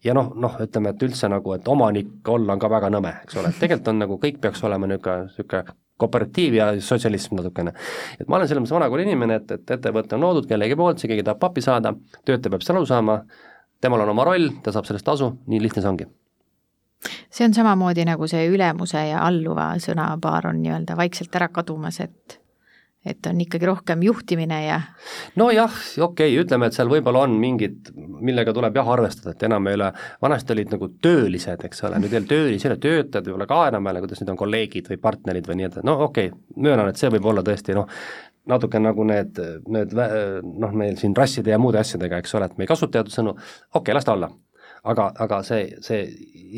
ja 0.04 0.14
noh, 0.14 0.32
noh, 0.36 0.56
ütleme, 0.62 0.94
et 0.94 1.04
üldse 1.04 1.30
nagu, 1.30 1.54
et 1.54 1.68
omanik 1.68 2.28
olla 2.28 2.56
on 2.56 2.60
ka 2.60 2.70
väga 2.72 2.90
nõme, 2.94 3.14
eks 3.24 3.38
ole, 3.42 3.52
et 3.52 3.60
tegelikult 3.62 3.94
on 3.94 4.02
nagu 4.06 4.18
kõik 4.22 4.42
peaks 4.42 4.64
olema 4.64 4.88
niisugune, 4.88 5.30
niisugune 5.30 5.78
kooperatiiv 6.00 6.56
ja 6.56 6.70
sotsialism 6.80 7.36
natukene. 7.36 7.74
et 8.20 8.28
ma 8.28 8.38
olen 8.38 8.48
selles 8.48 8.64
mõttes 8.64 8.78
vanakooli 8.78 9.04
inimene, 9.08 9.42
et, 9.42 9.52
et 9.52 9.76
ettevõte 9.76 10.16
on 10.16 10.24
loodud 10.24 10.48
kellegi 10.48 10.78
poolt, 10.80 11.02
see 11.02 11.12
keegi 11.12 11.26
tahab 11.28 11.42
pappi 11.42 11.64
saada, 11.66 11.94
töötaja 12.26 12.56
peab 12.56 12.64
seda 12.64 12.80
aru 12.80 12.88
saama, 12.88 13.20
temal 13.84 14.06
on 14.06 14.14
oma 14.16 14.28
roll, 14.28 14.50
ta 14.64 14.72
saab 14.76 14.88
sellest 14.88 15.08
tasu, 15.08 15.34
nii 15.52 15.62
lihtne 15.66 15.84
see 15.84 15.92
ongi 15.92 16.08
see 17.32 17.46
on 17.48 17.54
samamoodi 17.56 18.04
nagu 18.08 18.28
see 18.28 18.48
ülemuse 18.52 19.02
ja 19.12 19.24
alluva 19.24 19.72
sõnapaar 19.80 20.50
on 20.50 20.60
nii-öelda 20.64 20.98
vaikselt 21.00 21.36
ära 21.36 21.48
kadumas, 21.52 22.00
et 22.04 22.40
et 23.06 23.28
on 23.30 23.38
ikkagi 23.40 23.68
rohkem 23.68 24.02
juhtimine 24.04 24.58
ja 24.66 24.80
nojah, 25.40 25.72
okei 26.04 26.34
okay,, 26.34 26.40
ütleme, 26.44 26.68
et 26.68 26.76
seal 26.76 26.90
võib-olla 26.92 27.24
on 27.28 27.38
mingid, 27.40 27.92
millega 27.96 28.52
tuleb 28.56 28.76
jah 28.76 28.90
arvestada, 28.92 29.32
et 29.36 29.46
enam 29.48 29.70
ei 29.72 29.78
ole, 29.80 29.92
vanasti 30.22 30.56
olid 30.56 30.74
nagu 30.76 30.90
töölised, 31.02 31.64
eks 31.70 31.86
ole, 31.88 32.02
nüüd 32.04 32.16
ei 32.16 32.20
ole 32.20 32.32
töölisi, 32.34 32.68
ei 32.68 32.74
ole 32.74 32.82
töötajad 32.84 33.30
võib-olla 33.30 33.48
ka 33.50 33.62
enam 33.72 33.88
jälle, 33.88 34.04
kuidas 34.04 34.24
nüüd 34.24 34.34
on 34.34 34.42
kolleegid 34.42 34.92
või 34.92 35.00
partnerid 35.06 35.48
või 35.48 35.62
nii 35.62 35.70
edasi, 35.70 35.86
no 35.88 35.96
okei 36.10 36.34
okay,, 36.34 36.44
möönan, 36.68 36.92
et 36.92 37.00
see 37.00 37.14
võib 37.16 37.32
olla 37.32 37.46
tõesti 37.48 37.78
noh, 37.78 37.88
natuke 38.52 38.84
nagu 38.84 39.08
need, 39.08 39.40
need 39.72 39.96
noh, 39.96 40.76
meil 40.84 41.00
siin 41.00 41.16
rasside 41.16 41.56
ja 41.56 41.62
muude 41.62 41.80
asjadega, 41.80 42.20
eks 42.20 42.36
ole, 42.36 42.52
et 42.52 42.60
me 42.60 42.68
ei 42.68 42.72
kasuta 42.74 42.98
teatud 42.98 43.16
sõnu, 43.16 43.36
okei 43.40 43.80
okay,, 43.80 43.96
las 43.96 44.08
ta 44.08 44.18
olla. 44.18 44.32
aga, 44.84 45.10
aga 45.20 45.42
see, 45.44 45.76
see 45.84 46.04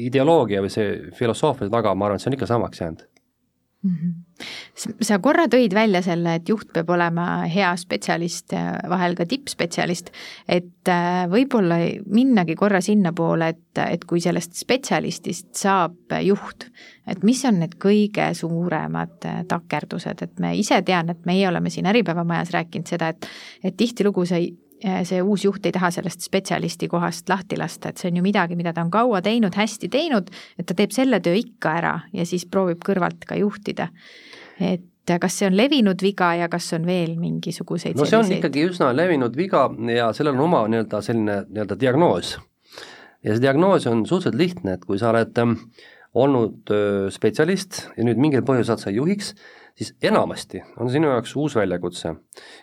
ideoloogia 0.07 0.61
või 0.61 0.69
see 0.73 1.13
filosoofia 1.17 1.69
taga, 1.69 1.93
ma 1.93 2.05
arvan, 2.05 2.17
et 2.17 2.25
see 2.25 2.29
on 2.29 2.37
ikka 2.37 2.49
samaks 2.49 2.81
jäänud 2.81 3.05
mm. 3.83 3.91
-hmm. 3.91 4.13
Sa 4.75 5.19
korra 5.23 5.47
tõid 5.51 5.73
välja 5.75 6.01
selle, 6.05 6.37
et 6.39 6.49
juht 6.49 6.71
peab 6.73 6.89
olema 6.95 7.43
hea 7.51 7.69
spetsialist, 7.79 8.55
vahel 8.89 9.15
ka 9.17 9.27
tippspetsialist, 9.29 10.11
et 10.47 10.91
äh, 10.91 11.25
võib-olla 11.31 11.79
minnagi 12.11 12.55
korra 12.59 12.81
sinnapoole, 12.83 13.51
et, 13.55 13.83
et 13.85 14.07
kui 14.09 14.23
sellest 14.23 14.57
spetsialistist 14.59 15.53
saab 15.61 16.17
juht, 16.25 16.69
et 17.09 17.23
mis 17.27 17.43
on 17.49 17.61
need 17.63 17.77
kõige 17.81 18.31
suuremad 18.37 19.29
äh, 19.29 19.43
takerdused, 19.49 20.25
et 20.25 20.41
me 20.43 20.55
ise 20.59 20.81
tean, 20.87 21.13
et 21.13 21.29
meie 21.29 21.47
oleme 21.49 21.73
siin 21.73 21.89
Äripäeva 21.91 22.25
majas 22.27 22.53
rääkinud 22.55 22.91
seda, 22.91 23.13
et 23.13 23.29
et 23.63 23.75
tihtilugu 23.77 24.23
see 24.25 24.49
see 24.81 25.21
uus 25.21 25.45
juht 25.45 25.65
ei 25.65 25.73
taha 25.75 25.91
sellest 25.93 26.25
spetsialisti 26.25 26.89
kohast 26.89 27.29
lahti 27.29 27.57
lasta, 27.59 27.91
et 27.91 28.01
see 28.01 28.09
on 28.11 28.17
ju 28.17 28.25
midagi, 28.25 28.57
mida 28.57 28.73
ta 28.73 28.83
on 28.85 28.91
kaua 28.93 29.21
teinud, 29.21 29.55
hästi 29.57 29.89
teinud, 29.93 30.31
et 30.57 30.65
ta 30.65 30.77
teeb 30.77 30.93
selle 30.95 31.21
töö 31.21 31.37
ikka 31.37 31.75
ära 31.81 31.93
ja 32.13 32.25
siis 32.25 32.47
proovib 32.49 32.81
kõrvalt 32.85 33.27
ka 33.29 33.37
juhtida. 33.37 33.91
Et 34.59 35.13
kas 35.21 35.39
see 35.39 35.47
on 35.49 35.55
levinud 35.57 36.01
viga 36.01 36.33
ja 36.37 36.47
kas 36.49 36.71
on 36.77 36.85
veel 36.85 37.15
mingisuguseid 37.19 37.97
no 37.97 38.05
see 38.05 38.17
on 38.17 38.25
selliseid... 38.25 38.43
ikkagi 38.43 38.67
üsna 38.69 38.91
levinud 38.95 39.35
viga 39.37 39.65
ja 39.91 40.11
sellel 40.15 40.37
on 40.37 40.45
oma 40.47 40.65
nii-öelda 40.71 41.01
selline 41.05 41.39
nii-öelda 41.47 41.79
diagnoos. 41.79 42.35
ja 43.23 43.33
see 43.33 43.41
diagnoos 43.43 43.87
on 43.87 44.05
suhteliselt 44.05 44.39
lihtne, 44.39 44.77
et 44.77 44.85
kui 44.85 44.99
sa 45.01 45.09
oled 45.13 45.41
ähm, 45.41 45.57
olnud 46.13 46.71
spetsialist 47.11 47.85
ja 47.95 48.05
nüüd 48.05 48.19
mingil 48.19 48.43
põhjusel 48.47 48.79
sa 48.81 48.91
juhiks, 48.91 49.33
siis 49.77 49.93
enamasti 50.03 50.61
on 50.77 50.91
sinu 50.91 51.11
jaoks 51.11 51.35
uus 51.35 51.55
väljakutse. 51.55 52.15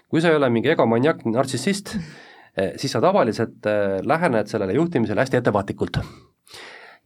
kui 0.08 0.20
sa 0.20 0.32
ei 0.32 0.38
ole 0.38 0.50
mingi 0.50 0.72
egomaniak, 0.72 1.24
nartsissist, 1.26 1.96
eh, 2.56 2.74
siis 2.76 2.92
sa 2.92 3.00
tavaliselt 3.04 3.66
eh, 3.66 4.00
lähened 4.04 4.50
sellele 4.50 4.76
juhtimisele 4.78 5.20
hästi 5.20 5.40
ettevaatlikult. 5.40 6.00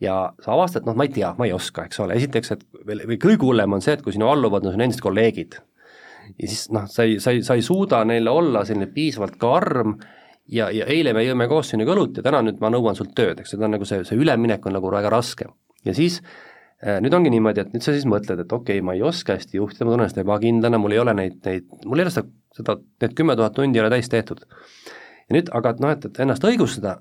Ja 0.02 0.16
sa 0.42 0.54
avastad, 0.56 0.86
noh, 0.88 0.96
ma 0.98 1.06
ei 1.06 1.12
tea, 1.14 1.32
ma 1.38 1.46
ei 1.48 1.54
oska, 1.56 1.86
eks 1.88 2.02
ole, 2.04 2.16
esiteks, 2.18 2.54
et 2.56 2.64
või 2.88 3.18
kõige 3.22 3.46
hullem 3.46 3.78
on 3.78 3.84
see, 3.84 3.94
et 3.96 4.02
kui 4.04 4.14
sinu 4.14 4.28
alluvad 4.30 4.66
on 4.66 4.74
sinu 4.74 4.86
endised 4.86 5.04
kolleegid, 5.04 5.58
ja 6.36 6.48
siis 6.48 6.66
noh, 6.74 6.88
sa 6.90 7.06
ei, 7.06 7.18
sa 7.22 7.34
ei, 7.34 7.42
sa 7.46 7.58
ei 7.58 7.64
suuda 7.66 8.02
neile 8.08 8.30
olla 8.30 8.64
selline 8.68 8.90
piisavalt 8.94 9.38
karm 9.40 9.96
ja, 10.50 10.70
ja 10.74 10.86
eile 10.90 11.14
me 11.16 11.24
jõime 11.26 11.48
koos 11.50 11.72
sinuga 11.72 11.94
õlut 11.96 12.18
ja 12.18 12.26
täna 12.26 12.42
nüüd 12.46 12.62
ma 12.62 12.70
nõuan 12.72 12.98
sult 12.98 13.14
tööd, 13.18 13.42
eks, 13.42 13.54
seda 13.54 13.68
on 13.68 13.76
nagu 13.78 13.88
see, 13.88 14.02
see 14.08 14.18
üleminek 14.18 14.66
on 14.66 14.78
nagu 14.78 14.90
väga 14.92 15.12
raske. 15.12 15.50
ja 15.86 15.94
siis 15.94 16.20
Äh, 16.82 16.98
nüüd 16.98 17.14
ongi 17.14 17.30
niimoodi, 17.30 17.62
et 17.62 17.70
nüüd 17.70 17.84
sa 17.84 17.92
siis 17.94 18.08
mõtled, 18.10 18.40
et 18.42 18.52
okei 18.52 18.80
okay,, 18.80 18.82
ma 18.82 18.96
ei 18.96 19.04
oska 19.06 19.36
hästi 19.36 19.60
juhtida, 19.60 19.84
ma 19.84 19.92
tunnen 19.92 20.02
ennast 20.02 20.16
ebakindlana, 20.18 20.80
mul 20.82 20.96
ei 20.96 20.98
ole 20.98 21.12
neid, 21.14 21.36
neid, 21.46 21.68
mul 21.86 22.02
ei 22.02 22.08
ole 22.08 22.10
seda, 22.10 22.26
seda, 22.58 22.74
need 23.04 23.12
kümme 23.20 23.36
tuhat 23.38 23.54
tundi 23.54 23.78
ei 23.78 23.84
ole 23.84 23.92
täis 23.92 24.10
tehtud. 24.10 24.42
ja 25.28 25.36
nüüd, 25.36 25.52
aga 25.54 25.70
et 25.70 25.82
noh, 25.84 25.92
et, 25.94 26.08
et 26.08 26.18
ennast 26.24 26.42
õigustada, 26.48 26.96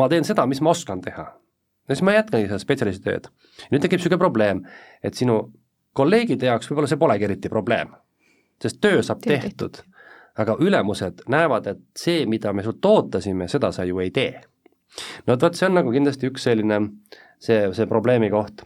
ma 0.00 0.06
teen 0.08 0.24
seda, 0.24 0.46
mis 0.48 0.62
ma 0.64 0.72
oskan 0.72 1.04
teha. 1.04 1.26
Ja 1.88 1.94
siis 1.94 2.04
ma 2.06 2.16
jätkangi 2.16 2.48
seda 2.48 2.60
spetsialisti 2.62 3.04
tööd. 3.08 3.28
nüüd 3.70 3.82
tekib 3.84 4.00
niisugune 4.00 4.20
probleem, 4.22 4.62
et 5.02 5.18
sinu 5.18 5.38
kolleegide 5.96 6.48
jaoks 6.48 6.70
võib-olla 6.70 6.90
see 6.90 7.00
polegi 7.00 7.28
eriti 7.28 7.52
probleem, 7.52 7.92
sest 8.62 8.80
töö 8.80 9.02
saab 9.02 9.22
Tee 9.24 9.38
tehtud, 9.38 9.82
aga 10.38 10.56
ülemused 10.60 11.24
näevad, 11.28 11.66
et 11.66 11.82
see, 11.98 12.26
mida 12.26 12.52
me 12.52 12.64
sult 12.64 12.84
ootasime, 12.84 13.48
seda 13.48 13.72
sa 13.72 13.84
ju 13.84 14.00
ei 14.00 14.10
tee. 14.10 14.40
no 15.26 15.36
vot, 15.36 15.54
see 15.54 15.68
on 15.68 15.80
nagu 15.80 15.92
kindlasti 15.92 16.30
üks 16.30 16.48
selline 16.48 16.80
see, 17.40 17.66
see 17.72 17.88
probleemi 17.90 18.30
koht 18.30 18.64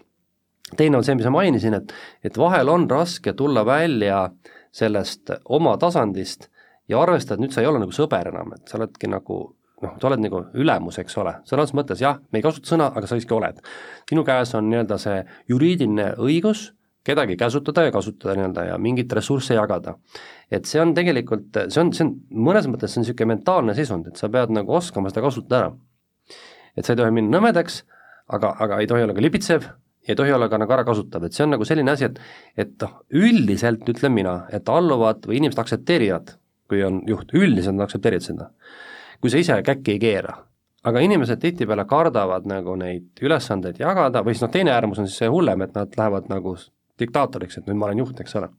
teine 0.77 0.99
on 0.99 1.05
see, 1.05 1.15
mis 1.15 1.27
ma 1.29 1.39
mainisin, 1.39 1.77
et, 1.79 1.93
et 2.25 2.39
vahel 2.39 2.69
on 2.73 2.89
raske 2.91 3.33
tulla 3.39 3.63
välja 3.67 4.31
sellest 4.75 5.31
oma 5.45 5.77
tasandist 5.79 6.49
ja 6.89 7.01
arvestada, 7.03 7.39
et 7.39 7.47
nüüd 7.47 7.55
sa 7.55 7.63
ei 7.63 7.71
ole 7.71 7.83
nagu 7.83 7.95
sõber 7.95 8.33
enam, 8.33 8.55
et 8.57 8.67
sa 8.69 8.79
oledki 8.81 9.11
nagu 9.11 9.39
noh, 9.83 9.97
sa 10.01 10.09
oled 10.09 10.23
nagu 10.23 10.43
ülemus, 10.57 10.99
eks 11.03 11.19
ole, 11.21 11.35
sõnas 11.49 11.75
mõttes 11.77 12.01
jah, 12.01 12.21
me 12.33 12.41
ei 12.41 12.47
kasuta 12.47 12.73
sõna, 12.73 12.89
aga 12.97 13.09
sa 13.09 13.19
siiski 13.19 13.37
oled. 13.37 13.61
sinu 14.09 14.25
käes 14.25 14.55
on 14.57 14.71
nii-öelda 14.71 14.99
see 15.03 15.21
juriidiline 15.53 16.15
õigus 16.23 16.71
kedagi 17.07 17.37
käsutada 17.39 17.87
ja 17.87 17.93
kasutada 17.95 18.35
nii-öelda 18.39 18.65
ja 18.71 18.79
mingeid 18.83 19.13
ressursse 19.13 19.55
jagada. 19.55 19.97
et 20.51 20.65
see 20.65 20.81
on 20.81 20.95
tegelikult, 20.95 21.51
see 21.69 21.83
on, 21.83 21.93
see 21.93 22.07
on, 22.07 22.15
mõnes 22.49 22.69
mõttes 22.71 22.93
see 22.93 23.01
on 23.01 23.07
niisugune 23.07 23.35
mentaalne 23.35 23.75
seisund, 23.79 24.07
et 24.11 24.21
sa 24.21 24.31
pead 24.33 24.55
nagu 24.55 24.75
oskama 24.79 25.13
seda 25.13 25.25
kasutada 25.27 25.59
ära. 25.61 25.73
et 26.77 26.85
sa 26.85 26.95
ei 26.95 27.03
tohi 27.03 27.15
minna 27.15 27.39
nõmedaks, 27.39 27.83
aga, 28.29 28.55
aga 28.61 28.81
ei 28.81 28.91
tohi 28.91 29.07
olla 29.07 29.15
ka 29.15 29.23
lipitsev, 29.23 29.69
ei 30.09 30.17
tohi 30.19 30.33
olla 30.33 30.49
ka 30.49 30.59
nagu 30.63 30.73
ärakasutav, 30.73 31.27
et 31.27 31.37
see 31.37 31.45
on 31.47 31.55
nagu 31.55 31.69
selline 31.69 31.95
asi, 31.95 32.11
et 32.11 32.19
et 32.65 32.75
noh, 32.83 32.99
üldiselt 33.11 33.87
ütlen 33.93 34.15
mina, 34.15 34.37
et 34.55 34.69
alluvad 34.69 35.27
või 35.27 35.41
inimesed 35.41 35.63
aktsepteerivad, 35.63 36.37
kui 36.71 36.83
on 36.87 37.03
juht, 37.07 37.35
üldiselt 37.35 37.77
nad 37.77 37.87
aktsepteerivad 37.87 38.27
seda. 38.27 38.51
Kui 39.21 39.33
sa 39.33 39.41
ise 39.41 39.61
käkki 39.63 39.97
ei 39.97 40.03
keera. 40.03 40.37
aga 40.87 41.01
inimesed 41.03 41.41
tihtipeale 41.43 41.83
kardavad 41.91 42.45
nagu 42.47 42.77
neid 42.79 43.19
ülesandeid 43.23 43.81
jagada 43.81 44.23
või 44.23 44.37
siis 44.37 44.45
noh, 44.45 44.53
teine 44.55 44.71
äärmus 44.71 45.01
on 45.03 45.09
siis 45.09 45.19
see 45.19 45.29
hullem, 45.29 45.63
et 45.63 45.75
nad 45.75 45.97
lähevad 45.99 46.29
nagu 46.31 46.55
diktaatoriks, 46.99 47.59
et 47.59 47.67
nüüd 47.67 47.81
ma 47.81 47.89
olen 47.89 48.05
juht, 48.05 48.21
eks 48.23 48.37
ole 48.39 48.53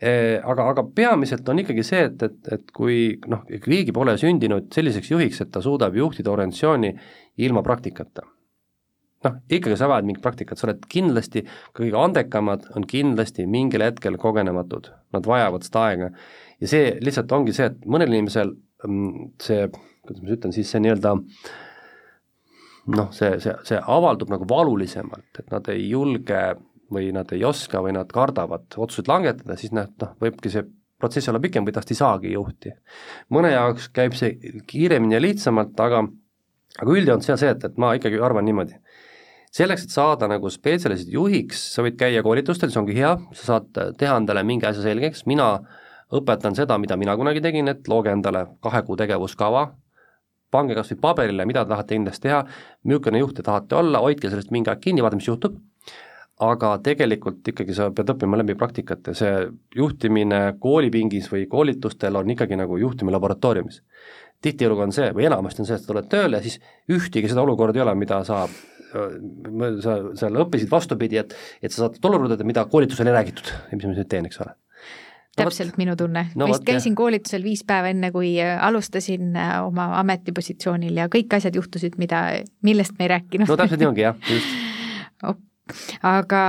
aga, 0.00 0.64
aga 0.70 0.84
peamiselt 0.96 1.48
on 1.52 1.60
ikkagi 1.60 1.84
see, 1.84 2.06
et, 2.08 2.22
et, 2.24 2.38
et 2.56 2.70
kui 2.72 3.18
noh, 3.28 3.44
keegi 3.44 3.92
pole 3.92 4.16
sündinud 4.18 4.70
selliseks 4.72 5.12
juhiks, 5.12 5.42
et 5.44 5.52
ta 5.52 5.60
suudab 5.60 5.96
juhtida 5.96 6.32
organisatsiooni 6.32 6.94
ilma 7.44 7.62
praktikata 7.62 8.24
noh, 9.26 9.36
ikkagi 9.52 9.76
sa 9.76 9.88
vajad 9.90 10.08
mingit 10.08 10.24
praktikat, 10.24 10.56
sa 10.56 10.68
oled 10.68 10.86
kindlasti, 10.90 11.44
kõige 11.76 11.98
andekamad 12.00 12.70
on 12.78 12.86
kindlasti 12.88 13.46
mingil 13.50 13.84
hetkel 13.84 14.16
kogenematud, 14.20 14.90
nad 15.12 15.28
vajavad 15.28 15.66
seda 15.66 15.84
aega. 15.90 16.10
ja 16.60 16.70
see 16.72 16.94
lihtsalt 17.04 17.32
ongi 17.36 17.52
see, 17.56 17.68
et 17.68 17.84
mõnel 17.84 18.14
inimesel 18.14 18.54
see, 19.42 19.66
kuidas 20.06 20.22
ma 20.24 20.34
ütlen 20.36 20.54
siis, 20.56 20.70
see 20.72 20.82
nii-öelda 20.84 21.14
noh, 22.90 23.10
see, 23.14 23.36
see, 23.42 23.54
see 23.68 23.78
avaldub 23.80 24.32
nagu 24.32 24.48
valulisemalt, 24.48 25.42
et 25.42 25.50
nad 25.52 25.68
ei 25.72 25.88
julge 25.90 26.42
või 26.90 27.10
nad 27.14 27.30
ei 27.34 27.44
oska 27.46 27.82
või 27.84 27.94
nad 27.94 28.10
kardavad 28.12 28.66
otsuseid 28.76 29.10
langetada, 29.10 29.56
siis 29.60 29.74
noh, 29.76 29.90
noh, 30.00 30.14
võibki 30.22 30.52
see 30.52 30.64
protsess 31.00 31.30
olla 31.32 31.40
pikem 31.40 31.64
või 31.64 31.74
tast 31.76 31.92
ei 31.92 31.98
saagi 31.98 32.32
juhti. 32.34 32.72
mõne 33.32 33.52
jaoks 33.54 33.88
käib 33.94 34.16
see 34.18 34.34
kiiremini 34.68 35.16
ja 35.16 35.22
lihtsamalt, 35.22 35.78
aga 35.80 36.02
aga 36.80 36.96
üldjoont 36.96 37.24
on 37.24 37.38
see, 37.40 37.50
et, 37.50 37.64
et 37.64 37.78
ma 37.80 37.94
ikkagi 37.96 38.20
arvan 38.22 38.44
niimoodi 38.46 38.76
selleks, 39.54 39.86
et 39.86 39.94
saada 39.94 40.28
nagu 40.30 40.50
spetsialistid 40.52 41.12
juhiks, 41.14 41.62
sa 41.74 41.82
võid 41.82 41.96
käia 41.98 42.22
koolitustel, 42.22 42.70
see 42.70 42.80
ongi 42.82 42.96
hea, 42.98 43.16
sa 43.34 43.46
saad 43.54 43.96
teha 43.98 44.18
endale 44.20 44.44
mingi 44.46 44.68
asja 44.68 44.84
selgeks, 44.84 45.24
mina 45.30 45.56
õpetan 46.16 46.56
seda, 46.58 46.78
mida 46.78 46.96
mina 47.00 47.16
kunagi 47.18 47.42
tegin, 47.44 47.70
et 47.70 47.88
looge 47.88 48.12
endale 48.12 48.46
kahe 48.62 48.82
kuu 48.86 48.98
tegevuskava, 48.98 49.68
pange 50.50 50.74
kas 50.74 50.90
või 50.94 51.00
paberile, 51.04 51.46
mida 51.46 51.64
te 51.64 51.72
tahate 51.72 51.96
kindlasti 51.96 52.28
teha, 52.28 52.44
milline 52.90 53.22
juht 53.22 53.36
te 53.38 53.44
tahate 53.46 53.78
olla, 53.78 54.02
hoidke 54.02 54.30
sellest 54.30 54.50
mingi 54.54 54.72
aeg 54.72 54.80
kinni, 54.82 55.04
vaadake, 55.04 55.20
mis 55.22 55.28
juhtub, 55.30 55.60
aga 56.40 56.72
tegelikult 56.82 57.46
ikkagi 57.52 57.76
sa 57.76 57.90
pead 57.94 58.10
õppima 58.14 58.38
läbi 58.40 58.56
praktikat 58.58 59.10
ja 59.10 59.14
see 59.16 59.34
juhtimine 59.76 60.40
koolipingis 60.62 61.28
või 61.32 61.44
koolitustel 61.52 62.16
on 62.16 62.32
ikkagi 62.32 62.56
nagu 62.56 62.78
juhtimine 62.80 63.14
laboratooriumis. 63.18 63.82
tihtilugu 64.40 64.80
on 64.80 64.92
see, 64.96 65.10
või 65.12 65.26
enamasti 65.28 65.60
on 65.60 65.68
see, 65.68 65.76
et 65.76 65.84
sa 65.84 65.92
tuled 65.92 66.08
tööle 66.08 66.40
ja 66.40 66.42
siis 66.42 66.56
ühtegi 66.88 67.28
seda 67.28 67.44
olukorda 67.44 67.78
ei 67.78 67.84
ole, 67.84 67.94
mida 67.94 68.24
sa 68.24 68.46
sa 68.90 69.98
seal 70.18 70.40
õppisid 70.42 70.70
vastupidi, 70.70 71.20
et, 71.20 71.36
et 71.62 71.70
sa 71.70 71.84
saad 71.84 72.00
tolerdada, 72.02 72.42
mida 72.44 72.64
koolitusel 72.66 73.06
ei 73.06 73.14
räägitud. 73.20 73.52
Ja 73.70 73.78
mis 73.78 73.86
ma 73.86 73.94
nüüd 73.94 74.10
teen, 74.10 74.26
eks 74.26 74.40
ole 74.42 74.56
täpselt 75.40 75.78
minu 75.80 75.96
tunne 75.98 76.26
no,. 76.34 76.48
vist 76.50 76.64
käisin 76.68 76.96
koolitusel 76.98 77.44
viis 77.46 77.64
päeva 77.66 77.92
enne, 77.92 78.12
kui 78.14 78.34
äh, 78.42 78.56
alustasin 78.66 79.36
äh, 79.36 79.58
oma 79.66 79.90
ametipositsioonil 80.00 81.02
ja 81.02 81.10
kõik 81.12 81.36
asjad 81.40 81.56
juhtusid, 81.58 81.98
mida, 82.00 82.24
millest 82.66 82.98
me 82.98 83.08
ei 83.08 83.14
rääkinud. 83.16 83.50
no 83.50 83.58
täpselt 83.60 83.82
nii 83.82 83.90
ongi 83.92 84.06
jah, 84.08 84.18
just 84.30 84.58
aga 86.16 86.42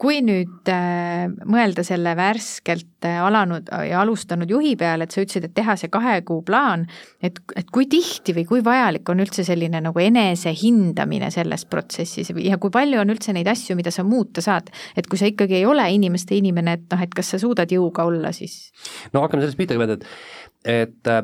kui 0.00 0.18
nüüd 0.26 0.68
äh, 0.72 1.28
mõelda 1.46 1.84
selle 1.86 2.16
värskelt 2.18 3.06
äh, 3.06 3.20
alanud 3.22 3.68
ja 3.86 4.00
alustanud 4.02 4.50
juhi 4.50 4.74
peale, 4.78 5.06
et 5.06 5.14
sa 5.14 5.22
ütlesid, 5.22 5.46
et 5.46 5.54
teha 5.54 5.76
see 5.78 5.90
kahe 5.92 6.16
kuu 6.26 6.42
plaan, 6.46 6.82
et, 7.22 7.38
et 7.54 7.70
kui 7.72 7.86
tihti 7.90 8.34
või 8.34 8.44
kui 8.48 8.64
vajalik 8.66 9.08
on 9.14 9.22
üldse 9.22 9.46
selline 9.46 9.80
nagu 9.84 10.02
enesehindamine 10.02 11.30
selles 11.34 11.66
protsessis 11.70 12.32
ja 12.42 12.58
kui 12.58 12.74
palju 12.74 13.04
on 13.04 13.14
üldse 13.14 13.36
neid 13.36 13.48
asju, 13.50 13.78
mida 13.78 13.94
sa 13.94 14.02
muuta 14.06 14.42
saad, 14.44 14.72
et 14.98 15.06
kui 15.06 15.20
sa 15.20 15.30
ikkagi 15.30 15.60
ei 15.60 15.68
ole 15.68 15.86
inimeste 15.94 16.34
inimene, 16.40 16.78
et 16.80 16.90
noh, 16.90 17.06
et 17.06 17.14
kas 17.14 17.34
sa 17.36 17.42
suudad 17.42 17.70
jõuga 17.70 18.08
olla 18.10 18.34
siis? 18.34 18.72
no 19.14 19.22
hakkame 19.22 19.46
sellest 19.46 19.62
pihta 19.62 19.78
kõigepealt, 19.78 20.02
et, 20.02 20.90
et 20.90 21.14
äh, 21.14 21.22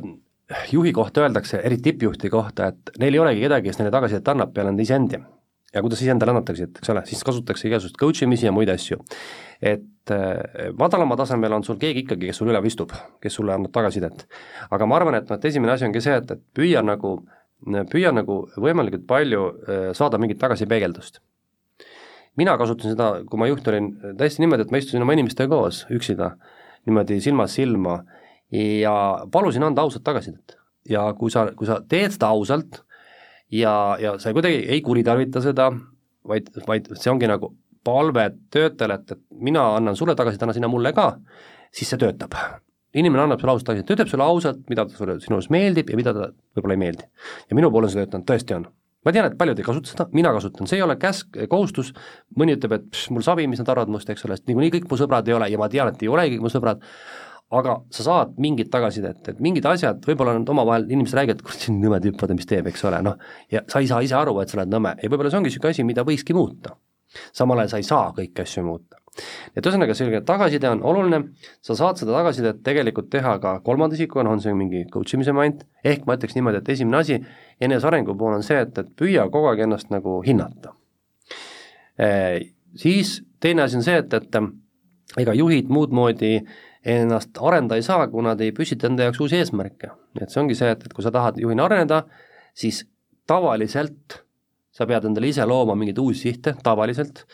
juhi 0.71 0.95
kohta 0.95 1.27
öeldakse, 1.27 1.59
eriti 1.66 1.91
tippjuhtide 1.91 2.31
kohta, 2.31 2.71
et 2.71 2.95
neil 3.03 3.18
ei 3.18 3.27
olegi 3.27 3.47
kedagi, 3.49 3.71
kes 3.71 3.83
neile 3.83 3.95
tagasisidet 3.99 4.31
annab 4.31 4.55
peale 4.55 4.71
nende 4.71 4.87
iseendi 4.87 5.18
ja 5.75 5.83
kuidas 5.83 6.03
iseendale 6.03 6.35
annatakse, 6.35 6.66
et 6.66 6.79
eks 6.83 6.93
ole, 6.93 7.03
siis 7.07 7.23
kasutatakse 7.27 7.68
igasugust 7.68 7.99
coach 8.01 8.25
imisi 8.27 8.49
ja 8.49 8.53
muid 8.55 8.71
asju. 8.73 8.99
et 9.62 10.11
äh, 10.11 10.71
madalama 10.79 11.16
tasemel 11.16 11.53
on 11.53 11.64
sul 11.64 11.79
keegi 11.79 12.05
ikkagi, 12.05 12.31
kes 12.31 12.41
sul 12.41 12.51
üleval 12.51 12.66
istub, 12.66 12.95
kes 13.23 13.35
sulle 13.39 13.55
annab 13.55 13.73
tagasisidet. 13.73 14.27
aga 14.71 14.87
ma 14.87 14.97
arvan, 14.97 15.21
et 15.21 15.31
noh, 15.31 15.39
et 15.39 15.45
esimene 15.45 15.73
asi 15.73 15.87
ongi 15.87 16.03
see, 16.03 16.16
et, 16.16 16.31
et 16.31 16.43
püüa 16.57 16.83
nagu, 16.83 17.18
püüa 17.93 18.14
nagu 18.16 18.41
võimalikult 18.57 19.07
palju 19.07 19.45
äh, 19.51 19.91
saada 19.95 20.18
mingit 20.18 20.41
tagasipeegeldust. 20.43 21.21
mina 22.37 22.57
kasutasin 22.59 22.97
seda, 22.97 23.12
kui 23.29 23.39
ma 23.39 23.51
juht 23.51 23.68
olin, 23.68 23.93
täiesti 24.18 24.43
niimoodi, 24.43 24.66
et 24.66 24.73
ma 24.75 24.81
istusin 24.83 25.07
oma 25.07 25.14
inimestega 25.14 25.55
koos 25.55 25.85
üksida, 25.91 26.35
niimoodi 26.89 27.21
silmast 27.21 27.59
silma 27.59 28.01
ja 28.51 28.95
palusin 29.31 29.62
anda 29.62 29.83
ausat 29.87 30.03
tagasisidet. 30.03 30.57
ja 30.89 31.12
kui 31.14 31.31
sa, 31.31 31.51
kui 31.55 31.68
sa 31.68 31.79
teed 31.87 32.16
seda 32.16 32.33
ausalt, 32.35 32.83
ja, 33.53 33.96
ja 34.01 34.18
sa 34.18 34.32
kuidagi 34.36 34.64
ei 34.68 34.80
kuritarvita 34.84 35.42
seda, 35.44 35.70
vaid, 36.28 36.51
vaid 36.66 36.90
see 36.96 37.12
ongi 37.12 37.28
nagu 37.30 37.53
palve 37.84 38.26
töötajale, 38.53 38.98
et, 39.01 39.14
et 39.14 39.22
mina 39.48 39.62
annan 39.76 39.96
sulle 39.96 40.14
tagasi, 40.16 40.40
anna 40.42 40.57
sina 40.57 40.68
mulle 40.68 40.92
ka, 40.96 41.14
siis 41.74 41.90
see 41.90 42.01
töötab. 42.01 42.36
inimene 42.94 43.22
annab 43.22 43.38
sulle 43.40 43.53
ausalt 43.53 43.68
tagasi, 43.70 43.86
ta 43.86 43.94
ütleb 43.94 44.09
sulle 44.11 44.26
ausalt, 44.26 44.61
mida 44.68 44.84
ta 44.86 44.98
sulle 44.98 45.20
sinu 45.22 45.38
arust 45.38 45.53
meeldib 45.55 45.90
ja 45.92 45.96
mida 45.96 46.12
ta 46.14 46.28
võib-olla 46.57 46.76
ei 46.76 46.82
meeldi. 46.82 47.09
ja 47.48 47.57
minu 47.57 47.70
poole 47.70 47.88
on 47.88 47.94
see 47.94 48.03
töötanud, 48.03 48.26
tõesti 48.28 48.57
on. 48.57 48.66
ma 49.07 49.14
tean, 49.16 49.30
et 49.30 49.38
paljud 49.38 49.62
ei 49.62 49.64
kasuta 49.64 49.92
seda, 49.94 50.09
mina 50.12 50.32
kasutan, 50.36 50.68
see 50.68 50.80
ei 50.80 50.84
ole 50.84 50.96
käsk, 51.01 51.38
kohustus, 51.48 51.94
mõni 52.36 52.59
ütleb, 52.59 52.76
et 52.76 52.90
pš, 52.90 53.14
mul 53.16 53.24
sabi, 53.24 53.46
mis 53.48 53.62
nad 53.62 53.72
arvavad 53.72 53.94
must, 53.94 54.11
eks 54.11 54.26
ole, 54.28 54.36
sest 54.36 54.51
niikuinii 54.51 54.74
kõik 54.76 54.90
mu 54.90 55.01
sõbrad 55.01 55.30
ei 55.30 55.38
ole 55.38 55.48
ja 55.48 55.61
ma 55.61 55.70
tean, 55.72 55.94
et 55.94 56.03
ei 56.05 56.11
olegi 56.12 56.40
mu 56.42 56.53
sõbrad, 56.53 56.84
aga 57.51 57.80
sa 57.90 58.05
saad 58.07 58.36
mingit 58.38 58.70
tagasisidet, 58.70 59.32
et 59.32 59.40
mingid 59.42 59.66
asjad, 59.66 59.98
võib-olla 60.07 60.36
nad 60.38 60.51
omavahel, 60.53 60.86
inimesed 60.90 61.18
räägivad, 61.18 61.42
kurat, 61.42 61.59
see 61.59 61.72
on 61.72 61.80
nõme 61.82 61.98
tüüp, 62.05 62.20
vaata 62.20 62.36
mis 62.38 62.46
teeb, 62.46 62.68
eks 62.70 62.84
ole, 62.86 63.01
noh, 63.03 63.16
ja 63.51 63.64
sa 63.70 63.82
ei 63.82 63.90
saa 63.90 63.98
ise 64.07 64.14
aru, 64.18 64.36
et 64.42 64.53
sa 64.53 64.61
oled 64.61 64.70
nõme 64.70 64.94
ja 65.01 65.11
võib-olla 65.11 65.32
see 65.32 65.40
ongi 65.40 65.51
niisugune 65.51 65.74
asi, 65.74 65.86
mida 65.86 66.05
võikski 66.07 66.36
muuta. 66.36 66.76
samal 67.34 67.59
ajal 67.59 67.72
sa 67.72 67.80
ei 67.82 67.88
saa 67.88 68.12
kõiki 68.14 68.44
asju 68.44 68.62
muuta. 68.68 69.01
et 69.57 69.66
ühesõnaga, 69.66 69.96
selline 69.98 70.22
tagasiside 70.22 70.70
on 70.70 70.84
oluline, 70.86 71.20
sa 71.66 71.74
saad 71.74 71.98
seda 71.98 72.14
tagasisidet 72.14 72.62
tegelikult 72.62 73.11
teha 73.11 73.34
ka 73.42 73.59
kolmanda 73.66 73.98
isikuga, 73.98 74.28
on 74.30 74.40
see 74.40 74.55
mingi 74.55 74.84
coach 74.92 75.18
imise 75.18 75.34
moment, 75.34 75.66
ehk 75.82 76.07
ma 76.07 76.14
ütleks 76.14 76.38
niimoodi, 76.38 76.62
et 76.62 76.72
esimene 76.76 77.03
asi 77.03 77.18
enesearengu 77.61 78.14
pool 78.14 78.38
on 78.38 78.46
see, 78.46 78.62
et, 78.62 78.78
et 78.78 78.94
püüa 78.94 79.26
kogu 79.26 79.51
aeg 79.51 79.66
ennast 79.66 79.90
nagu 79.90 80.20
hinnata 80.26 80.76
e,. 81.98 82.55
Siis 82.78 83.16
teine 83.42 83.64
asi 83.64 83.74
on 83.74 83.82
see, 83.82 83.96
et, 83.98 84.12
et 84.14 84.36
ega 85.18 85.32
juhid 85.34 85.72
muud 85.74 85.90
moodi 85.90 86.36
äh, 86.38 86.53
ennast 86.85 87.37
arendada 87.45 87.76
ei 87.76 87.85
saa, 87.85 88.07
kui 88.09 88.24
nad 88.24 88.41
ei 88.41 88.55
püstita 88.57 88.89
enda 88.89 89.09
jaoks 89.09 89.20
uusi 89.20 89.37
eesmärke. 89.41 89.93
et 90.20 90.33
see 90.33 90.41
ongi 90.41 90.57
see, 90.57 90.70
et, 90.72 90.85
et 90.87 90.93
kui 90.97 91.05
sa 91.05 91.12
tahad 91.12 91.39
juhina 91.41 91.66
areneda, 91.68 92.05
siis 92.57 92.85
tavaliselt 93.28 94.22
sa 94.72 94.87
pead 94.89 95.09
endale 95.09 95.28
ise 95.28 95.45
looma 95.47 95.76
mingeid 95.76 95.99
uusi 96.01 96.28
sihte, 96.28 96.55
tavaliselt, 96.64 97.24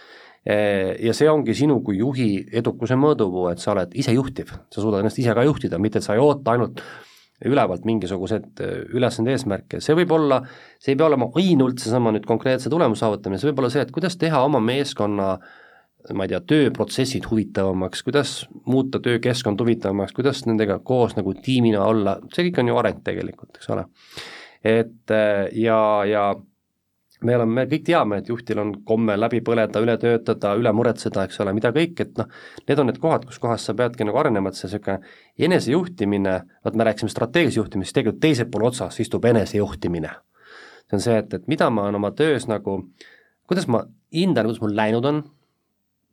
ja 0.47 1.13
see 1.15 1.29
ongi 1.31 1.55
sinu 1.59 1.81
kui 1.85 1.99
juhi 2.01 2.31
edukuse 2.59 2.97
mõõdupuu, 2.99 3.49
et 3.53 3.63
sa 3.63 3.73
oled 3.75 3.95
isejuhtiv, 3.99 4.51
sa 4.73 4.83
suudad 4.83 5.03
ennast 5.03 5.21
ise 5.23 5.35
ka 5.37 5.45
juhtida, 5.47 5.79
mitte 5.83 6.01
et 6.01 6.07
sa 6.07 6.17
ei 6.17 6.23
oota 6.23 6.55
ainult 6.55 6.83
ülevalt 7.47 7.85
mingisuguseid 7.85 8.63
ülesande 8.97 9.35
eesmärke, 9.35 9.83
see 9.85 9.95
võib 9.99 10.15
olla, 10.17 10.41
see 10.81 10.95
ei 10.95 10.99
pea 10.99 11.11
olema 11.11 11.29
ainult 11.37 11.83
seesama 11.83 12.15
nüüd 12.15 12.25
konkreetse 12.27 12.73
tulemuse 12.73 13.05
saavutamine, 13.05 13.39
see 13.43 13.51
võib 13.51 13.61
olla 13.61 13.73
see, 13.75 13.85
et 13.85 13.93
kuidas 13.93 14.17
teha 14.19 14.41
oma 14.47 14.63
meeskonna 14.65 15.35
äh, 15.37 15.51
ma 16.15 16.27
ei 16.27 16.31
tea, 16.31 16.41
tööprotsessid 16.53 17.27
huvitavamaks, 17.31 18.03
kuidas 18.07 18.35
muuta 18.69 19.01
töökeskkond 19.03 19.61
huvitavamaks, 19.63 20.15
kuidas 20.17 20.45
nendega 20.47 20.79
koos 20.87 21.17
nagu 21.17 21.35
tiimina 21.43 21.85
olla, 21.87 22.19
see 22.35 22.49
kõik 22.49 22.61
on 22.63 22.71
ju 22.71 22.77
areng 22.83 23.01
tegelikult, 23.07 23.57
eks 23.59 23.71
ole. 23.75 23.87
et 24.67 25.15
äh, 25.15 25.49
ja, 25.59 25.79
ja 26.07 26.29
me 27.25 27.37
oleme, 27.37 27.55
me 27.61 27.65
kõik 27.71 27.85
teame, 27.87 28.21
et 28.21 28.29
juhtil 28.29 28.61
on 28.61 28.73
komme 28.87 29.17
läbi 29.17 29.41
põleda, 29.45 29.81
üle 29.83 29.97
töötada, 30.01 30.53
üle 30.59 30.73
muretseda, 30.77 31.25
eks 31.27 31.41
ole, 31.45 31.55
mida 31.57 31.73
kõik, 31.75 32.01
et 32.05 32.21
noh, 32.21 32.29
need 32.69 32.83
on 32.83 32.91
need 32.91 33.01
kohad, 33.03 33.25
kus 33.29 33.41
kohas 33.43 33.65
sa 33.67 33.75
peadki 33.79 34.07
nagu 34.07 34.21
arenema, 34.21 34.53
et 34.53 34.59
see 34.59 34.69
niisugune 34.69 34.99
enesejuhtimine, 35.49 36.37
vot 36.67 36.77
me 36.77 36.89
rääkisime 36.89 37.13
strateegilise 37.13 37.61
juhtimisest, 37.63 37.97
tegelikult 37.99 38.23
teisel 38.25 38.51
pool 38.53 38.69
otsas 38.69 39.01
istub 39.03 39.25
enesejuhtimine. 39.33 40.13
see 40.87 40.99
on 40.99 41.03
see, 41.03 41.17
et, 41.19 41.33
et 41.35 41.49
mida 41.51 41.71
ma 41.71 41.87
olen 41.87 41.99
oma 41.99 42.13
töös 42.15 42.47
nagu, 42.47 42.83
kuidas 43.49 43.67
ma 43.67 43.87
hindan, 44.15 44.47
kuidas 44.47 44.63
mul 44.63 44.77
läinud 44.77 45.09
on, 45.09 45.25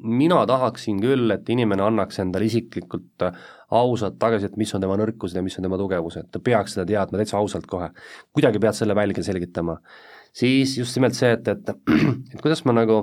mina 0.03 0.41
tahaksin 0.47 0.99
küll, 1.01 1.31
et 1.31 1.49
inimene 1.49 1.83
annaks 1.85 2.19
endale 2.23 2.47
isiklikult 2.49 3.23
äh, 3.25 3.37
ausalt 3.73 4.17
tagasisidet, 4.19 4.57
mis 4.59 4.73
on 4.75 4.83
tema 4.83 4.97
nõrkused 4.99 5.37
ja 5.37 5.43
mis 5.45 5.55
on 5.59 5.67
tema 5.67 5.79
tugevused, 5.79 6.29
ta 6.31 6.41
peaks 6.43 6.75
seda 6.75 6.85
teadma 6.89 7.21
täitsa 7.21 7.39
ausalt 7.39 7.67
kohe. 7.69 7.89
kuidagi 8.35 8.61
pead 8.63 8.77
selle 8.77 8.95
välja 8.95 9.23
selgitama. 9.23 9.77
siis 10.33 10.77
just 10.77 10.95
nimelt 10.97 11.15
see, 11.15 11.31
et, 11.31 11.47
et, 11.47 11.69
et 12.33 12.41
kuidas 12.41 12.65
ma 12.65 12.75
nagu 12.75 12.99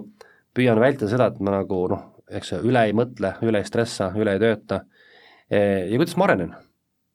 püüan 0.55 0.81
vältida 0.81 1.09
seda, 1.11 1.31
et 1.31 1.41
ma 1.41 1.57
nagu 1.61 1.83
noh, 1.91 2.07
eks 2.31 2.55
üle 2.61 2.85
ei 2.87 2.95
mõtle, 2.95 3.35
üle 3.43 3.63
ei 3.63 3.67
stressa, 3.67 4.13
üle 4.19 4.37
ei 4.37 4.43
tööta 4.43 4.85
ja 5.51 5.97
kuidas 5.97 6.17
ma 6.17 6.29
arenen. 6.29 6.55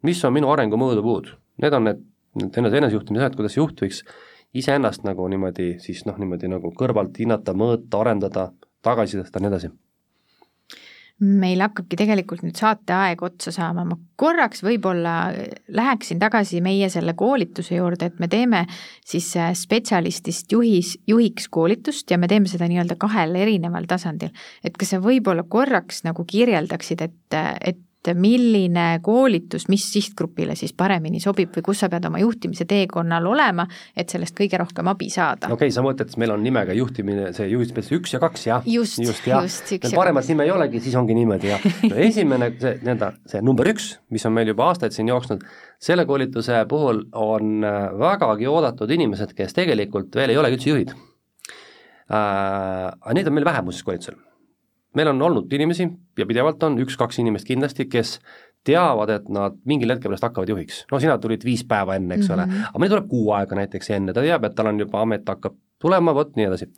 mis 0.03 0.23
on 0.27 0.33
minu 0.35 0.49
arengu 0.51 0.77
mõõdupuud, 0.77 1.29
need 1.63 1.73
on 1.73 1.87
need, 1.87 2.01
need 2.41 2.79
enesejuhtimise 2.81 3.23
asjad, 3.23 3.37
kuidas 3.39 3.55
juht 3.57 3.79
võiks 3.81 4.01
iseennast 4.55 5.03
nagu 5.07 5.27
niimoodi 5.31 5.75
siis 5.83 6.03
noh, 6.07 6.17
niimoodi 6.19 6.49
nagu 6.51 6.71
kõrvalt 6.75 7.17
hinnata, 7.19 7.55
mõõta, 7.57 7.99
arendada 8.03 8.49
tagasisidet 8.85 9.33
ja 9.33 9.43
nii 9.43 9.53
edasi 9.53 9.73
meil 11.23 11.61
hakkabki 11.63 11.95
tegelikult 11.95 12.41
nüüd 12.43 12.57
saateaeg 12.59 13.21
otsa 13.23 13.53
saama, 13.55 13.85
ma 13.87 13.95
korraks 14.19 14.59
võib-olla 14.65 15.13
läheksin 15.71 16.19
tagasi 16.19 16.59
meie 16.63 16.89
selle 16.91 17.13
koolituse 17.15 17.77
juurde, 17.77 18.09
et 18.09 18.19
me 18.19 18.27
teeme 18.31 18.65
siis 19.07 19.29
äh, 19.39 19.53
spetsialistist 19.55 20.51
juhis, 20.51 20.95
juhiks 21.07 21.47
koolitust 21.47 22.11
ja 22.11 22.19
me 22.19 22.27
teeme 22.31 22.51
seda 22.51 22.67
nii-öelda 22.67 22.99
kahel 22.99 23.35
erineval 23.39 23.87
tasandil. 23.87 24.33
et 24.63 24.75
kas 24.75 24.91
sa 24.91 24.99
võib-olla 25.03 25.47
korraks 25.47 26.03
nagu 26.03 26.27
kirjeldaksid, 26.27 27.07
et, 27.07 27.39
et 27.63 27.79
et 28.11 28.19
milline 28.19 28.85
koolitus, 29.05 29.67
mis 29.71 29.85
sihtgrupile 29.91 30.55
siis 30.57 30.73
paremini 30.77 31.19
sobib 31.23 31.53
või 31.55 31.65
kus 31.69 31.83
sa 31.83 31.89
pead 31.91 32.05
oma 32.09 32.21
juhtimise 32.21 32.67
teekonnal 32.69 33.25
olema, 33.29 33.65
et 33.95 34.11
sellest 34.11 34.35
kõige 34.37 34.59
rohkem 34.61 34.89
abi 34.91 35.09
saada. 35.13 35.49
okei 35.49 35.69
okay,, 35.69 35.75
sa 35.75 35.83
mõtled, 35.85 36.11
et 36.11 36.19
meil 36.21 36.35
on 36.35 36.43
nimega 36.45 36.75
juhtimine, 36.77 37.31
see 37.37 37.49
juhtispetsialist 37.51 37.99
üks 37.99 38.15
ja 38.15 38.21
kaks, 38.23 38.45
jah? 38.49 38.67
just, 38.69 38.99
just, 39.01 39.27
just, 39.29 39.73
ja 39.77 39.93
paremat 39.95 40.29
nime 40.31 40.47
ei 40.47 40.53
olegi, 40.53 40.83
siis 40.85 40.97
ongi 40.99 41.17
niimoodi, 41.17 41.51
jah. 41.53 41.65
no 41.91 42.03
esimene, 42.07 42.51
see 42.61 42.75
nii-öelda 42.81 43.11
see 43.31 43.43
number 43.45 43.71
üks, 43.71 43.95
mis 44.13 44.25
on 44.27 44.35
meil 44.35 44.51
juba 44.53 44.69
aastaid 44.69 44.95
siin 44.95 45.09
jooksnud, 45.11 45.43
selle 45.81 46.05
koolituse 46.09 46.63
puhul 46.69 47.05
on 47.19 47.65
äh, 47.65 47.89
vägagi 47.99 48.47
oodatud 48.51 48.91
inimesed, 48.95 49.35
kes 49.37 49.57
tegelikult 49.57 50.15
veel 50.15 50.33
ei 50.33 50.41
olegi 50.41 50.59
üldse 50.59 50.71
juhid 50.73 50.95
äh,. 50.95 51.03
Aga 52.15 53.13
neid 53.17 53.27
on 53.29 53.33
meil 53.33 53.47
vähem 53.47 53.65
muuseas 53.65 53.85
koolitusel 53.85 54.17
meil 54.95 55.11
on 55.11 55.21
olnud 55.21 55.53
inimesi 55.53 55.87
ja 56.17 56.25
pidevalt 56.25 56.63
on 56.63 56.79
üks-kaks 56.83 57.19
inimest 57.23 57.47
kindlasti, 57.47 57.87
kes 57.91 58.19
teavad, 58.65 59.11
et 59.13 59.27
nad 59.33 59.57
mingil 59.69 59.93
hetkel 59.93 60.09
pärast 60.09 60.25
hakkavad 60.25 60.49
juhiks. 60.49 60.83
no 60.91 60.99
sina 60.99 61.17
tulid 61.21 61.43
viis 61.45 61.63
päeva 61.67 61.95
enne, 61.95 62.15
eks 62.15 62.29
mm 62.29 62.33
-hmm. 62.35 62.39
ole, 62.39 62.45
mhm. 62.45 62.69
aga 62.69 62.79
meil 62.79 62.91
tuleb 62.95 63.09
kuu 63.09 63.31
aega 63.31 63.55
näiteks 63.55 63.89
enne, 63.89 64.13
ta 64.13 64.21
teab, 64.21 64.43
et 64.43 64.55
tal 64.55 64.71
on 64.71 64.79
juba 64.79 65.01
amet 65.01 65.27
hakkab 65.27 65.55
tulema, 65.79 66.15
vot 66.15 66.35
nii 66.35 66.45
edasi. 66.45 66.71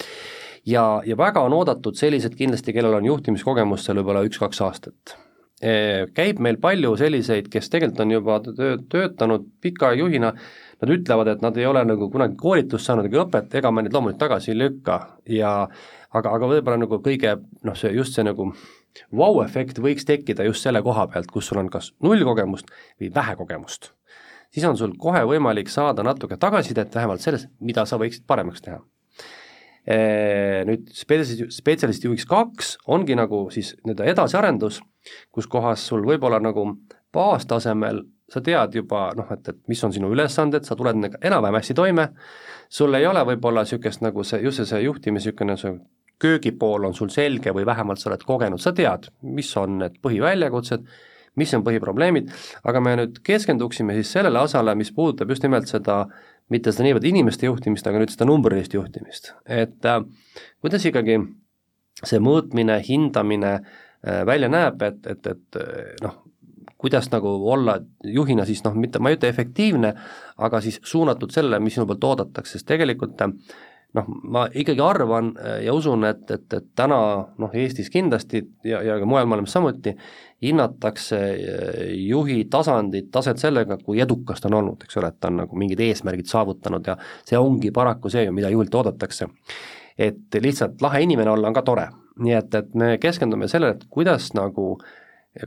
ja, 0.66 1.02
ja 1.06 1.18
väga 1.18 1.42
on 1.42 1.54
oodatud 1.54 1.96
sellised 1.96 2.36
kindlasti, 2.36 2.74
kellel 2.74 2.94
on 3.00 3.06
juhtimiskogemust 3.06 3.86
seal 3.86 3.98
võib-olla 3.98 4.26
üks-kaks 4.28 4.62
aastat. 4.66 5.18
E, 5.62 6.06
käib 6.14 6.40
meil 6.40 6.60
palju 6.62 6.96
selliseid, 6.98 7.48
kes 7.50 7.70
tegelikult 7.70 8.00
on 8.04 8.12
juba 8.12 8.40
töö, 8.46 8.76
töötanud 8.90 9.48
pika 9.62 9.94
juhina, 9.98 10.34
nad 10.82 10.92
ütlevad, 10.94 11.32
et 11.32 11.42
nad 11.42 11.58
ei 11.58 11.66
ole 11.66 11.82
nagu 11.86 12.10
kunagi 12.14 12.36
koolitust 12.38 12.86
saanud 12.86 13.08
ega 13.10 13.24
õpet, 13.24 13.56
ega 13.58 13.72
ma 13.72 13.82
neid 13.82 13.96
loomulikult 13.96 14.20
tagasi 14.22 14.52
ei 14.52 14.60
lükka 14.60 15.00
ja 15.34 15.54
aga, 16.20 16.34
aga 16.36 16.50
võib-olla 16.52 16.80
nagu 16.82 17.00
kõige 17.04 17.38
noh, 17.66 17.78
see 17.78 17.94
just 17.96 18.18
see 18.18 18.26
nagu 18.26 18.50
vau-efekt 19.16 19.80
võiks 19.84 20.08
tekkida 20.08 20.46
just 20.48 20.66
selle 20.66 20.82
koha 20.86 21.08
pealt, 21.14 21.32
kus 21.32 21.50
sul 21.50 21.62
on 21.62 21.70
kas 21.74 21.92
null 22.04 22.24
kogemust 22.26 22.70
või 23.00 23.12
vähe 23.14 23.38
kogemust. 23.40 23.92
siis 24.52 24.66
on 24.66 24.78
sul 24.78 24.94
kohe 24.98 25.24
võimalik 25.28 25.70
saada 25.70 26.04
natuke 26.04 26.38
tagasisidet 26.38 26.96
vähemalt 26.96 27.22
selles, 27.22 27.48
mida 27.60 27.86
sa 27.86 27.98
võiksid 27.98 28.24
paremaks 28.28 28.62
teha. 28.62 28.80
Nüüd 30.68 30.90
spetsialisti, 30.92 31.48
spetsialisti 31.52 32.08
juhiks 32.08 32.26
kaks 32.28 32.78
ongi 32.88 33.16
nagu 33.16 33.48
siis 33.52 33.74
nii-öelda 33.86 34.08
edasiarendus, 34.12 34.82
kus 35.32 35.48
kohas 35.48 35.86
sul 35.88 36.04
võib-olla 36.08 36.40
nagu 36.44 36.66
baastasemel 37.14 38.04
sa 38.32 38.42
tead 38.44 38.76
juba 38.76 39.12
noh, 39.16 39.30
et, 39.32 39.48
et 39.48 39.60
mis 39.72 39.84
on 39.88 39.94
sinu 39.96 40.10
ülesanded, 40.12 40.68
sa 40.68 40.76
tuled 40.76 40.98
nendega 40.98 41.22
enam-vähem 41.24 41.60
hästi 41.60 41.76
toime, 41.78 42.10
sul 42.70 42.96
ei 43.00 43.08
ole 43.08 43.24
võib-olla 43.32 43.64
niisugust 43.64 44.04
nagu 44.04 44.26
see, 44.28 44.42
just 44.44 44.60
see, 44.60 44.68
see 44.74 44.84
juhtimise 44.84 45.32
niisugune 45.32 45.80
köögipool 46.22 46.88
on 46.88 46.96
sul 46.98 47.12
selge 47.14 47.54
või 47.54 47.66
vähemalt 47.66 48.02
sa 48.02 48.10
oled 48.12 48.24
kogenud, 48.26 48.62
sa 48.62 48.74
tead, 48.76 49.10
mis 49.22 49.52
on 49.60 49.78
need 49.84 50.00
põhiväljakutsed, 50.04 50.86
mis 51.38 51.54
on 51.54 51.66
põhiprobleemid, 51.66 52.32
aga 52.66 52.82
me 52.82 52.96
nüüd 52.98 53.20
keskenduksime 53.26 53.94
siis 54.00 54.16
sellele 54.16 54.42
osale, 54.42 54.74
mis 54.76 54.92
puudutab 54.96 55.30
just 55.30 55.46
nimelt 55.46 55.70
seda, 55.70 56.04
mitte 56.54 56.74
seda 56.74 56.88
niivõrd 56.88 57.06
inimeste 57.06 57.50
juhtimist, 57.50 57.90
aga 57.90 58.02
nüüd 58.02 58.14
seda 58.14 58.26
numbrilist 58.30 58.74
juhtimist, 58.74 59.34
et 59.46 59.86
äh, 59.86 60.02
kuidas 60.64 60.88
ikkagi 60.90 61.20
see 62.06 62.22
mõõtmine, 62.22 62.80
hindamine 62.86 63.54
äh, 63.58 64.24
välja 64.26 64.50
näeb, 64.50 64.82
et, 64.90 65.06
et, 65.14 65.30
et 65.34 65.62
äh, 65.62 65.94
noh, 66.02 66.24
kuidas 66.78 67.10
nagu 67.14 67.30
olla 67.52 67.80
juhina 68.06 68.46
siis 68.46 68.64
noh, 68.66 68.76
mitte, 68.78 69.02
ma 69.02 69.10
ei 69.10 69.18
ütle 69.18 69.30
efektiivne, 69.34 69.94
aga 70.46 70.62
siis 70.62 70.80
suunatud 70.86 71.34
sellele, 71.34 71.60
mis 71.64 71.78
sinu 71.78 71.88
poolt 71.90 72.06
oodatakse, 72.06 72.58
sest 72.58 72.70
tegelikult 72.70 73.22
äh, 73.26 73.34
noh, 73.96 74.08
ma 74.24 74.46
ikkagi 74.52 74.82
arvan 74.84 75.32
äh, 75.40 75.60
ja 75.66 75.74
usun, 75.74 76.04
et, 76.08 76.26
et, 76.32 76.48
et 76.54 76.68
täna 76.76 77.00
noh, 77.40 77.54
Eestis 77.56 77.90
kindlasti 77.94 78.44
ja, 78.68 78.82
ja 78.86 78.98
ka 79.00 79.08
mujal 79.10 79.30
maailmas 79.30 79.56
samuti, 79.56 79.94
hinnatakse 80.44 81.20
äh, 81.20 81.80
juhi 82.08 82.44
tasandit, 82.52 83.10
taset 83.14 83.42
sellega, 83.42 83.80
kui 83.84 84.02
edukas 84.04 84.44
ta 84.44 84.52
on 84.52 84.60
olnud, 84.62 84.86
eks 84.86 85.00
ole, 85.02 85.12
et 85.14 85.20
ta 85.22 85.32
on 85.32 85.42
nagu 85.44 85.60
mingid 85.60 85.82
eesmärgid 85.88 86.30
saavutanud 86.32 86.92
ja 86.92 86.98
see 87.26 87.40
ongi 87.40 87.72
paraku 87.76 88.12
see, 88.14 88.28
mida 88.36 88.52
juhilt 88.54 88.76
oodatakse. 88.76 89.30
et 89.98 90.36
lihtsalt 90.42 90.82
lahe 90.82 91.02
inimene 91.02 91.32
olla 91.32 91.50
on 91.50 91.56
ka 91.58 91.64
tore, 91.66 91.88
nii 92.22 92.34
et, 92.38 92.56
et 92.56 92.76
me 92.78 92.98
keskendume 93.02 93.48
sellele, 93.50 93.80
et 93.80 93.88
kuidas 93.90 94.30
nagu 94.38 94.76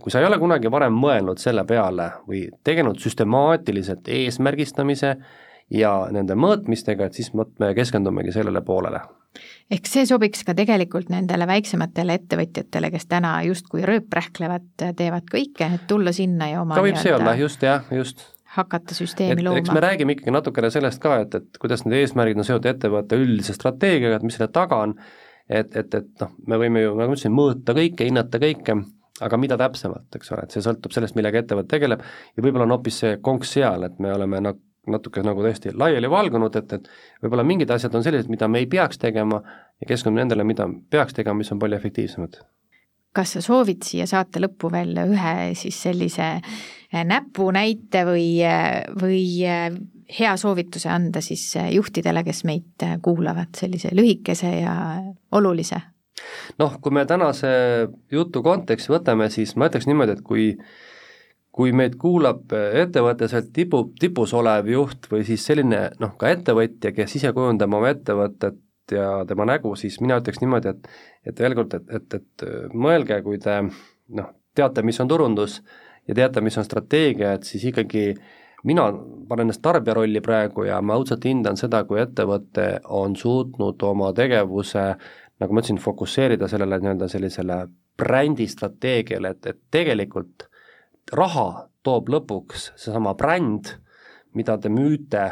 kui 0.02 0.12
sa 0.12 0.20
ei 0.20 0.26
ole 0.26 0.38
kunagi 0.38 0.70
varem 0.70 0.94
mõelnud 0.94 1.38
selle 1.42 1.64
peale 1.66 2.12
või 2.28 2.44
tegelenud 2.66 2.98
süstemaatiliselt 3.02 4.06
eesmärgistamise, 4.10 5.16
ja 5.70 5.92
nende 6.12 6.36
mõõtmistega, 6.38 7.06
et 7.06 7.18
siis 7.18 7.30
vot 7.34 7.52
me 7.62 7.72
keskendumegi 7.76 8.34
sellele 8.34 8.62
poolele. 8.66 9.00
ehk 9.70 9.86
see 9.86 10.06
sobiks 10.06 10.42
ka 10.44 10.54
tegelikult 10.58 11.10
nendele 11.12 11.46
väiksematele 11.46 12.18
ettevõtjatele, 12.18 12.90
kes 12.90 13.06
täna 13.06 13.36
justkui 13.46 13.84
rööprähklevad, 13.86 14.66
teevad 14.98 15.30
kõike, 15.30 15.68
et 15.74 15.86
tulla 15.88 16.12
sinna 16.12 16.50
ja 16.50 16.62
oma 16.64 16.78
ka 16.78 16.84
võib 16.84 16.98
see 16.98 17.14
olla, 17.14 17.36
just 17.38 17.62
jah, 17.62 17.86
just 17.94 18.26
hakata 18.56 18.94
süsteemi 18.94 19.38
et, 19.38 19.44
looma. 19.46 19.62
eks 19.62 19.70
me 19.70 19.82
räägime 19.84 20.16
ikkagi 20.16 20.34
natukene 20.34 20.70
sellest 20.74 21.02
ka, 21.02 21.20
et, 21.24 21.34
et 21.38 21.60
kuidas 21.62 21.84
need 21.86 22.00
eesmärgid 22.00 22.40
on 22.40 22.48
seotud 22.48 22.70
ettevõtte 22.72 23.18
üldise 23.20 23.54
strateegiaga, 23.54 24.18
et 24.18 24.26
mis 24.26 24.34
selle 24.34 24.50
taga 24.54 24.80
on, 24.88 24.96
et, 25.46 25.76
et, 25.76 25.94
et 25.94 26.24
noh, 26.24 26.32
me 26.50 26.58
võime 26.64 26.82
ju, 26.82 26.96
nagu 26.96 27.12
ma 27.12 27.14
ütlesin, 27.14 27.36
mõõta 27.36 27.76
kõike, 27.76 28.08
hinnata 28.08 28.40
kõike, 28.42 28.76
aga 29.22 29.38
mida 29.38 29.58
täpsemalt, 29.60 30.08
eks 30.18 30.34
ole, 30.34 30.48
et 30.48 30.56
see 30.56 30.64
sõltub 30.66 30.96
sellest, 30.96 31.14
millega 31.14 31.44
ettevõte 31.44 31.70
tegeleb 31.76 32.02
ja 32.02 32.42
võib-olla 32.42 32.66
on 32.66 32.74
hoopis 32.74 32.98
see 33.04 33.20
konks 33.22 33.54
seal, 33.54 33.86
et 33.86 34.02
me 34.02 34.10
oleme 34.16 34.42
nagu 34.48 34.58
natuke 34.88 35.22
nagu 35.24 35.42
tõesti 35.44 35.74
laiali 35.76 36.08
valgunud, 36.10 36.56
et, 36.56 36.72
et 36.78 36.88
võib-olla 37.22 37.44
mingid 37.46 37.70
asjad 37.70 37.94
on 37.94 38.04
sellised, 38.04 38.30
mida 38.32 38.48
me 38.48 38.62
ei 38.62 38.68
peaks 38.70 38.98
tegema 39.00 39.42
ja 39.80 39.88
keskendume 39.88 40.22
nendele, 40.22 40.46
mida 40.48 40.68
peaks 40.90 41.16
tegema, 41.16 41.40
mis 41.40 41.52
on 41.52 41.60
palju 41.60 41.76
efektiivsemad. 41.76 42.40
kas 43.12 43.32
sa 43.34 43.40
soovid 43.42 43.82
siia 43.82 44.06
saate 44.06 44.40
lõppu 44.40 44.70
veel 44.70 44.94
ühe 45.02 45.34
siis 45.58 45.80
sellise 45.82 46.28
eh, 46.38 47.04
näpunäite 47.04 48.04
või, 48.06 48.26
eh, 48.46 48.84
või 49.02 49.22
eh, 49.44 49.70
hea 50.18 50.36
soovituse 50.36 50.88
anda 50.88 51.20
siis 51.20 51.52
juhtidele, 51.70 52.24
kes 52.24 52.44
meid 52.44 52.86
kuulavad, 53.02 53.52
sellise 53.58 53.90
lühikese 53.92 54.54
ja 54.62 54.76
olulise? 55.32 55.80
noh, 56.58 56.76
kui 56.80 56.92
me 56.92 57.04
tänase 57.08 57.50
jutu 58.12 58.42
konteksti 58.42 58.92
võtame, 58.92 59.30
siis 59.32 59.56
ma 59.56 59.70
ütleks 59.70 59.88
niimoodi, 59.88 60.16
et 60.18 60.24
kui 60.24 60.52
kui 61.60 61.74
meid 61.76 61.98
kuulab 62.00 62.54
ettevõttes 62.56 63.34
veel 63.36 63.48
tipu, 63.52 63.82
tipus 64.00 64.32
olev 64.32 64.68
juht 64.72 65.10
või 65.12 65.26
siis 65.28 65.44
selline 65.44 65.90
noh, 66.00 66.14
ka 66.16 66.30
ettevõtja, 66.32 66.94
kes 66.96 67.18
ise 67.18 67.34
kujundab 67.36 67.74
oma 67.76 67.90
ettevõtet 67.92 68.94
ja 68.94 69.10
tema 69.28 69.44
nägu, 69.44 69.74
siis 69.76 69.98
mina 70.00 70.16
ütleks 70.22 70.40
niimoodi, 70.40 70.72
et 70.72 70.88
et 71.28 71.40
veel 71.44 71.54
kord, 71.58 71.76
et, 71.76 71.90
et, 71.98 72.16
et 72.16 72.72
mõelge, 72.72 73.20
kui 73.26 73.36
te 73.38 73.58
noh, 73.60 74.30
teate, 74.56 74.82
mis 74.86 75.00
on 75.04 75.10
turundus 75.10 75.58
ja 76.08 76.16
teate, 76.16 76.40
mis 76.40 76.56
on 76.56 76.64
strateegia, 76.64 77.34
et 77.36 77.44
siis 77.44 77.68
ikkagi 77.68 78.14
mina 78.64 78.88
panen 79.28 79.50
ennast 79.50 79.62
tarbija 79.62 79.98
rolli 80.00 80.24
praegu 80.24 80.64
ja 80.64 80.80
ma 80.80 80.96
õudselt 80.96 81.28
hindan 81.28 81.60
seda, 81.60 81.84
kui 81.84 82.00
ettevõte 82.00 82.70
on 82.88 83.16
suutnud 83.16 83.84
oma 83.88 84.14
tegevuse 84.16 84.86
nagu 85.40 85.56
ma 85.56 85.62
ütlesin, 85.62 85.80
fokusseerida 85.80 86.48
sellele 86.48 86.80
nii-öelda 86.80 87.08
sellisele 87.08 87.60
brändistrateegiale, 88.00 89.34
et, 89.36 89.46
et 89.52 89.60
tegelikult 89.72 90.49
raha 91.12 91.68
toob 91.82 92.10
lõpuks 92.12 92.70
seesama 92.76 93.14
bränd, 93.18 93.74
mida 94.36 94.58
te 94.58 94.68
müüte, 94.72 95.30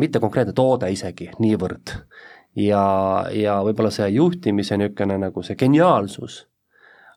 mitte 0.00 0.20
konkreetne 0.20 0.54
toode 0.56 0.90
isegi 0.92 1.30
niivõrd. 1.38 1.96
ja, 2.56 2.84
ja 3.32 3.60
võib-olla 3.62 3.90
see 3.94 4.08
juhtimise 4.10 4.76
niisugune 4.76 5.18
nagu 5.18 5.42
see 5.42 5.56
geniaalsus 5.56 6.46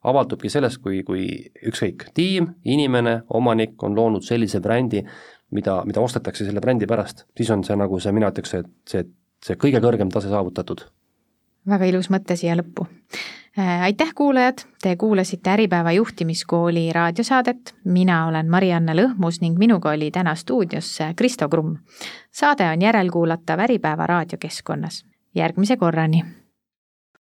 avaldubki 0.03 0.49
sellest, 0.51 0.81
kui, 0.83 1.01
kui 1.07 1.27
ükskõik, 1.69 2.09
tiim, 2.13 2.49
inimene, 2.65 3.21
omanik 3.29 3.83
on 3.83 3.95
loonud 3.95 4.25
sellise 4.25 4.59
brändi, 4.61 5.03
mida, 5.55 5.79
mida 5.87 6.01
ostetakse 6.03 6.45
selle 6.45 6.61
brändi 6.61 6.89
pärast, 6.89 7.25
siis 7.37 7.51
on 7.55 7.63
see 7.63 7.77
nagu 7.79 7.99
see, 8.03 8.11
mina 8.15 8.31
ütleks, 8.33 8.57
et 8.59 8.71
see, 8.89 9.05
see 9.43 9.59
kõige 9.59 9.81
kõrgem 9.83 10.11
tase 10.11 10.31
saavutatud. 10.33 10.83
väga 11.69 11.87
ilus 11.87 12.09
mõte 12.11 12.35
siia 12.35 12.57
lõppu 12.59 12.87
aitäh, 13.81 14.13
kuulajad, 14.15 14.57
te 14.81 14.95
kuulasite 14.95 15.49
Äripäeva 15.49 15.91
juhtimiskooli 15.91 16.93
raadiosaadet, 16.93 17.75
mina 17.85 18.27
olen 18.27 18.49
Marianne 18.49 18.93
Lõhmus 18.93 19.41
ning 19.41 19.57
minuga 19.57 19.89
oli 19.89 20.11
täna 20.11 20.35
stuudios 20.35 20.99
Kristo 21.15 21.49
Krumm. 21.49 21.77
saade 22.31 22.69
on 22.69 22.81
järelkuulatav 22.81 23.59
Äripäeva 23.59 24.07
raadiokeskkonnas. 24.07 25.05
järgmise 25.35 25.77
korrani 25.77 26.42